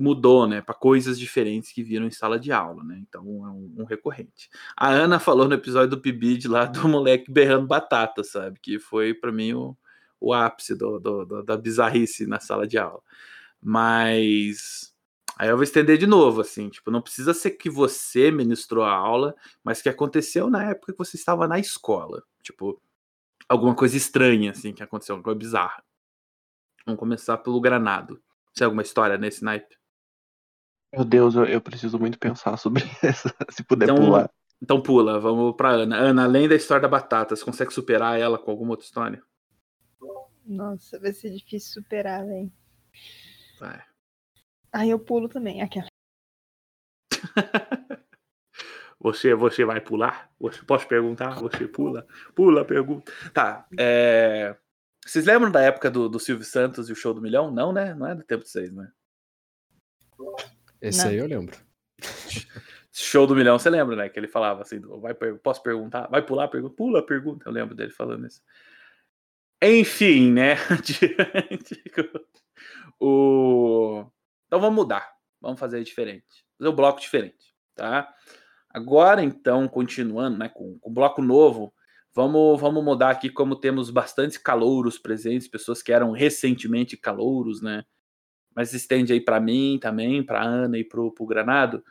mudou, 0.00 0.46
né, 0.46 0.62
para 0.62 0.74
coisas 0.74 1.18
diferentes 1.18 1.72
que 1.72 1.82
viram 1.82 2.06
em 2.06 2.10
sala 2.10 2.38
de 2.38 2.50
aula, 2.50 2.82
né? 2.82 2.98
Então 3.06 3.22
é 3.46 3.50
um, 3.50 3.74
um 3.78 3.84
recorrente. 3.84 4.48
A 4.76 4.88
Ana 4.88 5.18
falou 5.20 5.46
no 5.46 5.54
episódio 5.54 5.90
do 5.90 6.00
PIBID 6.00 6.48
lá 6.48 6.64
do 6.64 6.86
moleque 6.88 7.30
berrando 7.30 7.66
batata, 7.66 8.24
sabe? 8.24 8.58
Que 8.60 8.78
foi 8.78 9.12
para 9.12 9.30
mim 9.30 9.52
o, 9.52 9.76
o 10.18 10.32
ápice 10.32 10.74
do, 10.74 10.98
do, 10.98 11.24
do, 11.24 11.42
da 11.42 11.56
bizarrice 11.56 12.26
na 12.26 12.40
sala 12.40 12.66
de 12.66 12.78
aula. 12.78 13.02
Mas 13.62 14.94
aí 15.38 15.48
eu 15.48 15.56
vou 15.56 15.64
estender 15.64 15.98
de 15.98 16.06
novo, 16.06 16.40
assim, 16.40 16.68
tipo, 16.68 16.90
não 16.90 17.02
precisa 17.02 17.34
ser 17.34 17.52
que 17.52 17.68
você 17.70 18.30
ministrou 18.30 18.84
a 18.84 18.92
aula, 18.92 19.34
mas 19.62 19.82
que 19.82 19.88
aconteceu 19.88 20.48
na 20.48 20.70
época 20.70 20.92
que 20.92 20.98
você 20.98 21.16
estava 21.16 21.46
na 21.46 21.58
escola. 21.58 22.22
Tipo, 22.42 22.80
alguma 23.48 23.74
coisa 23.74 23.96
estranha, 23.96 24.52
assim, 24.52 24.72
que 24.72 24.82
aconteceu, 24.82 25.14
alguma 25.14 25.24
coisa 25.24 25.38
bizarra. 25.38 25.84
Vamos 26.86 26.98
começar 26.98 27.36
pelo 27.38 27.60
granado. 27.60 28.22
Tem 28.54 28.64
alguma 28.64 28.82
história 28.82 29.18
nesse 29.18 29.44
naipe? 29.44 29.79
Meu 30.92 31.04
Deus, 31.04 31.34
eu, 31.36 31.44
eu 31.44 31.60
preciso 31.60 31.98
muito 31.98 32.18
pensar 32.18 32.56
sobre 32.56 32.82
essa, 33.02 33.34
se 33.50 33.62
puder 33.62 33.84
Então, 33.88 33.96
pular. 33.96 34.30
então 34.62 34.82
pula, 34.82 35.20
vamos 35.20 35.54
pra 35.56 35.70
Ana. 35.70 35.96
Ana, 35.96 36.24
além 36.24 36.48
da 36.48 36.54
história 36.56 36.82
da 36.82 36.88
batata, 36.88 37.36
você 37.36 37.44
consegue 37.44 37.72
superar 37.72 38.18
ela 38.18 38.38
com 38.38 38.50
alguma 38.50 38.72
outra 38.72 38.84
história? 38.86 39.22
Nossa, 40.44 40.98
vai 40.98 41.12
ser 41.12 41.30
difícil 41.30 41.80
superar, 41.82 42.26
velho. 42.26 42.50
Vai. 43.60 43.80
Aí 44.72 44.90
eu 44.90 44.98
pulo 44.98 45.28
também. 45.28 45.62
Aquela. 45.62 45.86
Você, 49.02 49.34
você 49.34 49.64
vai 49.64 49.80
pular? 49.80 50.30
Você, 50.38 50.62
posso 50.62 50.86
perguntar? 50.86 51.30
Você 51.40 51.66
pula? 51.66 52.06
Pula, 52.34 52.66
pergunta. 52.66 53.10
Tá. 53.32 53.66
é, 53.78 54.54
Vocês 55.02 55.24
lembram 55.24 55.50
da 55.50 55.62
época 55.62 55.90
do, 55.90 56.06
do 56.06 56.20
Silvio 56.20 56.44
Santos 56.44 56.90
e 56.90 56.92
o 56.92 56.94
Show 56.94 57.14
do 57.14 57.22
Milhão? 57.22 57.50
Não, 57.50 57.72
né? 57.72 57.94
Não 57.94 58.06
é 58.06 58.14
do 58.14 58.22
tempo 58.22 58.44
de 58.44 58.50
vocês, 58.50 58.70
né? 58.70 58.92
Esse 60.80 61.04
Não. 61.04 61.10
aí 61.10 61.18
eu 61.18 61.26
lembro. 61.26 61.56
Show 62.92 63.26
do 63.26 63.36
Milhão, 63.36 63.58
você 63.58 63.70
lembra, 63.70 63.96
né? 63.96 64.08
Que 64.08 64.18
ele 64.18 64.28
falava 64.28 64.62
assim: 64.62 64.80
vai, 64.80 65.14
posso 65.14 65.62
perguntar? 65.62 66.08
Vai 66.08 66.24
pular? 66.24 66.48
Pergunta? 66.48 66.74
Pula, 66.74 67.04
pergunta. 67.04 67.48
Eu 67.48 67.52
lembro 67.52 67.74
dele 67.74 67.92
falando 67.92 68.26
isso. 68.26 68.42
Enfim, 69.62 70.32
né? 70.32 70.56
O... 73.02 74.04
Então 74.46 74.60
vamos 74.60 74.76
mudar. 74.76 75.10
Vamos 75.40 75.58
fazer 75.58 75.82
diferente. 75.82 76.44
Fazer 76.58 76.68
um 76.68 76.74
bloco 76.74 77.00
diferente, 77.00 77.54
tá? 77.74 78.12
Agora, 78.68 79.24
então, 79.24 79.66
continuando 79.66 80.36
né, 80.36 80.50
com 80.50 80.78
o 80.82 80.90
bloco 80.90 81.22
novo, 81.22 81.72
vamos, 82.12 82.60
vamos 82.60 82.84
mudar 82.84 83.10
aqui 83.10 83.30
como 83.30 83.56
temos 83.56 83.90
bastante 83.90 84.38
calouros 84.38 84.98
presentes, 84.98 85.48
pessoas 85.48 85.82
que 85.82 85.92
eram 85.92 86.12
recentemente 86.12 86.96
calouros, 86.96 87.62
né? 87.62 87.84
Mas 88.54 88.74
estende 88.74 89.12
aí 89.12 89.20
para 89.20 89.40
mim 89.40 89.78
também, 89.80 90.22
para 90.22 90.42
Ana 90.42 90.78
e 90.78 90.84
pro, 90.84 91.12
pro 91.12 91.26
Granado 91.26 91.82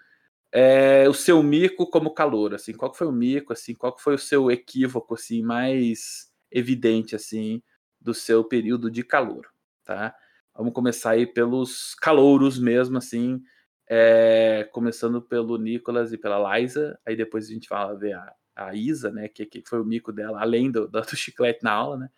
é, 0.51 1.07
o 1.07 1.14
seu 1.14 1.41
mico 1.43 1.88
como 1.88 2.14
calor, 2.14 2.55
assim, 2.55 2.74
qual 2.74 2.93
foi 2.93 3.07
o 3.07 3.12
mico, 3.12 3.53
assim, 3.53 3.76
qual 3.76 3.97
foi 3.97 4.16
o 4.16 4.20
seu 4.20 4.49
equívoco, 4.49 5.14
assim, 5.14 5.41
mais 5.43 6.32
evidente, 6.51 7.16
assim, 7.16 7.62
do 8.01 8.14
seu 8.14 8.43
período 8.43 8.89
de 8.89 9.03
calor, 9.03 9.47
tá? 9.86 10.16
Vamos 10.55 10.74
começar 10.74 11.12
aí 11.12 11.28
pelos 11.28 11.93
calouros 11.95 12.57
mesmo, 12.60 12.97
assim, 12.97 13.41
é, 13.88 14.68
começando 14.72 15.22
pelo 15.22 15.57
Nicolas 15.57 16.12
e 16.12 16.18
pela 16.18 16.57
Liza, 16.60 16.99
aí 17.05 17.16
depois 17.16 17.47
a 17.47 17.53
gente 17.53 17.68
fala 17.68 17.97
ver 17.97 18.14
a, 18.14 18.34
a 18.55 18.76
Isa, 18.76 19.12
né, 19.12 19.28
que, 19.28 19.45
que 19.45 19.64
foi 19.66 19.80
o 19.80 19.86
mico 19.86 20.12
dela, 20.12 20.41
além 20.41 20.72
do, 20.72 20.88
do 20.88 21.16
chiclete 21.16 21.64
na 21.64 21.72
aula, 21.72 21.97
né, 21.97 22.10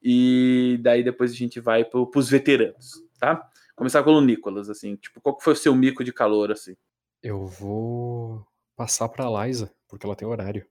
e 0.00 0.78
daí 0.82 1.02
depois 1.02 1.32
a 1.32 1.34
gente 1.34 1.60
vai 1.60 1.84
pro, 1.84 2.06
pros 2.08 2.28
veteranos, 2.28 3.02
tá? 3.18 3.48
Começar 3.82 4.04
pelo 4.04 4.20
Nicolas, 4.20 4.70
assim, 4.70 4.94
tipo, 4.94 5.20
qual 5.20 5.36
que 5.36 5.42
foi 5.42 5.54
o 5.54 5.56
seu 5.56 5.74
mico 5.74 6.04
de 6.04 6.12
calor, 6.12 6.52
assim? 6.52 6.76
Eu 7.20 7.44
vou 7.44 8.46
passar 8.76 9.08
pra 9.08 9.44
Liza, 9.44 9.74
porque 9.88 10.06
ela 10.06 10.14
tem 10.14 10.28
horário. 10.28 10.64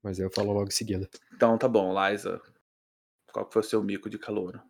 Mas 0.00 0.20
aí 0.20 0.24
eu 0.24 0.30
falo 0.30 0.52
logo 0.52 0.68
em 0.68 0.70
seguida. 0.70 1.10
Então 1.34 1.58
tá 1.58 1.66
bom, 1.66 1.92
Liza. 1.92 2.40
Qual 3.32 3.44
que 3.44 3.52
foi 3.54 3.60
o 3.60 3.64
seu 3.64 3.82
mico 3.82 4.08
de 4.08 4.20
calor? 4.20 4.64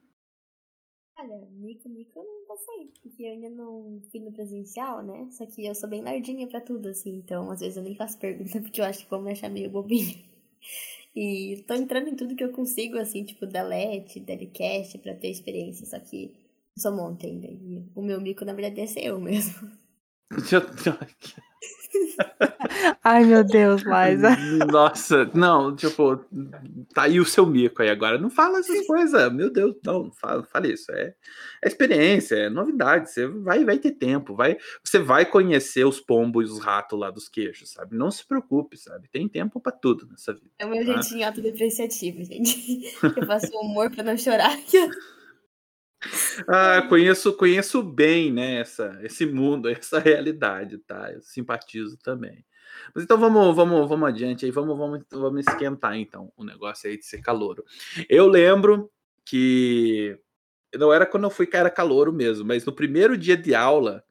Olha, 1.18 1.46
mico, 1.50 1.86
mico 1.90 2.20
eu 2.20 2.24
não 2.24 2.46
passei, 2.46 2.90
porque 3.02 3.22
eu 3.22 3.32
ainda 3.32 3.50
não 3.50 4.00
fui 4.10 4.20
no 4.20 4.32
presencial, 4.32 5.02
né? 5.02 5.28
Só 5.30 5.44
que 5.44 5.66
eu 5.66 5.74
sou 5.74 5.86
bem 5.86 6.02
lardinha 6.02 6.48
pra 6.48 6.62
tudo, 6.62 6.88
assim, 6.88 7.16
então 7.16 7.50
às 7.50 7.60
vezes 7.60 7.76
eu 7.76 7.82
nem 7.82 7.94
faço 7.94 8.18
pergunta 8.18 8.60
porque 8.62 8.80
eu 8.80 8.86
acho 8.86 9.04
que 9.04 9.10
vão 9.10 9.20
me 9.20 9.32
achar 9.32 9.50
meio 9.50 9.68
bobinha. 9.68 10.24
E 11.14 11.62
tô 11.66 11.74
entrando 11.74 12.08
em 12.08 12.16
tudo 12.16 12.34
que 12.34 12.42
eu 12.44 12.50
consigo, 12.50 12.96
assim, 12.96 13.24
tipo 13.24 13.46
da 13.46 13.62
LET, 13.62 14.20
Delicast, 14.20 14.96
pra 15.00 15.14
ter 15.14 15.28
experiência, 15.28 15.84
só 15.84 16.00
que 16.00 16.34
monta 16.90 17.26
ainda. 17.26 17.46
E 17.46 17.84
o 17.94 18.02
meu 18.02 18.20
mico, 18.20 18.44
na 18.44 18.52
verdade, 18.52 18.80
é 18.80 18.86
ser 18.86 19.04
eu 19.04 19.20
mesmo. 19.20 19.70
Ai, 23.04 23.24
meu 23.24 23.44
Deus, 23.44 23.82
Liza. 23.82 24.36
Nossa, 24.70 25.30
não, 25.34 25.74
tipo, 25.74 26.16
tá 26.92 27.02
aí 27.04 27.20
o 27.20 27.24
seu 27.24 27.46
mico 27.46 27.82
aí 27.82 27.88
agora. 27.88 28.18
Não 28.18 28.28
fala 28.30 28.58
essas 28.58 28.86
coisas, 28.86 29.32
meu 29.32 29.50
Deus, 29.50 29.76
não, 29.84 30.04
não 30.04 30.12
fala, 30.12 30.42
fala 30.44 30.66
isso. 30.66 30.90
É, 30.92 31.14
é 31.62 31.68
experiência, 31.68 32.34
é 32.36 32.50
novidade. 32.50 33.10
Você 33.10 33.26
vai, 33.26 33.64
vai 33.64 33.78
ter 33.78 33.92
tempo, 33.92 34.34
vai, 34.34 34.56
você 34.82 34.98
vai 34.98 35.24
conhecer 35.24 35.84
os 35.86 36.00
pombos 36.00 36.48
e 36.48 36.52
os 36.52 36.58
ratos 36.58 36.98
lá 36.98 37.10
dos 37.10 37.28
queijos, 37.28 37.70
sabe? 37.70 37.96
Não 37.96 38.10
se 38.10 38.26
preocupe, 38.26 38.76
sabe? 38.76 39.08
Tem 39.08 39.28
tempo 39.28 39.60
pra 39.60 39.72
tudo 39.72 40.06
nessa 40.10 40.32
vida. 40.32 40.50
É 40.58 40.66
o 40.66 40.70
meu 40.70 40.80
Ah. 40.82 40.84
jeitinho 40.84 41.26
autodepreciativo, 41.26 42.24
gente. 42.24 42.82
Eu 43.16 43.26
faço 43.26 43.56
humor 43.58 43.90
pra 43.90 44.02
não 44.02 44.16
chorar. 44.16 44.56
Ah, 46.48 46.82
conheço, 46.88 47.32
conheço 47.36 47.82
bem, 47.82 48.32
né, 48.32 48.60
essa, 48.60 48.98
esse 49.02 49.26
mundo, 49.26 49.68
essa 49.70 49.98
realidade, 49.98 50.78
tá? 50.78 51.12
Eu 51.12 51.22
simpatizo 51.22 51.96
também. 51.98 52.44
Mas 52.94 53.04
então 53.04 53.18
vamos, 53.18 53.54
vamos, 53.54 53.88
vamos 53.88 54.08
adiante 54.08 54.44
aí, 54.44 54.50
vamos, 54.50 54.76
vamos, 54.76 55.04
vamos 55.10 55.46
esquentar 55.46 55.96
então 55.96 56.32
o 56.36 56.44
negócio 56.44 56.88
aí 56.88 56.98
de 56.98 57.06
ser 57.06 57.22
calouro. 57.22 57.64
Eu 58.08 58.26
lembro 58.26 58.90
que 59.24 60.18
não 60.76 60.92
era 60.92 61.06
quando 61.06 61.24
eu 61.24 61.30
fui 61.30 61.46
que 61.46 61.56
era 61.56 61.70
calouro 61.70 62.12
mesmo, 62.12 62.44
mas 62.44 62.64
no 62.64 62.72
primeiro 62.72 63.16
dia 63.16 63.36
de 63.36 63.54
aula, 63.54 64.04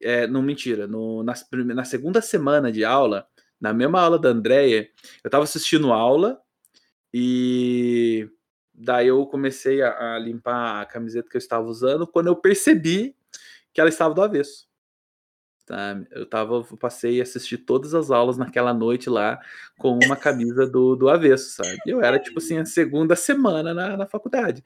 é, 0.00 0.26
não 0.26 0.42
mentira, 0.42 0.86
no, 0.86 1.22
na, 1.22 1.34
na 1.74 1.84
segunda 1.84 2.20
semana 2.20 2.70
de 2.70 2.84
aula, 2.84 3.26
na 3.60 3.72
mesma 3.72 4.00
aula 4.00 4.18
da 4.18 4.28
Andrea, 4.28 4.88
eu 5.24 5.30
tava 5.30 5.44
assistindo 5.44 5.92
aula 5.92 6.40
e 7.12 8.28
daí 8.78 9.08
eu 9.08 9.26
comecei 9.26 9.82
a, 9.82 10.14
a 10.14 10.18
limpar 10.18 10.82
a 10.82 10.86
camiseta 10.86 11.28
que 11.28 11.36
eu 11.36 11.40
estava 11.40 11.66
usando 11.66 12.06
quando 12.06 12.28
eu 12.28 12.36
percebi 12.36 13.16
que 13.72 13.80
ela 13.80 13.88
estava 13.88 14.14
do 14.14 14.22
avesso. 14.22 14.68
Tá? 15.66 16.00
Eu 16.12 16.24
tava, 16.24 16.64
passei 16.78 17.20
a 17.20 17.22
assistir 17.22 17.58
todas 17.58 17.94
as 17.94 18.10
aulas 18.10 18.38
naquela 18.38 18.72
noite 18.72 19.10
lá 19.10 19.38
com 19.76 19.98
uma 20.02 20.16
camisa 20.16 20.66
do, 20.66 20.96
do 20.96 21.10
avesso, 21.10 21.50
sabe? 21.50 21.78
Eu 21.84 22.00
era 22.00 22.18
tipo 22.18 22.38
assim 22.38 22.56
a 22.56 22.64
segunda 22.64 23.14
semana 23.14 23.74
na, 23.74 23.96
na 23.96 24.06
faculdade. 24.06 24.64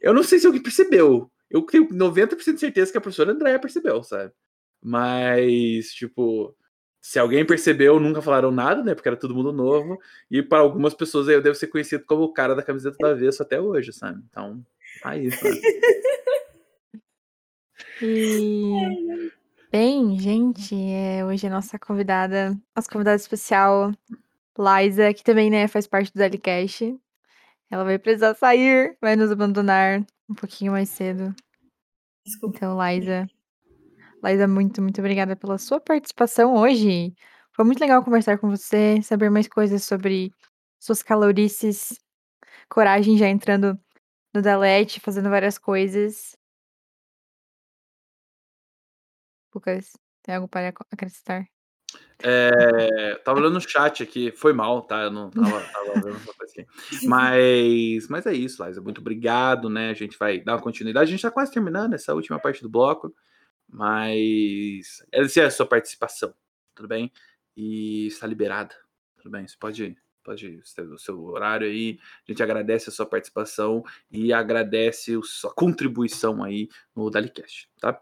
Eu 0.00 0.12
não 0.12 0.24
sei 0.24 0.40
se 0.40 0.46
alguém 0.46 0.62
percebeu. 0.62 1.30
Eu 1.48 1.62
tenho 1.62 1.88
90% 1.88 2.54
de 2.54 2.60
certeza 2.60 2.90
que 2.90 2.98
a 2.98 3.00
professora 3.00 3.30
Andréia 3.30 3.60
percebeu, 3.60 4.02
sabe? 4.02 4.32
Mas, 4.82 5.92
tipo, 5.92 6.56
se 7.02 7.18
alguém 7.18 7.44
percebeu, 7.44 7.98
nunca 7.98 8.22
falaram 8.22 8.52
nada, 8.52 8.80
né? 8.84 8.94
Porque 8.94 9.08
era 9.08 9.16
todo 9.16 9.34
mundo 9.34 9.52
novo. 9.52 10.00
E 10.30 10.40
para 10.40 10.60
algumas 10.60 10.94
pessoas 10.94 11.28
aí 11.28 11.34
eu 11.34 11.42
devo 11.42 11.56
ser 11.56 11.66
conhecido 11.66 12.04
como 12.06 12.22
o 12.22 12.32
cara 12.32 12.54
da 12.54 12.62
camiseta 12.62 12.96
do 12.96 13.06
avesso 13.08 13.42
até 13.42 13.60
hoje, 13.60 13.92
sabe? 13.92 14.22
Então, 14.30 14.64
aí, 15.02 15.28
sabe? 15.32 15.60
E 18.00 19.30
bem, 19.70 20.16
gente, 20.18 20.76
é, 20.76 21.24
hoje 21.24 21.48
a 21.48 21.50
nossa 21.50 21.76
convidada, 21.76 22.56
nossa 22.74 22.88
convidada 22.88 23.16
especial, 23.16 23.92
Liza, 24.56 25.12
que 25.12 25.24
também, 25.24 25.50
né, 25.50 25.66
faz 25.66 25.88
parte 25.88 26.12
do 26.12 26.18
Delicast. 26.18 26.96
Ela 27.68 27.82
vai 27.82 27.98
precisar 27.98 28.34
sair, 28.34 28.96
vai 29.00 29.16
nos 29.16 29.32
abandonar 29.32 30.04
um 30.28 30.34
pouquinho 30.34 30.70
mais 30.70 30.88
cedo. 30.88 31.34
Desculpa. 32.24 32.58
Então, 32.58 32.78
Liza, 32.80 33.28
Liza, 34.22 34.46
muito, 34.46 34.80
muito 34.80 35.00
obrigada 35.00 35.34
pela 35.34 35.58
sua 35.58 35.80
participação 35.80 36.54
hoje. 36.54 37.12
Foi 37.52 37.64
muito 37.64 37.80
legal 37.80 38.04
conversar 38.04 38.38
com 38.38 38.48
você, 38.48 39.02
saber 39.02 39.30
mais 39.30 39.48
coisas 39.48 39.82
sobre 39.84 40.32
suas 40.78 41.02
calorices, 41.02 41.98
coragem 42.68 43.18
já 43.18 43.28
entrando 43.28 43.78
no 44.32 44.40
Delete, 44.40 45.00
fazendo 45.00 45.28
várias 45.28 45.58
coisas. 45.58 46.36
Lucas, 49.54 49.92
tem 50.22 50.34
algo 50.34 50.48
para 50.48 50.68
ac- 50.68 50.86
acrescentar? 50.90 51.46
É, 52.24 53.16
tava 53.16 53.40
olhando 53.40 53.54
no 53.54 53.60
chat 53.60 54.02
aqui, 54.02 54.30
foi 54.30 54.52
mal, 54.52 54.82
tá? 54.82 55.02
Eu 55.02 55.10
não 55.10 55.28
tava, 55.30 55.60
tava 55.60 56.00
vendo 56.00 56.16
essa 56.16 56.32
coisa 56.32 56.52
aqui. 56.52 56.66
Mas, 57.06 58.08
mas 58.08 58.26
é 58.26 58.32
isso, 58.32 58.64
Liza. 58.64 58.80
Muito 58.80 59.00
obrigado, 59.00 59.68
né? 59.68 59.90
A 59.90 59.94
gente 59.94 60.16
vai 60.16 60.38
dar 60.40 60.54
uma 60.54 60.62
continuidade. 60.62 61.08
A 61.08 61.10
gente 61.10 61.22
tá 61.22 61.30
quase 61.30 61.50
terminando 61.52 61.94
essa 61.94 62.14
última 62.14 62.38
parte 62.38 62.62
do 62.62 62.70
bloco. 62.70 63.12
Mas 63.72 65.02
essa 65.10 65.40
é 65.40 65.44
a 65.46 65.50
sua 65.50 65.66
participação, 65.66 66.34
tudo 66.74 66.86
bem? 66.86 67.10
E 67.56 68.06
está 68.06 68.26
liberada, 68.26 68.74
tudo 69.16 69.30
bem? 69.30 69.48
Você 69.48 69.56
pode, 69.58 69.96
pode 70.22 70.62
ter 70.74 70.82
o 70.82 70.98
seu 70.98 71.18
horário 71.24 71.66
aí. 71.66 71.98
A 72.28 72.30
gente 72.30 72.42
agradece 72.42 72.90
a 72.90 72.92
sua 72.92 73.06
participação 73.06 73.82
e 74.10 74.30
agradece 74.30 75.16
a 75.16 75.22
sua 75.22 75.54
contribuição 75.54 76.44
aí 76.44 76.68
no 76.94 77.08
Dalicast, 77.08 77.70
tá? 77.80 77.98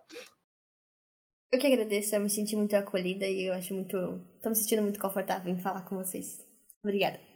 Eu 1.53 1.59
que 1.59 1.67
agradeço, 1.67 2.15
eu 2.15 2.21
me 2.21 2.31
senti 2.31 2.57
muito 2.57 2.75
acolhida 2.75 3.27
e 3.27 3.47
eu 3.47 3.55
acho 3.55 3.73
muito. 3.73 3.97
tô 4.43 4.49
me 4.49 4.57
sentindo 4.57 4.83
muito 4.83 5.01
confortável 5.01 5.53
em 5.53 5.59
falar 5.59 5.83
com 5.83 5.97
vocês. 5.97 6.45
Obrigada. 6.83 7.30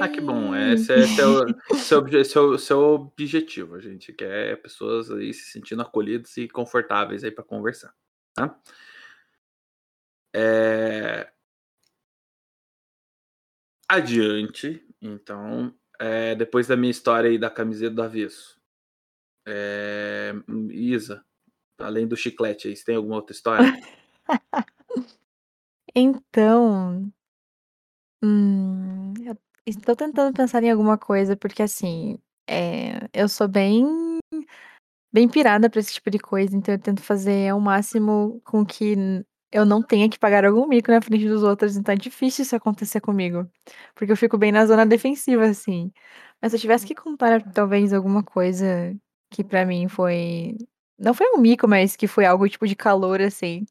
Ah, 0.00 0.08
que 0.08 0.20
bom. 0.20 0.54
Yay! 0.54 0.74
Esse 0.74 0.92
é 0.92 1.06
seu, 1.06 1.46
seu, 1.76 2.24
seu, 2.24 2.58
seu 2.58 2.78
objetivo. 2.78 3.76
A 3.76 3.80
gente 3.80 4.12
quer 4.12 4.60
pessoas 4.60 5.10
aí 5.10 5.32
se 5.32 5.52
sentindo 5.52 5.82
acolhidas 5.82 6.36
e 6.36 6.48
confortáveis 6.48 7.22
aí 7.22 7.30
para 7.30 7.44
conversar. 7.44 7.94
Tá? 8.34 8.58
É... 10.34 11.30
Adiante, 13.88 14.84
então, 15.00 15.74
é, 15.98 16.34
depois 16.34 16.66
da 16.66 16.76
minha 16.76 16.90
história 16.90 17.30
aí 17.30 17.38
da 17.38 17.50
camiseta 17.50 17.94
do 17.94 18.02
avesso. 18.02 18.60
É... 19.46 20.32
Isa, 20.70 21.24
além 21.78 22.08
do 22.08 22.16
chiclete 22.16 22.68
aí, 22.68 22.76
você 22.76 22.84
tem 22.84 22.96
alguma 22.96 23.16
outra 23.16 23.34
história? 23.34 23.72
Então, 25.94 27.12
hum, 28.22 29.12
eu 29.24 29.36
estou 29.66 29.94
tentando 29.96 30.34
pensar 30.34 30.62
em 30.62 30.70
alguma 30.70 30.98
coisa, 30.98 31.36
porque 31.36 31.62
assim, 31.62 32.18
é, 32.48 33.08
eu 33.12 33.28
sou 33.28 33.48
bem, 33.48 33.86
bem 35.12 35.28
pirada 35.28 35.70
pra 35.70 35.80
esse 35.80 35.94
tipo 35.94 36.10
de 36.10 36.18
coisa, 36.18 36.56
então 36.56 36.74
eu 36.74 36.80
tento 36.80 37.02
fazer 37.02 37.50
ao 37.50 37.60
máximo 37.60 38.40
com 38.44 38.64
que 38.66 38.96
eu 39.52 39.64
não 39.66 39.82
tenha 39.82 40.08
que 40.10 40.18
pagar 40.18 40.44
algum 40.46 40.66
mico 40.68 40.90
na 40.92 41.02
frente 41.02 41.28
dos 41.28 41.42
outros, 41.44 41.76
então 41.76 41.94
é 41.94 41.98
difícil 41.98 42.42
isso 42.44 42.56
acontecer 42.56 43.00
comigo, 43.00 43.48
porque 43.94 44.12
eu 44.12 44.16
fico 44.16 44.38
bem 44.38 44.52
na 44.52 44.66
zona 44.66 44.86
defensiva, 44.86 45.44
assim. 45.46 45.92
Mas 46.42 46.52
se 46.52 46.56
eu 46.58 46.62
tivesse 46.62 46.86
que 46.86 46.94
contar 46.94 47.42
talvez 47.52 47.92
alguma 47.94 48.22
coisa 48.24 48.96
que 49.30 49.44
pra 49.44 49.66
mim 49.66 49.88
foi, 49.88 50.56
não 50.98 51.14
foi 51.14 51.26
um 51.34 51.38
mico, 51.40 51.68
mas 51.68 51.96
que 51.96 52.06
foi 52.08 52.26
algo 52.26 52.48
tipo 52.48 52.66
de 52.68 52.76
calor, 52.76 53.20
assim. 53.22 53.66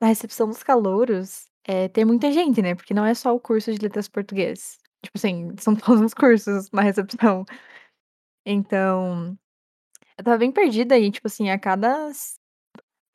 Na 0.00 0.08
recepção 0.08 0.48
dos 0.48 0.62
calouros, 0.64 1.46
eh, 1.66 1.88
tem 1.90 2.04
muita 2.06 2.32
gente, 2.32 2.62
né, 2.62 2.74
porque 2.76 2.94
não 2.94 3.06
é 3.06 3.14
só 3.14 3.34
o 3.34 3.40
curso 3.40 3.72
de 3.72 3.78
letras 3.80 4.08
português. 4.08 4.78
Tipo 5.02 5.18
assim, 5.18 5.50
são 5.58 5.74
todos 5.76 6.00
os 6.02 6.14
cursos 6.14 6.70
na 6.72 6.82
recepção. 6.82 7.44
Então, 8.46 9.36
eu 10.18 10.22
estava 10.22 10.38
bem 10.38 10.52
perdida 10.52 10.98
e, 10.98 11.10
tipo 11.10 11.28
assim, 11.28 11.50
a 11.50 11.58
cada 11.58 12.10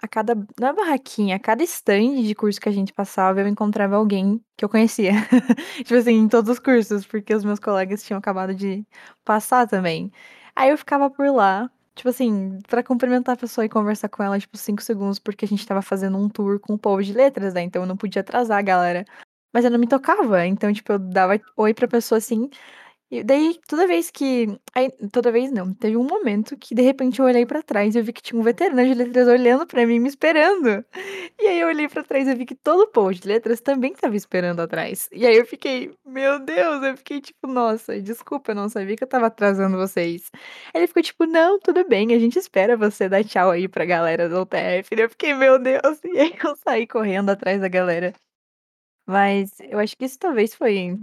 a 0.01 0.07
cada 0.07 0.35
não 0.59 0.67
é 0.69 0.73
barraquinha, 0.73 1.35
a 1.38 1.39
cada 1.39 1.63
stand 1.63 2.21
de 2.23 2.35
curso 2.35 2.59
que 2.61 2.69
a 2.69 2.71
gente 2.71 2.93
passava, 2.93 3.41
eu 3.41 3.47
encontrava 3.47 3.95
alguém 3.95 4.41
que 4.57 4.63
eu 4.65 4.69
conhecia. 4.69 5.11
Tipo 5.77 5.95
assim, 5.95 6.13
em 6.15 6.27
todos 6.29 6.51
os 6.51 6.59
cursos, 6.59 7.05
porque 7.05 7.33
os 7.33 7.43
meus 7.45 7.59
colegas 7.59 8.03
tinham 8.03 8.19
acabado 8.19 8.53
de 8.55 8.85
passar 9.25 9.67
também. 9.67 10.11
Aí 10.55 10.69
eu 10.71 10.77
ficava 10.77 11.09
por 11.09 11.29
lá, 11.33 11.69
tipo 11.95 12.09
assim, 12.09 12.59
pra 12.67 12.83
cumprimentar 12.83 13.35
a 13.35 13.38
pessoa 13.38 13.65
e 13.65 13.69
conversar 13.69 14.09
com 14.09 14.23
ela, 14.23 14.39
tipo, 14.39 14.57
5 14.57 14.81
segundos, 14.83 15.19
porque 15.19 15.45
a 15.45 15.47
gente 15.47 15.59
estava 15.61 15.81
fazendo 15.81 16.17
um 16.17 16.29
tour 16.29 16.59
com 16.59 16.73
o 16.75 16.79
povo 16.79 17.03
de 17.03 17.13
letras, 17.13 17.53
né, 17.55 17.61
então 17.63 17.81
eu 17.83 17.88
não 17.88 17.97
podia 17.97 18.21
atrasar 18.21 18.57
a 18.59 18.61
galera. 18.61 19.05
Mas 19.54 19.64
eu 19.66 19.72
não 19.72 19.80
me 19.80 19.88
tocava, 19.88 20.45
então, 20.45 20.72
tipo, 20.74 20.91
eu 20.93 21.00
dava 21.00 21.39
oi 21.56 21.74
pra 21.74 21.88
pessoa, 21.88 22.18
assim, 22.18 22.50
e 23.12 23.24
daí 23.24 23.60
toda 23.68 23.88
vez 23.88 24.12
que 24.12 24.48
aí 24.76 24.89
toda 25.12 25.32
vez 25.32 25.52
não, 25.52 25.74
teve 25.74 25.98
um 25.98 26.04
momento 26.06 26.58
que 26.58 26.76
de 26.76 26.82
repente 26.84 27.20
eu 27.20 27.26
olhei 27.26 27.45
pra 27.45 27.64
trás 27.64 27.95
e 27.95 28.00
eu 28.00 28.04
vi 28.06 28.14
que 28.14 28.22
tinha 28.22 28.39
um 28.39 28.43
veterano 28.43 28.84
de 28.86 28.93
letras 28.95 29.28
olhando 29.30 29.68
pra 29.68 29.86
mim, 29.88 30.00
me 30.00 30.10
esperando. 30.10 30.86
E 31.41 31.48
aí 31.48 31.60
eu 31.62 31.68
olhei 31.70 31.88
pra 31.89 32.04
trás 32.04 32.28
e 32.28 32.36
vi 32.36 32.45
que 32.45 32.56
todo 32.56 32.82
o 32.84 32.88
povo 32.91 33.14
de 33.14 33.28
letras 33.28 33.62
também 33.62 33.93
estava 33.93 34.16
esperando 34.18 34.62
atrás. 34.62 35.10
E 35.14 35.26
aí 35.28 35.38
eu 35.38 35.45
fiquei: 35.45 35.93
"Meu 36.06 36.39
Deus", 36.39 36.84
eu 36.84 36.98
fiquei 36.98 37.22
tipo: 37.22 37.48
"Nossa, 37.48 38.02
desculpa, 38.02 38.52
eu 38.52 38.56
não 38.56 38.70
sabia 38.70 38.95
que 38.98 39.04
eu 39.04 39.08
estava 39.08 39.28
atrasando 39.28 39.78
vocês". 39.78 40.32
Ele 40.76 40.88
ficou 40.88 41.04
tipo: 41.04 41.26
"Não, 41.28 41.60
tudo 41.60 41.88
bem, 41.88 42.14
a 42.16 42.20
gente 42.20 42.39
espera 42.39 42.78
você 42.78 43.10
dar 43.10 43.24
tchau 43.26 43.52
aí 43.52 43.68
pra 43.70 43.86
galera 43.86 44.30
do 44.30 44.41
UTF". 44.41 44.95
Daí 44.95 45.06
eu 45.06 45.10
fiquei: 45.12 45.34
"Meu 45.36 45.60
Deus", 45.60 46.00
e 46.06 46.20
aí 46.20 46.36
eu 46.43 46.56
saí 46.58 46.88
correndo 46.88 47.30
atrás 47.32 47.62
da 47.62 47.68
galera. 47.70 48.14
Mas 49.08 49.60
eu 49.62 49.80
acho 49.80 49.97
que 49.97 50.05
isso 50.05 50.20
talvez 50.20 50.53
foi 50.53 50.99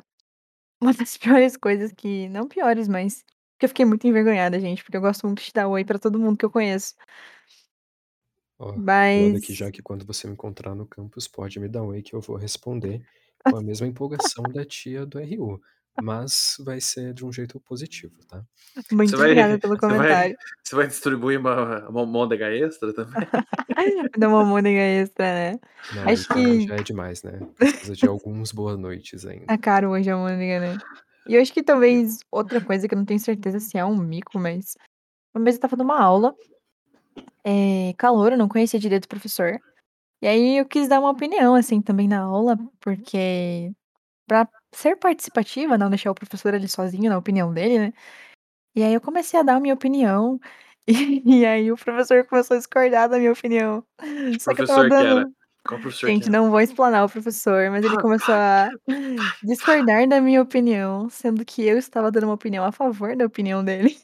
uma 0.82 0.92
das 0.94 1.16
piores 1.18 1.56
coisas 1.56 1.92
que 1.92 2.28
não 2.30 2.48
piores, 2.48 2.88
mas 2.88 3.24
que 3.58 3.66
eu 3.66 3.70
fiquei 3.70 3.84
muito 3.86 4.06
envergonhada, 4.06 4.60
gente, 4.60 4.84
porque 4.84 4.96
eu 4.98 5.02
gosto 5.02 5.26
muito 5.26 5.42
de 5.44 5.52
dar 5.52 5.68
oi 5.68 5.84
pra 5.84 5.98
todo 5.98 6.18
mundo 6.20 6.38
que 6.38 6.44
eu 6.46 6.50
conheço. 6.52 6.94
Ó, 8.58 8.80
falando 9.12 9.36
aqui 9.36 9.52
Mas 9.52 9.54
já 9.54 9.70
que 9.70 9.82
quando 9.82 10.04
você 10.06 10.26
me 10.26 10.34
encontrar 10.34 10.74
no 10.74 10.86
campus, 10.86 11.26
pode 11.28 11.58
me 11.58 11.68
dar 11.68 11.82
oi 11.82 12.02
que 12.02 12.14
eu 12.14 12.20
vou 12.20 12.36
responder 12.36 13.04
com 13.44 13.56
a 13.56 13.62
mesma 13.62 13.86
empolgação 13.86 14.50
da 14.52 14.64
tia 14.64 15.04
do 15.06 15.18
RU, 15.18 15.60
mas 16.02 16.56
vai 16.60 16.80
ser 16.80 17.12
de 17.14 17.24
um 17.24 17.32
jeito 17.32 17.60
positivo, 17.60 18.14
tá? 18.28 18.42
Você 18.74 18.94
Muito 18.94 19.16
vai, 19.16 19.30
obrigada 19.30 19.58
pelo 19.58 19.76
você 19.78 19.86
vai, 19.86 19.96
comentário. 19.96 20.36
você 20.62 20.76
vai 20.76 20.86
distribuir 20.86 21.38
uma, 21.38 21.88
uma 21.88 22.06
môndega 22.06 22.50
extra 22.50 22.92
também? 22.92 23.14
Dar 24.18 24.28
uma 24.28 24.40
almôndega 24.40 24.80
extra, 24.80 25.24
né. 25.24 25.60
Não, 25.94 26.08
Acho 26.10 26.28
que 26.28 26.66
já 26.66 26.74
é 26.74 26.82
demais, 26.82 27.22
né? 27.22 27.40
Precisa 27.56 27.94
de 27.94 28.06
alguns 28.06 28.52
boa 28.52 28.76
noites 28.76 29.24
ainda. 29.24 29.46
tá 29.46 29.58
caro 29.58 29.90
hoje 29.90 30.10
a 30.10 30.14
almôndega, 30.14 30.60
né. 30.60 30.78
E 31.26 31.34
eu 31.34 31.40
acho 31.40 31.52
que 31.52 31.62
talvez 31.62 32.18
outra 32.30 32.60
coisa 32.60 32.86
que 32.88 32.94
eu 32.94 32.98
não 32.98 33.04
tenho 33.04 33.20
certeza 33.20 33.60
se 33.60 33.78
é 33.78 33.84
um 33.84 33.96
mico, 33.96 34.38
mas 34.38 34.76
uma 35.34 35.44
vez 35.44 35.56
eu 35.56 35.58
estava 35.58 35.76
numa 35.76 36.00
aula, 36.00 36.34
eh, 37.44 37.94
calouro, 37.96 38.34
eu 38.34 38.38
não 38.38 38.48
conhecia 38.48 38.78
direito 38.78 39.04
o 39.04 39.08
professor, 39.08 39.58
e 40.22 40.26
aí 40.26 40.58
eu 40.58 40.66
quis 40.66 40.88
dar 40.88 41.00
uma 41.00 41.10
opinião, 41.10 41.54
assim, 41.54 41.82
também 41.82 42.08
na 42.08 42.20
aula, 42.22 42.58
porque 42.80 43.72
pra 44.26 44.48
ser 44.76 44.96
participativa, 44.96 45.78
não 45.78 45.90
deixar 45.90 46.10
o 46.10 46.14
professor 46.14 46.54
ali 46.54 46.68
sozinho 46.68 47.10
na 47.10 47.18
opinião 47.18 47.52
dele, 47.52 47.78
né. 47.78 47.92
E 48.74 48.82
aí 48.82 48.94
eu 48.94 49.00
comecei 49.00 49.38
a 49.38 49.42
dar 49.42 49.56
a 49.56 49.60
minha 49.60 49.74
opinião, 49.74 50.40
e 50.86 51.46
aí 51.46 51.72
o 51.72 51.76
professor 51.76 52.26
começou 52.26 52.56
a 52.56 52.58
discordar 52.58 53.08
da 53.08 53.18
minha 53.18 53.32
opinião. 53.32 53.84
Que 53.98 54.40
Só 54.40 54.54
que 54.54 54.62
eu 54.62 54.66
era? 54.66 54.88
dando 54.88 55.34
Qual 55.66 55.80
professor 55.80 56.08
gente, 56.08 56.28
não 56.28 56.50
vou 56.50 56.60
explanar 56.60 57.06
o 57.06 57.08
professor, 57.08 57.70
mas 57.70 57.84
ele 57.84 57.96
começou 58.00 58.34
a 58.34 58.68
discordar 59.42 60.06
da 60.06 60.20
minha 60.20 60.42
opinião, 60.42 61.08
sendo 61.08 61.44
que 61.44 61.62
eu 61.62 61.78
estava 61.78 62.10
dando 62.10 62.24
uma 62.24 62.34
opinião 62.34 62.64
a 62.64 62.72
favor 62.72 63.16
da 63.16 63.24
opinião 63.24 63.64
dele. 63.64 63.96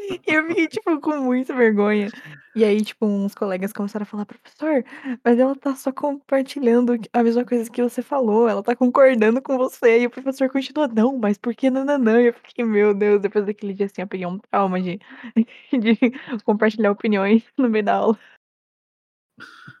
E 0.00 0.20
eu 0.26 0.46
fiquei, 0.48 0.68
tipo, 0.68 1.00
com 1.00 1.16
muita 1.18 1.54
vergonha. 1.54 2.12
E 2.54 2.64
aí, 2.64 2.82
tipo, 2.84 3.06
uns 3.06 3.34
colegas 3.34 3.72
começaram 3.72 4.02
a 4.04 4.06
falar: 4.06 4.26
"Professor, 4.26 4.84
mas 5.24 5.38
ela 5.38 5.56
tá 5.56 5.74
só 5.74 5.90
compartilhando 5.92 6.94
a 7.12 7.22
mesma 7.22 7.44
coisa 7.44 7.70
que 7.70 7.82
você 7.82 8.02
falou, 8.02 8.46
ela 8.48 8.62
tá 8.62 8.76
concordando 8.76 9.40
com 9.42 9.56
você", 9.56 10.00
e 10.02 10.06
o 10.06 10.10
professor 10.10 10.50
continuou: 10.50 10.88
"Não, 10.88 11.18
mas 11.18 11.38
por 11.38 11.54
que 11.54 11.70
nã-nã-nã", 11.70 12.20
e 12.22 12.26
eu 12.28 12.34
fiquei: 12.34 12.64
"Meu 12.64 12.92
Deus", 12.94 13.20
depois 13.22 13.46
daquele 13.46 13.72
dia, 13.74 13.86
assim, 13.86 14.02
eu 14.02 14.06
peguei 14.08 14.26
um 14.26 14.38
trauma 14.38 14.80
de 14.80 14.98
de 15.72 15.98
compartilhar 16.44 16.90
opiniões 16.90 17.42
no 17.58 17.68
meio 17.70 17.84
da 17.84 17.94
aula. 17.96 18.18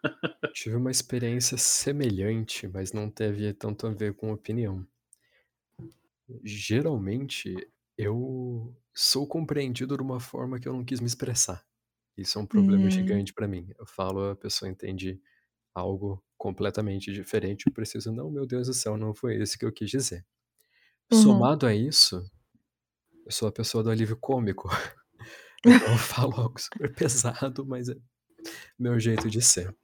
Tive 0.54 0.76
uma 0.76 0.90
experiência 0.90 1.56
semelhante, 1.58 2.68
mas 2.68 2.92
não 2.92 3.10
teve 3.10 3.52
tanto 3.54 3.86
a 3.86 3.90
ver 3.90 4.14
com 4.14 4.32
opinião. 4.32 4.86
Geralmente, 6.44 7.54
eu 8.02 8.76
sou 8.94 9.26
compreendido 9.26 9.96
de 9.96 10.02
uma 10.02 10.20
forma 10.20 10.58
que 10.60 10.68
eu 10.68 10.72
não 10.72 10.84
quis 10.84 11.00
me 11.00 11.06
expressar. 11.06 11.64
Isso 12.16 12.38
é 12.38 12.42
um 12.42 12.46
problema 12.46 12.88
Hum. 12.88 12.90
gigante 12.90 13.34
pra 13.34 13.48
mim. 13.48 13.70
Eu 13.78 13.86
falo, 13.86 14.30
a 14.30 14.36
pessoa 14.36 14.70
entende 14.70 15.20
algo 15.74 16.24
completamente 16.38 17.12
diferente, 17.12 17.66
eu 17.68 17.72
preciso: 17.74 18.12
"Não, 18.12 18.30
meu 18.30 18.46
Deus 18.46 18.68
do 18.68 18.74
céu, 18.74 18.96
não 18.98 19.14
foi 19.14 19.36
isso 19.42 19.58
que 19.58 19.64
eu 19.66 19.72
quis 19.72 19.90
dizer". 19.90 20.26
Uhum. 21.10 21.52
Somado 21.52 21.66
a 21.66 21.74
isso, 21.74 22.24
eu 23.26 23.32
sou 23.32 23.48
a 23.48 23.52
pessoa 23.52 23.82
do 23.84 23.90
alívio 23.90 24.16
cômico, 24.16 24.68
então 25.66 25.92
eu 25.92 25.98
falo 25.98 26.34
algo 26.36 26.60
super 26.60 26.94
pesado, 26.94 27.66
mas 27.66 27.88
é 27.88 27.96
meu 28.78 28.98
jeito 29.00 29.30
de 29.30 29.42
ser. 29.42 29.74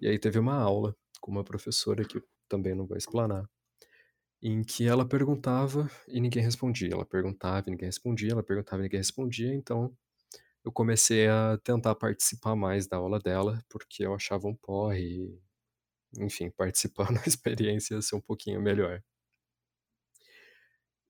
E 0.00 0.08
aí 0.08 0.18
teve 0.18 0.38
uma 0.40 0.56
aula 0.56 0.96
com 1.20 1.30
uma 1.32 1.44
professora, 1.44 2.04
que 2.06 2.18
eu 2.18 2.24
também 2.48 2.74
não 2.74 2.86
vou 2.86 2.96
explanar, 2.98 3.48
em 4.42 4.62
que 4.62 4.86
ela 4.86 5.06
perguntava 5.08 5.90
e 6.08 6.20
ninguém 6.20 6.42
respondia, 6.42 6.90
ela 6.92 7.06
perguntava 7.06 7.68
e 7.68 7.70
ninguém 7.70 7.86
respondia, 7.86 8.32
ela 8.32 8.42
perguntava 8.42 8.82
e 8.82 8.84
ninguém 8.84 8.98
respondia, 8.98 9.54
então 9.54 9.96
eu 10.64 10.72
comecei 10.72 11.28
a 11.28 11.58
tentar 11.64 11.94
participar 11.96 12.56
mais 12.56 12.86
da 12.86 12.96
aula 12.98 13.18
dela, 13.20 13.64
porque 13.70 14.04
eu 14.06 14.14
achava 14.14 14.48
um 14.48 14.54
porre 14.56 15.40
e, 16.18 16.24
enfim, 16.24 16.50
participar 16.50 17.10
na 17.12 17.22
experiência 17.26 17.94
ia 17.96 18.02
ser 18.02 18.16
um 18.16 18.20
pouquinho 18.20 18.60
melhor. 18.62 19.02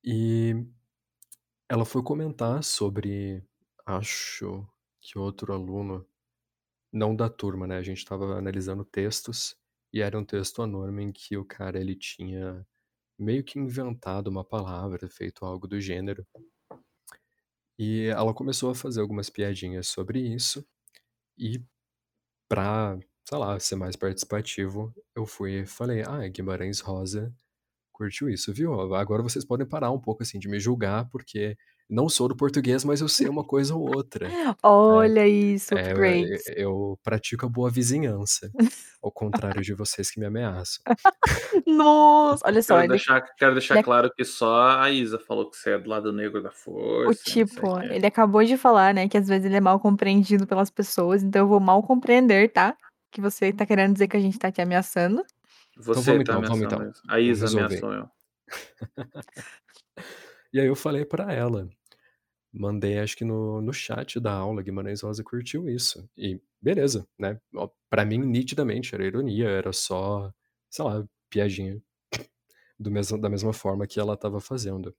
E 0.05 0.55
ela 1.69 1.85
foi 1.85 2.03
comentar 2.03 2.63
sobre 2.63 3.43
acho 3.87 4.67
que 5.01 5.19
outro 5.19 5.53
aluno, 5.53 6.07
não 6.93 7.17
da 7.17 7.29
turma, 7.31 7.67
né, 7.67 7.79
a 7.79 7.83
gente 7.83 7.99
estava 7.99 8.37
analisando 8.39 8.85
textos, 8.85 9.57
e 9.93 10.01
era 10.03 10.19
um 10.19 10.25
texto 10.25 10.63
anônimo 10.63 11.01
em 11.01 11.13
que 11.13 11.37
o 11.37 11.45
cara 11.45 11.81
ele 11.81 11.97
tinha 11.97 12.67
meio 13.23 13.45
que 13.45 13.59
inventado 13.59 14.29
uma 14.29 14.45
palavra, 14.45 15.09
feito 15.09 15.45
algo 15.45 15.67
do 15.69 15.81
gênero. 15.81 16.27
E 17.79 18.07
ela 18.07 18.35
começou 18.35 18.71
a 18.71 18.75
fazer 18.75 19.01
algumas 19.01 19.31
piadinhas 19.31 19.89
sobre 19.89 20.21
isso, 20.21 20.65
e 21.39 21.63
pra, 22.49 22.99
sei 23.29 23.39
lá, 23.39 23.59
ser 23.61 23.77
mais 23.77 23.97
participativo, 23.97 24.95
eu 25.17 25.27
fui 25.27 25.63
e 25.63 25.67
falei: 25.67 26.03
"Ah, 26.07 26.27
Guimarães 26.29 26.81
Rosa 26.81 27.35
curtiu 27.93 28.31
isso, 28.31 28.53
viu? 28.55 28.95
Agora 28.95 29.23
vocês 29.23 29.45
podem 29.45 29.67
parar 29.69 29.91
um 29.93 30.01
pouco, 30.01 30.23
assim, 30.25 30.39
de 30.39 30.49
me 30.49 30.61
julgar, 30.61 31.09
porque 31.11 31.57
não 31.89 32.09
sou 32.09 32.29
do 32.29 32.37
português, 32.37 32.85
mas 32.85 33.01
eu 33.01 33.09
sei 33.09 33.29
uma 33.29 33.45
coisa 33.45 33.75
ou 33.75 33.83
outra. 33.95 34.29
né? 34.29 34.55
Olha 34.63 35.27
isso, 35.29 35.75
É, 35.77 35.93
eu, 35.93 36.39
eu 36.57 36.99
pratico 37.03 37.47
a 37.47 37.49
boa 37.49 37.71
vizinhança, 37.71 38.51
ao 39.03 39.11
contrário 39.13 39.61
de 39.63 39.75
vocês 39.75 40.11
que 40.11 40.19
me 40.21 40.27
ameaçam. 40.27 40.83
Nossa, 41.67 42.47
olha 42.47 42.63
só, 42.63 42.75
Quero 42.75 42.85
ele, 42.85 42.89
deixar, 42.93 43.21
quero 43.37 43.53
deixar 43.55 43.75
ele 43.75 43.81
é- 43.81 43.83
claro 43.85 44.11
que 44.15 44.25
só 44.25 44.79
a 44.81 44.91
Isa 44.91 45.19
falou 45.19 45.51
que 45.51 45.57
você 45.57 45.71
é 45.73 45.79
do 45.79 45.89
lado 45.89 46.13
negro 46.13 46.43
da 46.43 46.51
o 46.51 46.53
força. 46.53 47.07
não 47.09 47.13
sei 47.15 47.45
tipo, 47.45 47.81
quê. 47.81 47.87
ele 47.93 48.07
acabou 48.07 48.43
de 48.45 48.57
falar, 48.57 48.95
né, 48.95 49.09
que 49.09 49.19
às 49.19 49.29
vezes 49.29 49.45
ele 49.47 49.57
é 49.57 49.61
mal 49.61 49.79
compreendido 49.81 50.47
pelas 50.47 50.71
pessoas, 50.71 51.23
então 51.23 51.43
eu 51.43 51.49
vou 51.49 51.61
mal 51.61 51.83
compreender, 51.83 52.51
tá? 52.53 52.77
Que 53.11 53.21
você 53.21 53.53
tá 53.53 53.67
querendo 53.67 53.93
dizer 53.93 54.09
que 54.09 54.17
a 54.17 54.21
gente 54.21 54.39
tá 54.39 54.51
te 54.51 54.61
ameaçando. 54.63 55.23
Você 55.77 56.01
vamos 56.01 56.05
tá 56.07 56.15
então, 56.15 56.35
vamos 56.37 56.51
ameaçando 56.51 56.83
então. 56.83 56.91
isso. 56.91 57.03
A 57.09 57.21
Isa 57.21 57.47
ameaçou 57.49 57.93
eu. 57.93 58.09
E 60.53 60.61
aí 60.61 60.67
eu 60.67 60.77
falei 60.77 61.05
pra 61.05 61.33
ela, 61.33 61.69
mandei 62.53 62.99
acho 62.99 63.17
que 63.17 63.25
no, 63.25 63.63
no 63.63 63.73
chat 63.73 64.21
da 64.21 64.33
aula, 64.35 64.63
Guimarães 64.63 65.03
Rosa 65.03 65.25
curtiu 65.25 65.69
isso. 65.69 66.09
E 66.17 66.41
beleza, 66.63 67.09
né? 67.19 67.41
Ó, 67.57 67.71
Pra 67.91 68.05
mim, 68.07 68.19
nitidamente, 68.19 68.95
era 68.95 69.07
ironia, 69.07 69.49
era 69.49 69.73
só, 69.73 70.33
sei 70.71 70.85
lá, 70.85 71.07
piadinha. 71.31 71.83
Do 72.79 72.91
mesmo, 72.91 73.21
da 73.21 73.29
mesma 73.29 73.53
forma 73.53 73.87
que 73.87 74.01
ela 74.01 74.17
tava 74.17 74.41
fazendo. 74.41 74.95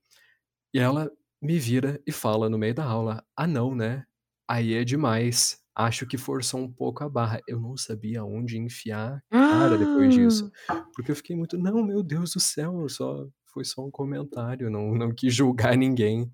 E 0.74 0.78
ela 0.80 1.10
me 1.42 1.58
vira 1.58 2.02
e 2.06 2.12
fala 2.12 2.48
no 2.50 2.58
meio 2.58 2.74
da 2.74 2.84
aula: 2.84 3.24
Ah, 3.36 3.46
não, 3.46 3.74
né? 3.74 4.06
Aí 4.48 4.74
é 4.74 4.84
demais. 4.84 5.62
Acho 5.74 6.06
que 6.06 6.18
forçou 6.18 6.60
um 6.60 6.72
pouco 6.72 7.04
a 7.04 7.08
barra. 7.08 7.40
Eu 7.48 7.60
não 7.60 7.76
sabia 7.76 8.24
onde 8.24 8.58
enfiar 8.58 9.16
a 9.16 9.22
cara 9.42 9.78
depois 9.78 10.14
disso. 10.14 10.50
Porque 10.94 11.10
eu 11.12 11.16
fiquei 11.16 11.36
muito, 11.36 11.58
não, 11.58 11.84
meu 11.84 12.02
Deus 12.02 12.32
do 12.34 12.40
céu, 12.40 12.88
só 12.88 13.26
foi 13.54 13.64
só 13.64 13.82
um 13.86 13.90
comentário, 13.90 14.68
não, 14.68 14.92
não 14.96 15.14
quis 15.14 15.32
julgar 15.32 15.76
ninguém. 15.76 16.28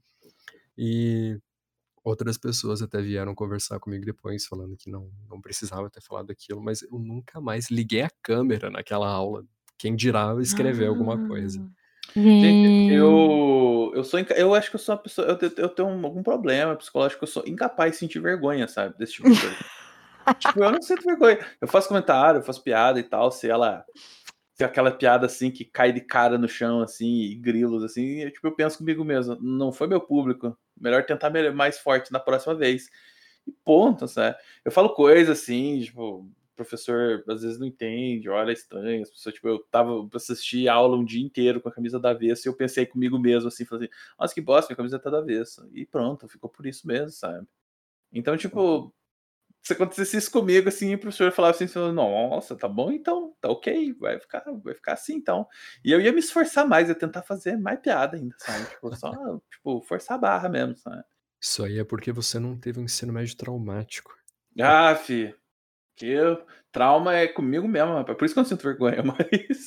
E 0.76 1.38
outras 2.02 2.38
pessoas 2.38 2.80
até 2.80 3.00
vieram 3.02 3.34
conversar 3.34 3.78
comigo 3.78 4.06
depois, 4.06 4.46
falando 4.46 4.74
que 4.74 4.90
não, 4.90 5.10
não 5.28 5.38
precisava 5.38 5.90
ter 5.90 6.00
falado 6.00 6.30
aquilo, 6.30 6.62
mas 6.62 6.80
eu 6.80 6.98
nunca 6.98 7.38
mais 7.40 7.70
liguei 7.70 8.00
a 8.00 8.10
câmera 8.22 8.70
naquela 8.70 9.06
aula. 9.06 9.44
Quem 9.76 9.94
dirá 9.94 10.34
escrever 10.40 10.86
alguma 10.88 11.18
coisa. 11.28 11.60
Gente, 12.16 12.66
Gente, 12.66 12.92
eu, 12.92 13.92
eu 13.94 14.02
sou 14.02 14.18
eu 14.18 14.54
acho 14.54 14.70
que 14.70 14.76
eu 14.76 14.80
sou 14.80 14.94
uma 14.94 15.02
pessoa, 15.02 15.26
eu, 15.28 15.52
eu 15.58 15.68
tenho 15.68 15.88
um- 15.88 16.04
algum 16.04 16.22
problema 16.22 16.74
psicológico, 16.74 17.22
eu 17.22 17.28
sou 17.28 17.44
incapaz 17.46 17.92
de 17.92 17.98
sentir 17.98 18.18
vergonha, 18.20 18.66
sabe, 18.66 18.96
desse 18.98 19.12
tipo 19.12 19.30
de 19.30 19.40
coisa. 19.40 19.56
tipo, 20.40 20.64
eu 20.64 20.72
não 20.72 20.82
sinto 20.82 21.04
vergonha. 21.04 21.38
Eu 21.60 21.68
faço 21.68 21.88
comentário, 21.88 22.38
eu 22.40 22.42
faço 22.42 22.62
piada 22.62 22.98
e 22.98 23.02
tal, 23.02 23.30
se 23.30 23.48
ela 23.48 23.84
se 24.61 24.64
aquela 24.64 24.90
piada 24.90 25.24
assim 25.24 25.50
que 25.50 25.64
cai 25.64 25.90
de 25.90 26.02
cara 26.02 26.36
no 26.36 26.46
chão 26.46 26.82
assim 26.82 27.22
e 27.22 27.34
grilos 27.34 27.82
assim, 27.82 28.20
eu, 28.20 28.30
tipo, 28.30 28.46
eu 28.46 28.54
penso 28.54 28.76
comigo 28.76 29.02
mesmo, 29.02 29.34
não 29.40 29.72
foi 29.72 29.86
meu 29.86 30.00
público, 30.02 30.54
melhor 30.78 31.02
tentar 31.06 31.30
mais 31.54 31.78
forte 31.78 32.12
na 32.12 32.20
próxima 32.20 32.54
vez. 32.54 32.90
E 33.46 33.52
ponto, 33.64 34.06
sabe? 34.06 34.36
Eu 34.62 34.70
falo 34.70 34.90
coisa 34.90 35.32
assim, 35.32 35.80
tipo, 35.80 36.30
professor 36.54 37.24
às 37.26 37.40
vezes 37.40 37.58
não 37.58 37.66
entende, 37.66 38.28
olha 38.28 38.52
estranho, 38.52 39.02
as 39.02 39.08
pessoas, 39.11 39.34
tipo, 39.34 39.48
eu 39.48 39.61
tava 39.70 40.06
assisti 40.14 40.68
aula 40.68 40.94
um 40.94 41.06
dia 41.06 41.24
inteiro 41.24 41.58
com 41.62 41.70
a 41.70 41.72
camisa 41.72 41.98
da 41.98 42.11
avesso 42.11 42.46
e 42.46 42.48
eu 42.50 42.54
pensei 42.54 42.84
comigo 42.84 43.18
mesmo 43.18 43.48
assim, 43.48 43.64
falei 43.64 43.86
assim, 43.86 43.94
nossa, 44.18 44.34
que 44.34 44.42
bosta, 44.42 44.70
minha 44.70 44.76
camisa 44.76 44.98
tá 44.98 45.08
da 45.08 45.18
avesso. 45.20 45.66
E 45.72 45.86
pronto, 45.86 46.28
ficou 46.28 46.50
por 46.50 46.66
isso 46.66 46.86
mesmo, 46.86 47.08
sabe? 47.12 47.46
Então, 48.12 48.36
tipo, 48.36 48.92
se 49.62 49.72
acontecesse 49.74 50.16
isso 50.16 50.30
comigo, 50.30 50.68
assim, 50.68 50.94
o 50.94 50.98
professor 50.98 51.30
falava 51.32 51.54
assim, 51.54 51.66
nossa, 51.92 52.56
tá 52.56 52.66
bom 52.68 52.90
então, 52.90 53.34
tá 53.40 53.48
ok, 53.50 53.94
vai 53.98 54.18
ficar, 54.18 54.42
vai 54.64 54.74
ficar 54.74 54.94
assim 54.94 55.14
então. 55.14 55.46
E 55.84 55.92
eu 55.92 56.00
ia 56.00 56.12
me 56.12 56.18
esforçar 56.20 56.66
mais, 56.66 56.88
ia 56.88 56.94
tentar 56.94 57.22
fazer 57.22 57.56
mais 57.58 57.78
piada 57.80 58.16
ainda, 58.16 58.34
sabe? 58.38 58.66
Tipo, 58.66 58.96
só, 58.96 59.12
tipo, 59.50 59.82
forçar 59.82 60.16
a 60.16 60.20
barra 60.20 60.48
mesmo, 60.48 60.76
sabe? 60.76 61.02
Isso 61.40 61.64
aí 61.64 61.78
é 61.78 61.84
porque 61.84 62.12
você 62.12 62.38
não 62.38 62.56
teve 62.58 62.80
um 62.80 62.84
ensino 62.84 63.12
médio 63.12 63.36
traumático. 63.36 64.12
Ah, 64.61 64.94
fi, 64.94 65.34
que 65.96 66.06
eu- 66.06 66.44
trauma 66.72 67.14
é 67.14 67.26
comigo 67.28 67.66
mesmo, 67.68 67.94
rapaz. 67.94 68.16
Por 68.18 68.24
isso 68.24 68.34
que 68.34 68.40
eu 68.40 68.42
não 68.42 68.48
sinto 68.48 68.62
vergonha, 68.62 69.02
mas. 69.02 69.66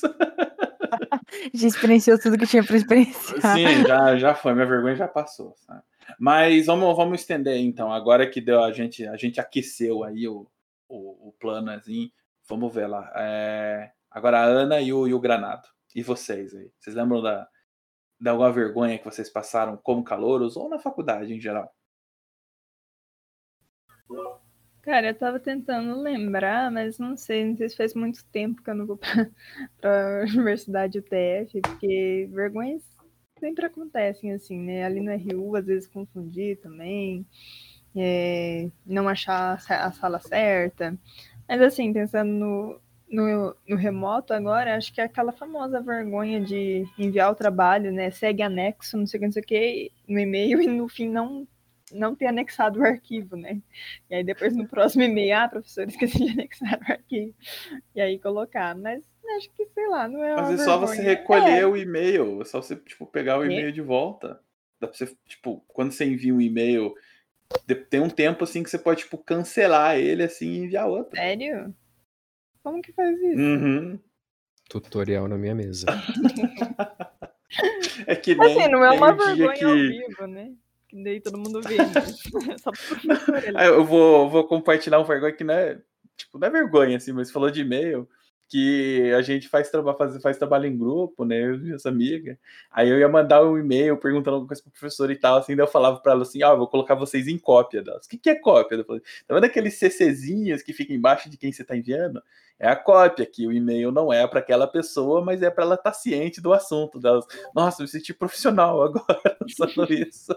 já 1.52 1.66
experienciou 1.68 2.18
tudo 2.18 2.38
que 2.38 2.46
tinha 2.46 2.64
pra 2.64 2.76
experienciar. 2.76 3.56
Sim, 3.56 3.84
já, 3.86 4.16
já 4.16 4.34
foi, 4.34 4.54
minha 4.54 4.66
vergonha 4.66 4.94
já 4.96 5.08
passou, 5.08 5.54
sabe? 5.58 5.82
Mas 6.18 6.66
vamos, 6.66 6.96
vamos 6.96 7.20
estender 7.20 7.58
então. 7.58 7.92
Agora 7.92 8.28
que 8.28 8.40
deu, 8.40 8.62
a 8.62 8.72
gente, 8.72 9.06
a 9.06 9.16
gente 9.16 9.40
aqueceu 9.40 10.04
aí 10.04 10.26
o, 10.28 10.46
o, 10.88 11.28
o 11.28 11.32
plano 11.38 11.70
assim, 11.70 12.10
vamos 12.48 12.72
ver 12.74 12.86
lá. 12.86 13.12
É, 13.16 13.92
agora 14.10 14.40
a 14.40 14.44
Ana 14.44 14.80
e 14.80 14.92
o, 14.92 15.06
e 15.06 15.14
o 15.14 15.20
Granado. 15.20 15.68
E 15.94 16.02
vocês 16.02 16.54
aí? 16.54 16.70
Vocês 16.78 16.96
lembram 16.96 17.22
da, 17.22 17.48
de 18.20 18.28
alguma 18.28 18.52
vergonha 18.52 18.98
que 18.98 19.04
vocês 19.04 19.30
passaram 19.30 19.76
como 19.76 20.04
calouros 20.04 20.56
ou 20.56 20.68
na 20.68 20.78
faculdade 20.78 21.32
em 21.32 21.40
geral? 21.40 21.72
Cara, 24.82 25.08
eu 25.08 25.18
tava 25.18 25.40
tentando 25.40 25.98
lembrar, 25.98 26.70
mas 26.70 26.98
não 26.98 27.16
sei, 27.16 27.46
não 27.46 27.56
sei 27.56 27.70
se 27.70 27.76
faz 27.76 27.94
muito 27.94 28.22
tempo 28.26 28.62
que 28.62 28.68
eu 28.68 28.74
não 28.74 28.86
vou 28.86 28.98
pra, 28.98 29.30
pra 29.80 30.24
Universidade 30.34 30.98
UTF, 30.98 31.60
porque 31.62 32.28
vergonhas 32.30 32.93
sempre 33.38 33.66
acontecem 33.66 34.32
assim, 34.32 34.58
né? 34.58 34.84
Ali 34.84 35.00
no 35.00 35.10
RU, 35.10 35.56
às 35.56 35.66
vezes 35.66 35.88
confundir 35.88 36.58
também, 36.60 37.26
é, 37.96 38.70
não 38.86 39.08
achar 39.08 39.54
a 39.54 39.58
sa- 39.58 39.84
a 39.86 39.92
sala 39.92 40.20
certa. 40.20 40.98
Mas 41.48 41.60
assim, 41.62 41.92
pensando 41.92 42.30
no, 42.32 42.80
no, 43.10 43.56
no 43.68 43.76
remoto 43.76 44.32
agora, 44.34 44.76
acho 44.76 44.92
que 44.92 45.00
é 45.00 45.04
aquela 45.04 45.32
famosa 45.32 45.80
vergonha 45.80 46.40
de 46.40 46.84
enviar 46.98 47.30
o 47.32 47.34
trabalho, 47.34 47.92
né? 47.92 48.10
Segue 48.10 48.42
anexo, 48.42 48.96
não 48.96 49.06
sei 49.06 49.18
o 49.18 49.20
que, 49.22 49.26
não 49.26 49.32
sei 49.32 49.42
o 49.42 49.46
que, 49.46 49.92
no 50.08 50.18
e-mail 50.20 50.60
e 50.62 50.66
no 50.66 50.88
fim 50.88 51.08
não, 51.10 51.46
não 51.92 52.14
ter 52.16 52.26
anexado 52.28 52.80
o 52.80 52.84
arquivo, 52.84 53.36
né? 53.36 53.60
E 54.10 54.14
aí 54.16 54.24
depois 54.24 54.56
no 54.56 54.66
próximo 54.68 55.02
e-mail, 55.04 55.36
ah, 55.38 55.48
professor, 55.48 55.86
esqueci 55.88 56.18
de 56.26 56.32
anexar 56.32 56.78
o 56.88 56.92
arquivo. 56.92 57.34
E 57.94 58.00
aí 58.00 58.18
colocar. 58.18 58.76
Mas 58.76 59.04
acho 59.36 59.50
que, 59.52 59.64
sei 59.66 59.88
lá, 59.88 60.08
não 60.08 60.22
é 60.24 60.34
uma 60.34 60.42
Mas 60.42 60.60
é 60.60 60.64
só 60.64 60.78
você 60.78 61.00
recolher 61.02 61.58
É, 61.60 61.66
o 61.66 61.76
e-mail, 61.76 62.40
é 62.42 62.44
só 62.44 62.60
você 62.62 62.76
tipo, 62.76 63.06
pegar 63.06 63.38
o 63.38 63.42
É. 63.42 63.46
e-mail 63.46 63.72
de 63.72 63.80
volta. 63.80 64.40
Dá 64.80 64.86
pra 64.88 64.96
você, 64.96 65.14
tipo, 65.26 65.64
quando 65.68 65.92
você 65.92 66.04
envia 66.04 66.34
um 66.34 66.40
e-mail, 66.40 66.94
tem 67.90 68.00
um 68.00 68.10
tempo 68.10 68.44
assim 68.44 68.62
que 68.62 68.70
você 68.70 68.78
pode 68.78 69.00
tipo, 69.00 69.16
cancelar 69.18 69.96
ele 69.96 70.22
assim 70.22 70.46
e 70.52 70.58
enviar 70.64 70.88
outro. 70.88 71.16
sério? 71.16 71.74
Como 72.62 72.80
que 72.82 72.92
faz 72.92 73.16
isso? 73.20 73.38
Uhum. 73.40 73.98
Tutorial 74.68 75.28
na 75.28 75.36
minha 75.36 75.54
mesa. 75.54 75.86
É 78.06 78.16
que 78.16 78.34
nem 78.34 78.58
Assim, 78.60 78.68
não 78.68 78.84
é 78.84 78.90
uma 78.90 79.12
um 79.12 79.16
vergonha 79.16 79.46
ao 79.48 79.54
que. 79.74 79.88
vivo, 79.88 80.26
né? 80.26 80.52
Que 80.88 81.04
daí 81.04 81.20
todo 81.20 81.38
mundo 81.38 81.60
vê, 81.62 81.76
né? 81.76 81.84
Só. 82.58 82.70
Ah, 83.54 83.66
eu 83.66 83.84
vou, 83.84 84.28
vou 84.28 84.44
compartilhar 84.46 84.98
um 84.98 85.04
vergonha 85.04 85.32
que 85.32 85.44
não 85.44 85.54
é, 85.54 85.80
tipo, 86.16 86.38
não 86.38 86.48
é 86.48 86.50
vergonha, 86.50 86.96
assim, 86.96 87.12
mas 87.12 87.30
falou 87.30 87.50
de 87.50 87.60
e-mail, 87.60 88.08
que 88.48 89.12
a 89.16 89.22
gente 89.22 89.48
faz, 89.48 89.70
traba, 89.70 89.94
faz, 89.94 90.20
faz 90.22 90.36
trabalho 90.38 90.66
em 90.66 90.76
grupo, 90.76 91.24
né, 91.24 91.40
eu 91.40 91.56
e 91.56 91.72
essa 91.74 91.88
amiga. 91.88 92.38
Aí 92.70 92.88
eu 92.88 92.98
ia 92.98 93.08
mandar 93.08 93.44
um 93.44 93.58
e-mail 93.58 93.96
perguntando 93.96 94.36
alguma 94.36 94.48
coisa 94.48 94.62
pro 94.62 94.72
professor 94.72 95.10
e 95.10 95.16
tal, 95.16 95.38
assim, 95.38 95.56
daí 95.56 95.64
eu 95.64 95.70
falava 95.70 95.98
pra 96.00 96.12
ela 96.12 96.22
assim, 96.22 96.42
ó, 96.42 96.52
eu 96.52 96.58
vou 96.58 96.68
colocar 96.68 96.94
vocês 96.94 97.26
em 97.26 97.38
cópia 97.38 97.82
delas. 97.82 98.06
O 98.06 98.08
que, 98.08 98.18
que 98.18 98.30
é 98.30 98.34
cópia? 98.34 98.76
Eu 98.76 98.84
falei, 98.84 99.02
tá 99.26 99.34
vendo 99.34 99.44
aqueles 99.44 99.78
CCzinhos 99.78 100.62
que 100.62 100.72
ficam 100.72 100.94
embaixo 100.94 101.28
de 101.30 101.36
quem 101.36 101.52
você 101.52 101.64
tá 101.64 101.76
enviando? 101.76 102.22
É 102.58 102.68
a 102.68 102.76
cópia, 102.76 103.26
que 103.26 103.46
o 103.46 103.52
e-mail 103.52 103.90
não 103.90 104.12
é 104.12 104.26
para 104.26 104.40
aquela 104.40 104.66
pessoa, 104.66 105.22
mas 105.24 105.42
é 105.42 105.50
para 105.50 105.64
ela 105.64 105.74
estar 105.74 105.92
ciente 105.92 106.40
do 106.40 106.52
assunto 106.52 107.00
delas. 107.00 107.26
Nossa, 107.54 107.82
me 107.82 107.88
senti 107.88 108.14
profissional 108.14 108.80
agora, 108.84 109.36
falando 109.58 109.92
isso. 109.92 110.34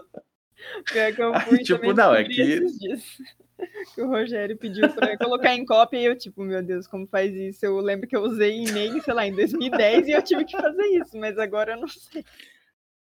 Pior 0.92 1.12
que 1.14 1.22
eu 1.22 1.34
Aí, 1.34 1.40
fui 1.42 1.58
tipo, 1.58 1.78
também 1.78 1.94
não, 1.94 2.14
é 2.14 2.24
que-. 2.24 2.62
Que 3.92 4.02
o 4.02 4.06
Rogério 4.06 4.56
pediu 4.56 4.88
pra 4.90 5.12
eu 5.12 5.18
colocar 5.18 5.52
em 5.52 5.66
cópia 5.66 5.98
e 5.98 6.04
eu, 6.04 6.16
tipo, 6.16 6.44
meu 6.44 6.62
Deus, 6.62 6.86
como 6.86 7.08
faz 7.08 7.34
isso? 7.34 7.66
Eu 7.66 7.76
lembro 7.80 8.06
que 8.06 8.14
eu 8.14 8.22
usei 8.22 8.62
e-mail, 8.62 9.02
sei 9.02 9.12
lá, 9.12 9.26
em 9.26 9.34
2010 9.34 10.06
e 10.06 10.12
eu 10.12 10.22
tive 10.22 10.44
que 10.44 10.56
fazer 10.56 10.84
isso, 10.84 11.18
mas 11.18 11.36
agora 11.38 11.72
eu 11.72 11.80
não 11.80 11.88
sei. 11.88 12.24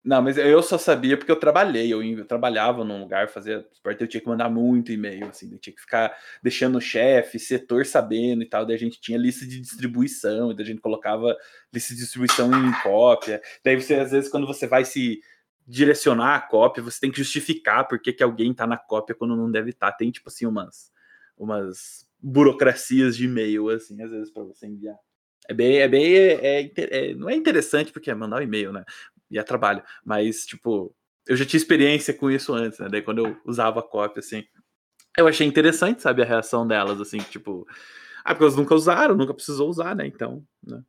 Não, 0.07 0.23
mas 0.23 0.39
eu 0.39 0.63
só 0.63 0.79
sabia 0.79 1.17
porque 1.17 1.33
eu 1.33 1.39
trabalhei, 1.39 1.93
eu, 1.93 2.01
eu 2.01 2.25
trabalhava 2.25 2.85
num 2.85 3.01
lugar, 3.01 3.29
fazia 3.29 3.67
esporte, 3.73 4.01
eu 4.01 4.07
tinha 4.07 4.21
que 4.21 4.29
mandar 4.29 4.49
muito 4.49 4.93
e-mail, 4.93 5.27
assim, 5.27 5.53
eu 5.53 5.59
tinha 5.59 5.75
que 5.75 5.81
ficar 5.81 6.17
deixando 6.41 6.79
o 6.79 6.81
chefe, 6.81 7.41
setor 7.41 7.85
sabendo 7.85 8.41
e 8.41 8.47
tal, 8.47 8.65
daí 8.65 8.77
a 8.77 8.79
gente 8.79 9.01
tinha 9.01 9.19
lista 9.19 9.45
de 9.45 9.61
distribuição, 9.61 10.55
daí 10.55 10.65
a 10.65 10.69
gente 10.69 10.81
colocava 10.81 11.37
lista 11.75 11.93
de 11.93 12.03
distribuição 12.03 12.49
em 12.53 12.73
cópia, 12.85 13.43
daí 13.65 13.75
você, 13.75 13.95
às 13.95 14.13
vezes, 14.13 14.31
quando 14.31 14.47
você 14.47 14.69
vai 14.69 14.85
se 14.85 15.21
direcionar 15.67 16.37
a 16.37 16.41
cópia, 16.41 16.83
você 16.83 17.01
tem 17.01 17.11
que 17.11 17.19
justificar 17.19 17.89
por 17.89 17.99
que, 17.99 18.23
alguém 18.23 18.55
tá 18.55 18.67
na 18.67 18.77
cópia 18.77 19.15
quando 19.15 19.37
não 19.37 19.51
deve 19.51 19.71
estar, 19.71 19.91
tem, 19.93 20.11
tipo 20.11 20.29
assim, 20.29 20.47
umas, 20.47 20.93
umas 21.37 22.07
burocracias 22.21 23.17
de 23.17 23.25
e-mail, 23.25 23.69
assim, 23.69 24.01
às 24.03 24.11
vezes, 24.11 24.31
para 24.31 24.45
você 24.45 24.67
enviar. 24.67 24.97
É 25.49 25.55
bem, 25.55 25.79
é 25.79 25.89
bem, 25.89 26.15
é, 26.15 26.61
é, 26.63 26.73
é- 26.77 27.15
não 27.15 27.29
é 27.29 27.35
interessante 27.35 27.93
porque 27.93 28.11
é 28.11 28.15
mandar 28.15 28.39
um 28.39 28.43
e-mail, 28.43 28.73
né? 28.73 28.85
E 29.31 29.39
é 29.39 29.43
trabalho, 29.43 29.83
mas, 30.05 30.47
tipo, 30.47 30.95
eu 31.27 31.37
já 31.37 31.45
tinha 31.45 31.59
experiência 31.59 32.15
com 32.15 32.31
isso 32.31 32.55
antes, 32.55 32.79
né? 32.79 32.89
Daí 32.89 33.03
quando 33.03 33.27
eu 33.27 33.37
usava 33.45 33.81
a 33.81 33.83
cópia, 33.83 34.21
assim, 34.21 34.45
eu 35.19 35.27
achei 35.27 35.47
interessante, 35.47 36.03
sabe, 36.03 36.23
a 36.23 36.27
reação 36.27 36.67
delas, 36.67 37.01
assim, 37.01 37.19
tipo, 37.19 37.67
ah, 38.25 38.35
porque 38.35 38.45
elas 38.45 38.57
nunca 38.57 38.75
usaram, 38.75 39.17
nunca 39.17 39.35
precisou 39.35 39.69
usar, 39.69 39.97
né? 39.97 40.07
Então, 40.07 40.45
né? 40.65 40.83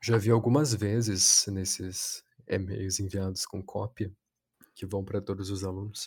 Já 0.00 0.18
vi 0.18 0.30
algumas 0.30 0.74
vezes 0.74 1.46
nesses 1.46 2.24
e-mails 2.48 3.00
enviados 3.00 3.46
com 3.46 3.62
cópia 3.62 4.12
que 4.74 4.86
vão 4.86 5.04
para 5.04 5.20
todos 5.22 5.50
os 5.50 5.64
alunos. 5.64 6.06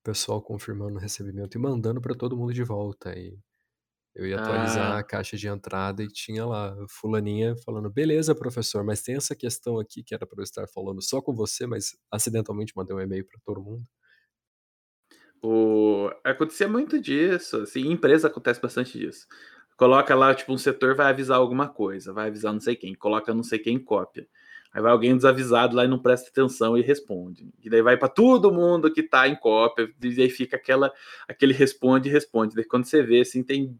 O 0.00 0.04
pessoal 0.04 0.42
confirmando 0.42 0.96
o 0.96 1.00
recebimento 1.00 1.58
e 1.58 1.60
mandando 1.60 2.00
para 2.00 2.14
todo 2.16 2.36
mundo 2.36 2.54
de 2.54 2.64
volta. 2.64 3.18
E 3.18 3.38
eu 4.14 4.26
ia 4.26 4.36
atualizar 4.36 4.92
Ah. 4.92 4.98
a 4.98 5.04
caixa 5.04 5.36
de 5.36 5.48
entrada 5.48 6.02
e 6.02 6.08
tinha 6.08 6.46
lá 6.46 6.76
fulaninha 6.90 7.54
falando: 7.64 7.90
"Beleza, 7.90 8.34
professor, 8.34 8.84
mas 8.84 9.02
tem 9.02 9.16
essa 9.16 9.36
questão 9.36 9.78
aqui 9.78 10.02
que 10.04 10.14
era 10.14 10.26
para 10.26 10.40
eu 10.40 10.44
estar 10.44 10.66
falando 10.68 11.02
só 11.02 11.22
com 11.22 11.34
você, 11.34 11.66
mas 11.66 11.96
acidentalmente 12.12 12.74
mandei 12.76 12.96
um 12.96 13.00
e-mail 13.00 13.26
para 13.26 13.40
todo 13.44 13.62
mundo". 13.62 13.86
O... 15.42 16.10
Acontecia 16.24 16.68
muito 16.68 17.00
disso, 17.00 17.58
assim, 17.62 17.80
em 17.82 17.92
empresa 17.92 18.28
acontece 18.28 18.60
bastante 18.60 18.98
disso. 18.98 19.26
Coloca 19.76 20.14
lá, 20.14 20.34
tipo, 20.34 20.52
um 20.52 20.58
setor 20.58 20.94
vai 20.94 21.06
avisar 21.10 21.38
alguma 21.38 21.68
coisa, 21.68 22.12
vai 22.12 22.28
avisar 22.28 22.52
não 22.52 22.60
sei 22.60 22.76
quem, 22.76 22.94
coloca 22.94 23.32
não 23.32 23.42
sei 23.42 23.58
quem 23.58 23.76
em 23.76 23.84
cópia. 23.84 24.28
Aí 24.72 24.80
vai 24.80 24.92
alguém 24.92 25.16
desavisado 25.16 25.74
lá 25.74 25.84
e 25.84 25.88
não 25.88 25.98
presta 25.98 26.30
atenção 26.30 26.78
e 26.78 26.82
responde. 26.82 27.48
E 27.62 27.68
daí 27.68 27.82
vai 27.82 27.96
para 27.96 28.08
todo 28.08 28.52
mundo 28.52 28.92
que 28.92 29.02
tá 29.02 29.26
em 29.26 29.34
cópia, 29.34 29.92
e 30.00 30.22
aí 30.22 30.30
fica 30.30 30.56
aquela, 30.56 30.92
aquele 31.28 31.52
responde 31.52 32.08
e 32.08 32.12
responde. 32.12 32.54
Daí 32.54 32.64
quando 32.64 32.84
você 32.84 33.02
vê, 33.02 33.20
assim, 33.20 33.42
tem 33.42 33.76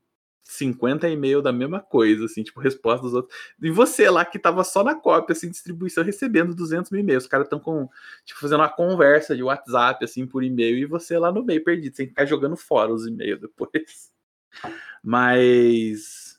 50 0.50 1.08
e-mail 1.08 1.40
da 1.40 1.52
mesma 1.52 1.80
coisa, 1.80 2.24
assim, 2.24 2.42
tipo, 2.42 2.60
resposta 2.60 3.02
dos 3.02 3.14
outros. 3.14 3.38
E 3.62 3.70
você 3.70 4.10
lá 4.10 4.24
que 4.24 4.36
tava 4.38 4.64
só 4.64 4.82
na 4.82 4.96
cópia, 4.96 5.32
assim, 5.32 5.48
distribuição, 5.48 6.02
recebendo 6.02 6.54
200 6.54 6.90
mil 6.90 7.00
e-mails. 7.00 7.22
Os 7.24 7.30
caras 7.30 7.46
estão 7.46 7.60
com, 7.60 7.88
tipo, 8.24 8.40
fazendo 8.40 8.58
uma 8.60 8.68
conversa 8.68 9.36
de 9.36 9.44
WhatsApp, 9.44 10.04
assim, 10.04 10.26
por 10.26 10.42
e-mail, 10.42 10.76
e 10.76 10.86
você 10.86 11.16
lá 11.18 11.30
no 11.30 11.44
meio 11.44 11.62
perdido, 11.62 11.94
sem 11.94 12.08
ficar 12.08 12.26
jogando 12.26 12.56
fora 12.56 12.92
os 12.92 13.06
e-mails 13.06 13.40
depois. 13.40 14.10
Mas. 15.04 16.29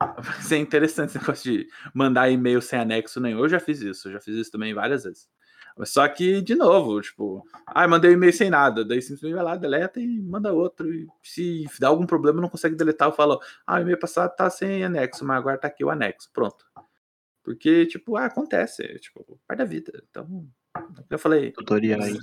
Mas 0.24 0.50
é 0.50 0.56
interessante 0.56 1.10
esse 1.10 1.18
negócio 1.18 1.52
de 1.52 1.68
mandar 1.94 2.30
e-mail 2.30 2.60
sem 2.62 2.78
anexo 2.78 3.20
nenhum. 3.20 3.40
Eu 3.40 3.48
já 3.48 3.60
fiz 3.60 3.80
isso, 3.80 4.08
eu 4.08 4.12
já 4.12 4.20
fiz 4.20 4.34
isso 4.34 4.50
também 4.50 4.72
várias 4.72 5.04
vezes. 5.04 5.28
Mas 5.76 5.90
só 5.90 6.06
que, 6.08 6.42
de 6.42 6.54
novo, 6.54 7.00
tipo, 7.00 7.46
ah, 7.66 7.86
mandei 7.86 8.10
um 8.10 8.14
e-mail 8.14 8.32
sem 8.32 8.50
nada, 8.50 8.84
daí 8.84 9.00
simplesmente 9.00 9.34
vai 9.34 9.44
lá, 9.44 9.56
deleta 9.56 10.00
e 10.00 10.20
manda 10.20 10.52
outro. 10.52 10.92
E 10.92 11.06
se 11.22 11.64
dá 11.78 11.88
algum 11.88 12.06
problema, 12.06 12.40
não 12.40 12.48
consegue 12.48 12.74
deletar, 12.74 13.08
eu 13.08 13.12
falo, 13.12 13.40
ah, 13.66 13.76
o 13.76 13.80
e-mail 13.80 13.98
passado 13.98 14.34
tá 14.34 14.50
sem 14.50 14.84
anexo, 14.84 15.24
mas 15.24 15.38
agora 15.38 15.58
tá 15.58 15.68
aqui 15.68 15.84
o 15.84 15.90
anexo, 15.90 16.28
pronto. 16.32 16.64
Porque, 17.42 17.86
tipo, 17.86 18.16
ah, 18.16 18.26
acontece, 18.26 18.82
é, 18.82 18.98
tipo, 18.98 19.40
parte 19.46 19.58
da 19.58 19.64
vida. 19.64 20.02
Então, 20.10 20.46
eu 21.08 21.18
falei, 21.18 21.52
Tutoriais. 21.52 22.18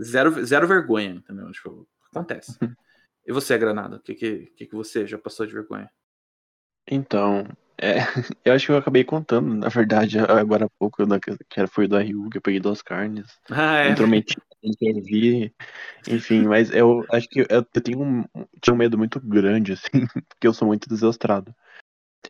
zero, 0.00 0.44
zero 0.44 0.66
vergonha, 0.68 1.10
entendeu? 1.10 1.50
Tipo, 1.52 1.88
acontece. 2.10 2.56
E 3.26 3.32
você, 3.32 3.56
Granada, 3.56 3.96
o 3.96 4.00
que, 4.00 4.14
que, 4.14 4.52
que, 4.54 4.66
que 4.66 4.74
você 4.74 5.06
já 5.06 5.16
passou 5.16 5.46
de 5.46 5.54
vergonha? 5.54 5.90
Então, 6.90 7.44
é, 7.78 7.96
eu 8.44 8.52
acho 8.52 8.66
que 8.66 8.72
eu 8.72 8.76
acabei 8.76 9.04
contando, 9.04 9.54
na 9.54 9.68
verdade, 9.68 10.18
agora 10.18 10.66
há 10.66 10.70
pouco, 10.78 11.04
da- 11.06 11.18
que 11.20 11.66
foi 11.68 11.88
do 11.88 11.96
RU, 11.98 12.30
que 12.30 12.38
eu 12.38 12.42
peguei 12.42 12.60
duas 12.60 12.82
carnes, 12.82 13.26
Ah, 13.50 13.78
é. 13.78 13.90
intrometi, 13.90 14.34
intervi, 14.62 15.54
enfim, 16.08 16.42
mas 16.46 16.70
eu 16.70 17.04
acho 17.12 17.28
que 17.28 17.40
eu, 17.40 17.46
eu 17.50 17.64
tenho 17.64 18.02
um, 18.02 18.24
tinha 18.60 18.74
um 18.74 18.76
medo 18.76 18.96
muito 18.98 19.20
grande, 19.20 19.72
assim, 19.72 19.88
porque 20.28 20.46
eu 20.46 20.54
sou 20.54 20.68
muito 20.68 20.88
desastrado. 20.88 21.54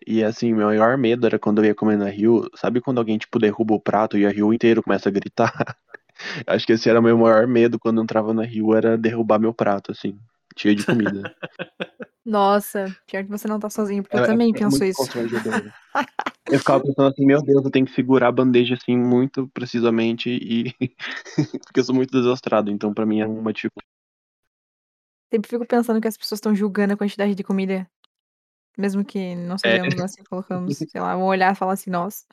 E 0.07 0.25
assim, 0.25 0.53
meu 0.55 0.67
maior 0.67 0.97
medo 0.99 1.27
era 1.27 1.39
quando 1.39 1.59
eu 1.61 1.67
ia 1.67 1.75
comer 1.75 1.97
na 1.97 2.09
Rio, 2.09 2.49
sabe 2.57 2.81
quando 2.81 2.99
alguém, 2.99 3.19
tipo, 3.19 3.39
derruba 3.39 3.75
o 3.75 3.81
prato 3.81 4.19
e 4.19 4.27
a 4.27 4.31
Rio 4.31 4.53
inteiro 4.53 4.83
começa 4.83 5.09
a 5.09 5.13
gritar? 5.13 5.53
Acho 6.47 6.67
que 6.67 6.73
esse 6.75 6.89
era 6.91 7.01
o 7.01 7.03
meu 7.03 7.19
maior 7.19 7.47
medo 7.47 7.79
quando 7.79 7.99
eu 7.99 8.05
entrava 8.05 8.35
na 8.35 8.45
Rio, 8.45 8.75
era 8.75 8.99
derrubar 8.99 9.39
meu 9.41 9.55
prato, 9.55 9.93
assim, 9.93 10.19
cheio 10.57 10.75
de 10.75 10.85
comida. 10.85 11.35
Nossa, 12.25 12.95
pior 13.07 13.23
que 13.25 13.31
você 13.31 13.47
não 13.47 13.59
tá 13.59 13.69
sozinho, 13.69 14.03
porque 14.03 14.17
eu 14.17 14.23
É- 14.23 14.27
também 14.27 14.51
é 14.51 14.59
penso 14.59 14.83
isso. 14.85 15.03
Eu 16.47 16.59
ficava 16.59 16.83
pensando 16.83 17.09
assim, 17.09 17.25
meu 17.25 17.43
Deus, 17.43 17.65
eu 17.65 17.71
tenho 17.71 17.87
que 17.87 17.93
segurar 17.93 18.29
a 18.29 18.33
bandeja 18.33 18.75
assim 18.75 18.99
muito 18.99 19.49
precisamente 19.49 20.29
e 20.29 20.75
porque 21.65 21.81
eu 21.81 21.85
sou 21.85 21.95
muito 21.95 22.11
desastrado, 22.11 22.71
então 22.71 22.93
pra 22.93 23.07
mim 23.07 23.21
é 23.21 23.27
uma 23.27 23.51
dificuldade. 23.51 23.89
Sempre 25.33 25.49
fico 25.49 25.67
pensando 25.67 26.01
que 26.03 26.07
as 26.07 26.19
pessoas 26.19 26.37
estão 26.39 26.55
julgando 26.55 26.93
a 26.93 26.97
quantidade 26.99 27.35
de 27.35 27.43
comida. 27.43 27.91
Mesmo 28.77 29.05
que 29.05 29.35
não 29.35 29.57
sejamos 29.57 29.95
nós 29.97 30.15
que 30.15 30.23
colocamos, 30.25 30.77
sei 30.77 31.01
lá, 31.01 31.17
vão 31.17 31.25
olhar 31.27 31.53
e 31.53 31.57
falar 31.57 31.73
assim, 31.73 31.91
nossa. 31.91 32.27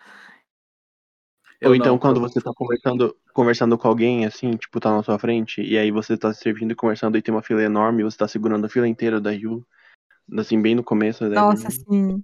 Eu 1.61 1.69
Ou 1.69 1.75
então 1.75 1.93
não, 1.93 1.99
quando 1.99 2.17
eu- 2.17 2.21
você 2.21 2.41
tá 2.41 2.51
conversando, 2.55 3.15
conversando 3.33 3.77
com 3.77 3.87
alguém 3.87 4.25
assim, 4.25 4.51
tipo, 4.57 4.79
tá 4.79 4.91
na 4.91 5.03
sua 5.03 5.19
frente, 5.19 5.61
e 5.61 5.77
aí 5.77 5.91
você 5.91 6.17
tá 6.17 6.33
se 6.33 6.41
servindo 6.41 6.71
e 6.71 6.75
conversando 6.75 7.17
e 7.17 7.21
tem 7.21 7.33
uma 7.33 7.43
fila 7.43 7.61
enorme, 7.63 8.01
e 8.01 8.03
você 8.03 8.17
tá 8.17 8.27
segurando 8.27 8.65
a 8.65 8.69
fila 8.69 8.87
inteira 8.87 9.21
da 9.21 9.31
Rio, 9.31 9.65
assim, 10.37 10.61
bem 10.61 10.75
no 10.75 10.83
começo, 10.83 11.27
né? 11.27 11.37
Nossa, 11.39 11.69
sim. 11.71 12.23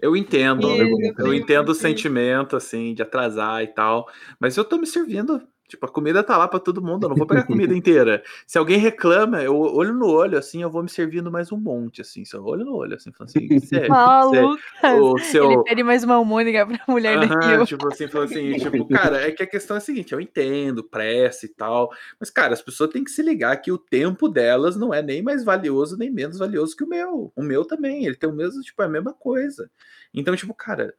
Eu 0.00 0.16
entendo, 0.16 0.66
eu 0.68 0.88
eu 1.18 1.34
entendo 1.34 1.68
o 1.70 1.74
sentimento, 1.74 2.56
assim, 2.56 2.94
de 2.94 3.02
atrasar 3.02 3.62
e 3.62 3.68
tal, 3.68 4.06
mas 4.40 4.56
eu 4.56 4.64
tô 4.64 4.76
me 4.78 4.86
servindo. 4.86 5.40
Tipo, 5.72 5.86
a 5.86 5.88
comida 5.88 6.22
tá 6.22 6.36
lá 6.36 6.46
pra 6.46 6.60
todo 6.60 6.82
mundo, 6.82 7.04
eu 7.04 7.08
não 7.08 7.16
vou 7.16 7.26
pegar 7.26 7.40
a 7.40 7.46
comida 7.46 7.74
inteira. 7.74 8.22
Se 8.46 8.58
alguém 8.58 8.76
reclama, 8.78 9.42
eu 9.42 9.56
olho 9.58 9.94
no 9.94 10.06
olho, 10.06 10.36
assim, 10.36 10.60
eu 10.62 10.68
vou 10.70 10.82
me 10.82 10.88
servindo 10.90 11.32
mais 11.32 11.50
um 11.50 11.56
monte, 11.56 12.02
assim, 12.02 12.26
só 12.26 12.42
olho 12.42 12.62
no 12.62 12.74
olho, 12.76 12.94
assim, 12.94 13.10
falando 13.10 13.30
assim, 13.30 13.48
você, 13.58 13.88
Ah, 13.90 14.22
você, 14.22 14.42
Lucas! 14.42 15.00
o 15.00 15.18
seu, 15.18 15.44
Ele 15.46 15.64
pede 15.64 15.82
mais 15.82 16.04
uma 16.04 16.16
almôndega 16.16 16.66
pra 16.66 16.78
mulher 16.86 17.18
da 17.18 17.26
Aham, 17.26 17.56
Rio. 17.56 17.64
tipo 17.64 17.86
assim, 17.88 18.06
falou 18.06 18.26
assim, 18.26 18.52
tipo, 18.58 18.86
cara, 18.86 19.22
é 19.22 19.32
que 19.32 19.42
a 19.42 19.46
questão 19.46 19.76
é 19.76 19.78
a 19.78 19.80
seguinte, 19.80 20.12
eu 20.12 20.20
entendo, 20.20 20.84
pressa 20.84 21.46
e 21.46 21.48
tal, 21.48 21.90
mas, 22.20 22.28
cara, 22.28 22.52
as 22.52 22.60
pessoas 22.60 22.90
têm 22.90 23.02
que 23.02 23.10
se 23.10 23.22
ligar 23.22 23.56
que 23.56 23.72
o 23.72 23.78
tempo 23.78 24.28
delas 24.28 24.76
não 24.76 24.92
é 24.92 25.00
nem 25.00 25.22
mais 25.22 25.42
valioso, 25.42 25.96
nem 25.96 26.10
menos 26.10 26.38
valioso 26.38 26.76
que 26.76 26.84
o 26.84 26.88
meu. 26.88 27.32
O 27.34 27.42
meu 27.42 27.64
também, 27.64 28.04
ele 28.04 28.14
tem 28.16 28.28
o 28.28 28.34
mesmo, 28.34 28.60
tipo, 28.60 28.82
é 28.82 28.84
a 28.84 28.88
mesma 28.90 29.14
coisa. 29.14 29.70
Então, 30.12 30.36
tipo, 30.36 30.52
cara, 30.52 30.92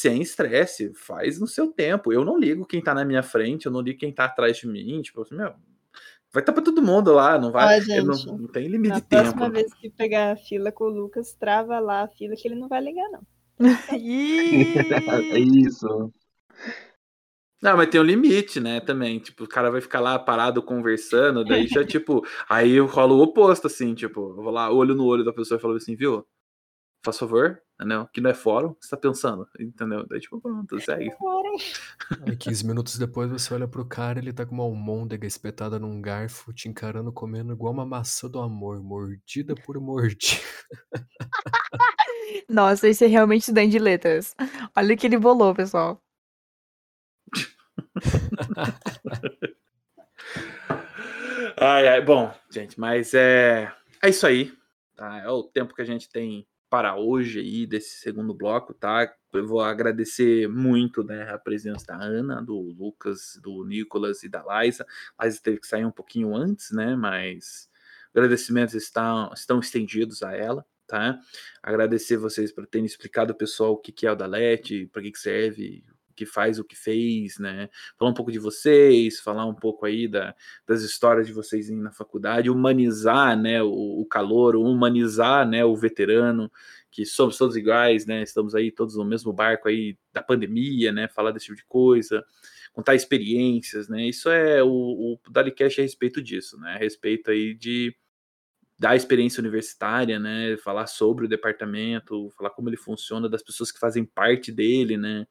sem 0.00 0.22
estresse, 0.22 0.92
faz 0.94 1.38
no 1.38 1.46
seu 1.46 1.70
tempo. 1.70 2.12
Eu 2.12 2.24
não 2.24 2.38
ligo 2.38 2.66
quem 2.66 2.82
tá 2.82 2.94
na 2.94 3.04
minha 3.04 3.22
frente, 3.22 3.66
eu 3.66 3.72
não 3.72 3.82
ligo 3.82 3.98
quem 3.98 4.12
tá 4.12 4.24
atrás 4.24 4.56
de 4.56 4.66
mim, 4.66 5.02
tipo, 5.02 5.20
assim, 5.20 5.36
meu, 5.36 5.52
vai 6.32 6.42
estar 6.42 6.52
pra 6.52 6.62
todo 6.62 6.82
mundo 6.82 7.12
lá, 7.12 7.38
não 7.38 7.52
vai, 7.52 7.78
Ó, 7.78 7.82
ele 7.82 8.02
não, 8.02 8.14
gente, 8.14 8.26
não 8.26 8.48
tem 8.48 8.66
limite 8.66 8.88
Na 8.88 9.00
de 9.00 9.02
tempo. 9.02 9.22
próxima 9.22 9.50
vez 9.50 9.74
que 9.74 9.90
pegar 9.90 10.32
a 10.32 10.36
fila 10.36 10.72
com 10.72 10.84
o 10.84 10.88
Lucas, 10.88 11.34
trava 11.34 11.78
lá 11.78 12.02
a 12.02 12.08
fila 12.08 12.34
que 12.34 12.48
ele 12.48 12.54
não 12.54 12.66
vai 12.66 12.80
ligar, 12.80 13.08
não. 13.10 13.20
É 13.90 13.96
isso. 15.38 16.10
Não, 17.62 17.76
mas 17.76 17.90
tem 17.90 18.00
um 18.00 18.04
limite, 18.04 18.58
né, 18.58 18.80
também. 18.80 19.18
Tipo, 19.18 19.44
o 19.44 19.48
cara 19.48 19.70
vai 19.70 19.82
ficar 19.82 20.00
lá 20.00 20.18
parado 20.18 20.62
conversando, 20.62 21.44
daí 21.44 21.66
já, 21.66 21.84
tipo, 21.84 22.26
aí 22.48 22.78
rola 22.78 23.12
o 23.12 23.20
oposto, 23.20 23.66
assim, 23.66 23.94
tipo, 23.94 24.30
eu 24.30 24.42
vou 24.42 24.50
lá, 24.50 24.72
olho 24.72 24.94
no 24.94 25.04
olho 25.04 25.22
da 25.24 25.32
pessoa 25.32 25.58
e 25.58 25.60
falo 25.60 25.74
assim, 25.74 25.94
viu? 25.94 26.26
Faz 27.04 27.18
favor, 27.18 27.60
entendeu? 27.80 28.06
Que 28.12 28.20
não 28.20 28.30
é 28.30 28.34
fórum, 28.34 28.76
você 28.78 28.90
tá 28.90 28.96
pensando, 28.96 29.48
entendeu? 29.58 30.06
Daí, 30.06 30.20
tipo, 30.20 30.38
pronto, 30.38 30.78
segue. 30.80 31.10
Aí 32.26 32.36
15 32.36 32.66
minutos 32.66 32.98
depois 32.98 33.30
você 33.30 33.54
olha 33.54 33.66
pro 33.66 33.86
cara, 33.86 34.18
ele 34.18 34.34
tá 34.34 34.44
com 34.44 34.54
uma 34.54 34.64
almôndega 34.64 35.26
espetada 35.26 35.78
num 35.78 36.00
garfo, 36.00 36.52
te 36.52 36.68
encarando, 36.68 37.10
comendo 37.10 37.54
igual 37.54 37.72
uma 37.72 37.86
maçã 37.86 38.28
do 38.28 38.38
amor, 38.38 38.82
mordida 38.82 39.54
por 39.54 39.80
mordida. 39.80 40.42
Nossa, 42.48 42.86
esse 42.86 43.04
é 43.04 43.08
realmente 43.08 43.40
estudante 43.40 43.70
de 43.70 43.78
letras. 43.78 44.36
Olha 44.76 44.94
o 44.94 44.98
que 44.98 45.06
ele 45.06 45.18
bolou, 45.18 45.54
pessoal. 45.54 46.00
Ai, 51.62 51.86
ai, 51.88 52.00
bom, 52.00 52.32
gente, 52.50 52.80
mas 52.80 53.12
é, 53.12 53.70
é 54.02 54.08
isso 54.08 54.26
aí, 54.26 54.50
tá? 54.96 55.18
É 55.18 55.28
o 55.28 55.42
tempo 55.42 55.74
que 55.74 55.82
a 55.82 55.84
gente 55.84 56.08
tem 56.08 56.48
para 56.70 56.96
hoje 56.96 57.40
aí, 57.40 57.66
desse 57.66 57.98
segundo 57.98 58.32
bloco, 58.32 58.72
tá? 58.72 59.12
Eu 59.32 59.46
vou 59.46 59.60
agradecer 59.60 60.48
muito, 60.48 61.02
né, 61.02 61.28
a 61.28 61.36
presença 61.36 61.84
da 61.86 61.96
Ana, 61.96 62.40
do 62.40 62.58
Lucas, 62.58 63.38
do 63.42 63.64
Nicolas 63.64 64.22
e 64.22 64.28
da 64.28 64.42
Laisa. 64.44 64.86
Laisa 65.18 65.40
teve 65.42 65.58
que 65.58 65.66
sair 65.66 65.84
um 65.84 65.90
pouquinho 65.90 66.34
antes, 66.34 66.70
né, 66.70 66.94
mas 66.94 67.68
agradecimentos 68.14 68.74
estão, 68.74 69.32
estão 69.34 69.58
estendidos 69.58 70.22
a 70.22 70.32
ela, 70.32 70.64
tá? 70.86 71.18
Agradecer 71.62 72.16
vocês 72.16 72.52
por 72.52 72.66
terem 72.66 72.86
explicado 72.86 73.32
ao 73.32 73.38
pessoal 73.38 73.72
o 73.72 73.78
que, 73.78 73.92
que 73.92 74.06
é 74.06 74.12
o 74.12 74.16
Dalete, 74.16 74.88
para 74.92 75.02
que, 75.02 75.16
serve, 75.16 75.84
que 76.20 76.26
faz, 76.26 76.58
o 76.58 76.64
que 76.64 76.76
fez, 76.76 77.38
né? 77.38 77.70
Falar 77.98 78.10
um 78.10 78.14
pouco 78.14 78.30
de 78.30 78.38
vocês, 78.38 79.20
falar 79.20 79.46
um 79.46 79.54
pouco 79.54 79.86
aí 79.86 80.06
da, 80.06 80.34
das 80.66 80.82
histórias 80.82 81.26
de 81.26 81.32
vocês 81.32 81.70
na 81.70 81.90
faculdade, 81.90 82.50
humanizar, 82.50 83.34
né, 83.40 83.62
o, 83.62 84.00
o 84.00 84.04
calor, 84.04 84.54
humanizar, 84.54 85.48
né, 85.48 85.64
o 85.64 85.74
veterano, 85.74 86.52
que 86.90 87.06
somos 87.06 87.38
todos 87.38 87.56
iguais, 87.56 88.04
né? 88.04 88.22
Estamos 88.22 88.54
aí 88.54 88.70
todos 88.70 88.96
no 88.96 89.04
mesmo 89.04 89.32
barco 89.32 89.66
aí 89.66 89.96
da 90.12 90.22
pandemia, 90.22 90.92
né? 90.92 91.08
Falar 91.08 91.30
desse 91.30 91.46
tipo 91.46 91.56
de 91.56 91.64
coisa, 91.64 92.22
contar 92.70 92.94
experiências, 92.94 93.88
né? 93.88 94.06
Isso 94.06 94.28
é 94.28 94.62
o, 94.62 94.68
o 94.68 95.18
Dalicast 95.30 95.80
é 95.80 95.82
a 95.82 95.86
respeito 95.86 96.20
disso, 96.20 96.58
né? 96.58 96.74
A 96.74 96.78
respeito 96.78 97.30
aí 97.30 97.54
de 97.54 97.96
da 98.78 98.96
experiência 98.96 99.40
universitária, 99.40 100.18
né? 100.18 100.56
Falar 100.58 100.86
sobre 100.86 101.24
o 101.24 101.28
departamento, 101.28 102.30
falar 102.36 102.50
como 102.50 102.68
ele 102.68 102.76
funciona, 102.76 103.28
das 103.28 103.42
pessoas 103.42 103.72
que 103.72 103.78
fazem 103.78 104.04
parte 104.04 104.52
dele, 104.52 104.98
né? 104.98 105.26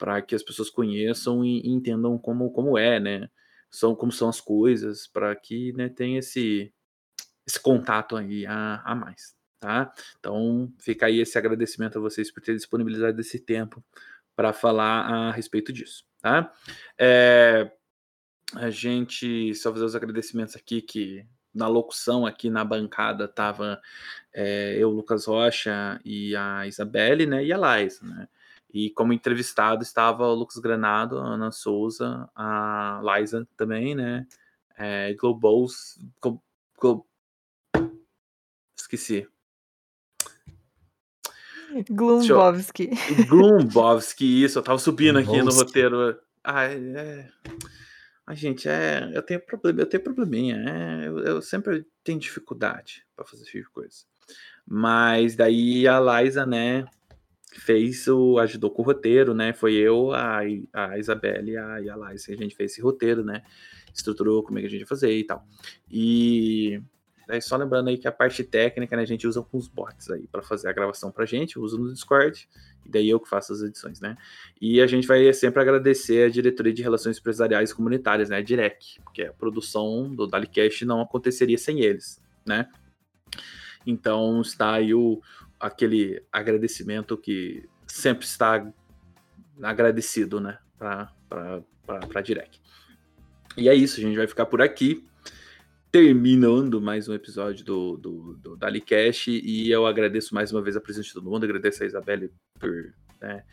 Para 0.00 0.22
que 0.22 0.34
as 0.34 0.42
pessoas 0.42 0.70
conheçam 0.70 1.44
e, 1.44 1.60
e 1.60 1.68
entendam 1.68 2.18
como, 2.18 2.50
como 2.50 2.78
é, 2.78 2.98
né? 2.98 3.30
São, 3.70 3.94
como 3.94 4.10
são 4.10 4.28
as 4.28 4.40
coisas, 4.40 5.06
para 5.06 5.36
que 5.36 5.72
né, 5.74 5.88
tenha 5.88 6.18
esse, 6.18 6.72
esse 7.46 7.60
contato 7.60 8.16
aí 8.16 8.46
a, 8.46 8.82
a 8.84 8.94
mais, 8.96 9.36
tá? 9.60 9.92
Então, 10.18 10.72
fica 10.80 11.06
aí 11.06 11.20
esse 11.20 11.38
agradecimento 11.38 11.98
a 11.98 12.00
vocês 12.00 12.32
por 12.32 12.42
terem 12.42 12.56
disponibilizado 12.56 13.20
esse 13.20 13.38
tempo 13.38 13.84
para 14.34 14.52
falar 14.52 15.02
a 15.02 15.30
respeito 15.32 15.72
disso, 15.72 16.04
tá? 16.20 16.52
É, 16.98 17.70
a 18.56 18.70
gente 18.70 19.54
só 19.54 19.70
fazer 19.72 19.84
os 19.84 19.94
agradecimentos 19.94 20.56
aqui 20.56 20.82
que 20.82 21.26
na 21.54 21.68
locução 21.68 22.26
aqui 22.26 22.48
na 22.48 22.64
bancada 22.64 23.28
tava 23.28 23.80
é, 24.32 24.76
eu, 24.78 24.90
Lucas 24.90 25.26
Rocha 25.26 26.00
e 26.04 26.34
a 26.34 26.66
Isabelle, 26.66 27.26
né, 27.26 27.44
e 27.44 27.52
a 27.52 27.58
Laís, 27.58 28.00
né? 28.00 28.28
E 28.72 28.90
como 28.90 29.12
entrevistado 29.12 29.82
estava 29.82 30.26
o 30.26 30.34
Lucas 30.34 30.58
Granado, 30.58 31.18
a 31.18 31.24
Ana 31.24 31.50
Souza, 31.50 32.28
a 32.34 33.00
Liza 33.02 33.46
também, 33.56 33.94
né? 33.94 34.26
É, 34.76 35.12
Globos. 35.14 35.98
Glo, 36.22 36.42
Glo, 36.80 37.06
esqueci. 38.78 39.28
Glumbovski. 41.88 42.90
Glumbovski, 43.28 44.44
isso, 44.44 44.58
eu 44.58 44.62
tava 44.62 44.78
subindo 44.78 45.18
aqui 45.18 45.42
no 45.42 45.52
roteiro. 45.52 46.18
Ai, 46.42 46.74
é... 46.96 47.28
Ai, 48.26 48.36
gente, 48.36 48.68
é, 48.68 49.10
eu 49.12 49.22
tenho 49.22 49.40
problema, 49.40 49.80
eu 49.80 49.86
tenho 49.86 50.02
probleminha, 50.02 50.56
é, 50.56 51.08
eu, 51.08 51.18
eu 51.18 51.42
sempre 51.42 51.84
tenho 52.04 52.18
dificuldade 52.18 53.04
para 53.16 53.24
fazer 53.24 53.42
esse 53.42 53.52
tipo 53.52 53.64
de 53.64 53.70
coisa. 53.72 54.04
Mas 54.64 55.34
daí 55.34 55.88
a 55.88 55.98
Liza, 55.98 56.46
né, 56.46 56.84
fez 57.52 58.06
o 58.08 58.38
ajudou 58.38 58.70
com 58.70 58.82
o 58.82 58.84
roteiro, 58.84 59.34
né? 59.34 59.52
Foi 59.52 59.74
eu, 59.74 60.12
a, 60.12 60.40
a 60.72 60.98
Isabelle 60.98 61.52
e 61.52 61.56
a, 61.56 61.80
e 61.80 61.90
a 61.90 61.94
que 61.94 62.32
a 62.32 62.36
gente 62.36 62.54
fez 62.54 62.72
esse 62.72 62.80
roteiro, 62.80 63.24
né? 63.24 63.42
Estruturou 63.94 64.42
como 64.42 64.58
é 64.58 64.62
que 64.62 64.66
a 64.68 64.70
gente 64.70 64.80
ia 64.80 64.86
fazer 64.86 65.12
e 65.12 65.24
tal. 65.24 65.44
E 65.90 66.80
Daí 67.30 67.40
só 67.40 67.56
lembrando 67.56 67.86
aí 67.86 67.96
que 67.96 68.08
a 68.08 68.12
parte 68.12 68.42
técnica, 68.42 68.96
né, 68.96 69.02
a 69.02 69.06
gente 69.06 69.24
usa 69.24 69.38
alguns 69.38 69.68
bots 69.68 70.10
aí 70.10 70.26
para 70.26 70.42
fazer 70.42 70.68
a 70.68 70.72
gravação 70.72 71.12
pra 71.12 71.24
gente, 71.24 71.60
uso 71.60 71.78
no 71.78 71.92
Discord, 71.92 72.48
e 72.84 72.90
daí 72.90 73.08
eu 73.08 73.20
que 73.20 73.28
faço 73.28 73.52
as 73.52 73.62
edições, 73.62 74.00
né? 74.00 74.16
E 74.60 74.80
a 74.80 74.86
gente 74.88 75.06
vai 75.06 75.32
sempre 75.32 75.62
agradecer 75.62 76.24
a 76.24 76.28
diretoria 76.28 76.72
de 76.72 76.82
Relações 76.82 77.18
Empresariais 77.18 77.70
e 77.70 77.74
Comunitárias, 77.74 78.30
né, 78.30 78.38
a 78.38 78.42
DIREC, 78.42 79.00
porque 79.04 79.22
a 79.22 79.32
produção 79.32 80.12
do 80.12 80.26
Dalicast 80.26 80.84
não 80.84 81.00
aconteceria 81.00 81.56
sem 81.56 81.82
eles, 81.82 82.20
né? 82.44 82.66
Então 83.86 84.40
está 84.40 84.72
aí 84.72 84.92
o, 84.92 85.22
aquele 85.60 86.24
agradecimento 86.32 87.16
que 87.16 87.68
sempre 87.86 88.24
está 88.24 88.66
agradecido, 89.62 90.40
né, 90.40 90.58
para 90.78 91.12
a 92.14 92.20
Direct. 92.22 92.60
E 93.56 93.68
é 93.68 93.74
isso, 93.74 94.00
a 94.00 94.02
gente 94.02 94.16
vai 94.16 94.26
ficar 94.26 94.46
por 94.46 94.62
aqui 94.62 95.06
terminando 95.92 96.80
mais 96.80 97.08
um 97.08 97.14
episódio 97.14 97.64
do, 97.64 97.96
do, 97.96 98.34
do 98.34 98.56
DaliCast 98.56 99.28
e 99.28 99.70
eu 99.70 99.86
agradeço 99.86 100.34
mais 100.34 100.52
uma 100.52 100.62
vez 100.62 100.76
a 100.76 100.80
presença 100.80 101.08
de 101.08 101.14
todo 101.14 101.28
mundo, 101.28 101.44
agradeço 101.44 101.82
a 101.82 101.86
Isabelle 101.86 102.32
por, 102.58 102.94
né, 103.20 103.44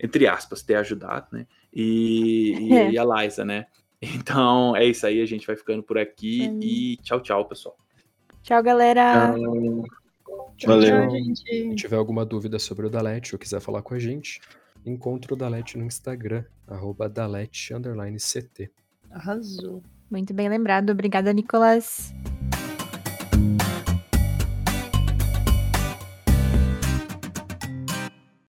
entre 0.00 0.26
aspas, 0.26 0.62
ter 0.62 0.74
ajudado, 0.74 1.28
né, 1.32 1.46
e, 1.72 2.54
e, 2.58 2.72
é. 2.72 2.90
e, 2.92 2.98
a 2.98 3.04
Liza, 3.04 3.44
né. 3.44 3.66
Então 4.00 4.76
é 4.76 4.84
isso 4.84 5.06
aí, 5.06 5.22
a 5.22 5.26
gente 5.26 5.46
vai 5.46 5.56
ficando 5.56 5.82
por 5.82 5.96
aqui 5.96 6.42
é. 6.42 6.64
e 6.64 6.96
tchau, 6.98 7.20
tchau, 7.20 7.46
pessoal. 7.46 7.76
Tchau, 8.42 8.62
galera. 8.62 9.34
Tchau. 9.34 10.05
Valeu. 10.64 11.10
Se 11.36 11.74
tiver 11.74 11.96
alguma 11.96 12.24
dúvida 12.24 12.58
sobre 12.58 12.86
o 12.86 12.90
Dalete 12.90 13.34
ou 13.34 13.38
quiser 13.38 13.60
falar 13.60 13.82
com 13.82 13.94
a 13.94 13.98
gente, 13.98 14.40
encontre 14.84 15.32
o 15.32 15.36
Dalete 15.36 15.76
no 15.76 15.84
Instagram, 15.84 16.44
arroba 16.66 17.08
Dalete, 17.08 17.74
CT. 18.18 18.70
Arrasou. 19.10 19.82
Muito 20.10 20.32
bem 20.32 20.48
lembrado. 20.48 20.90
Obrigada, 20.90 21.32
Nicolas. 21.32 22.14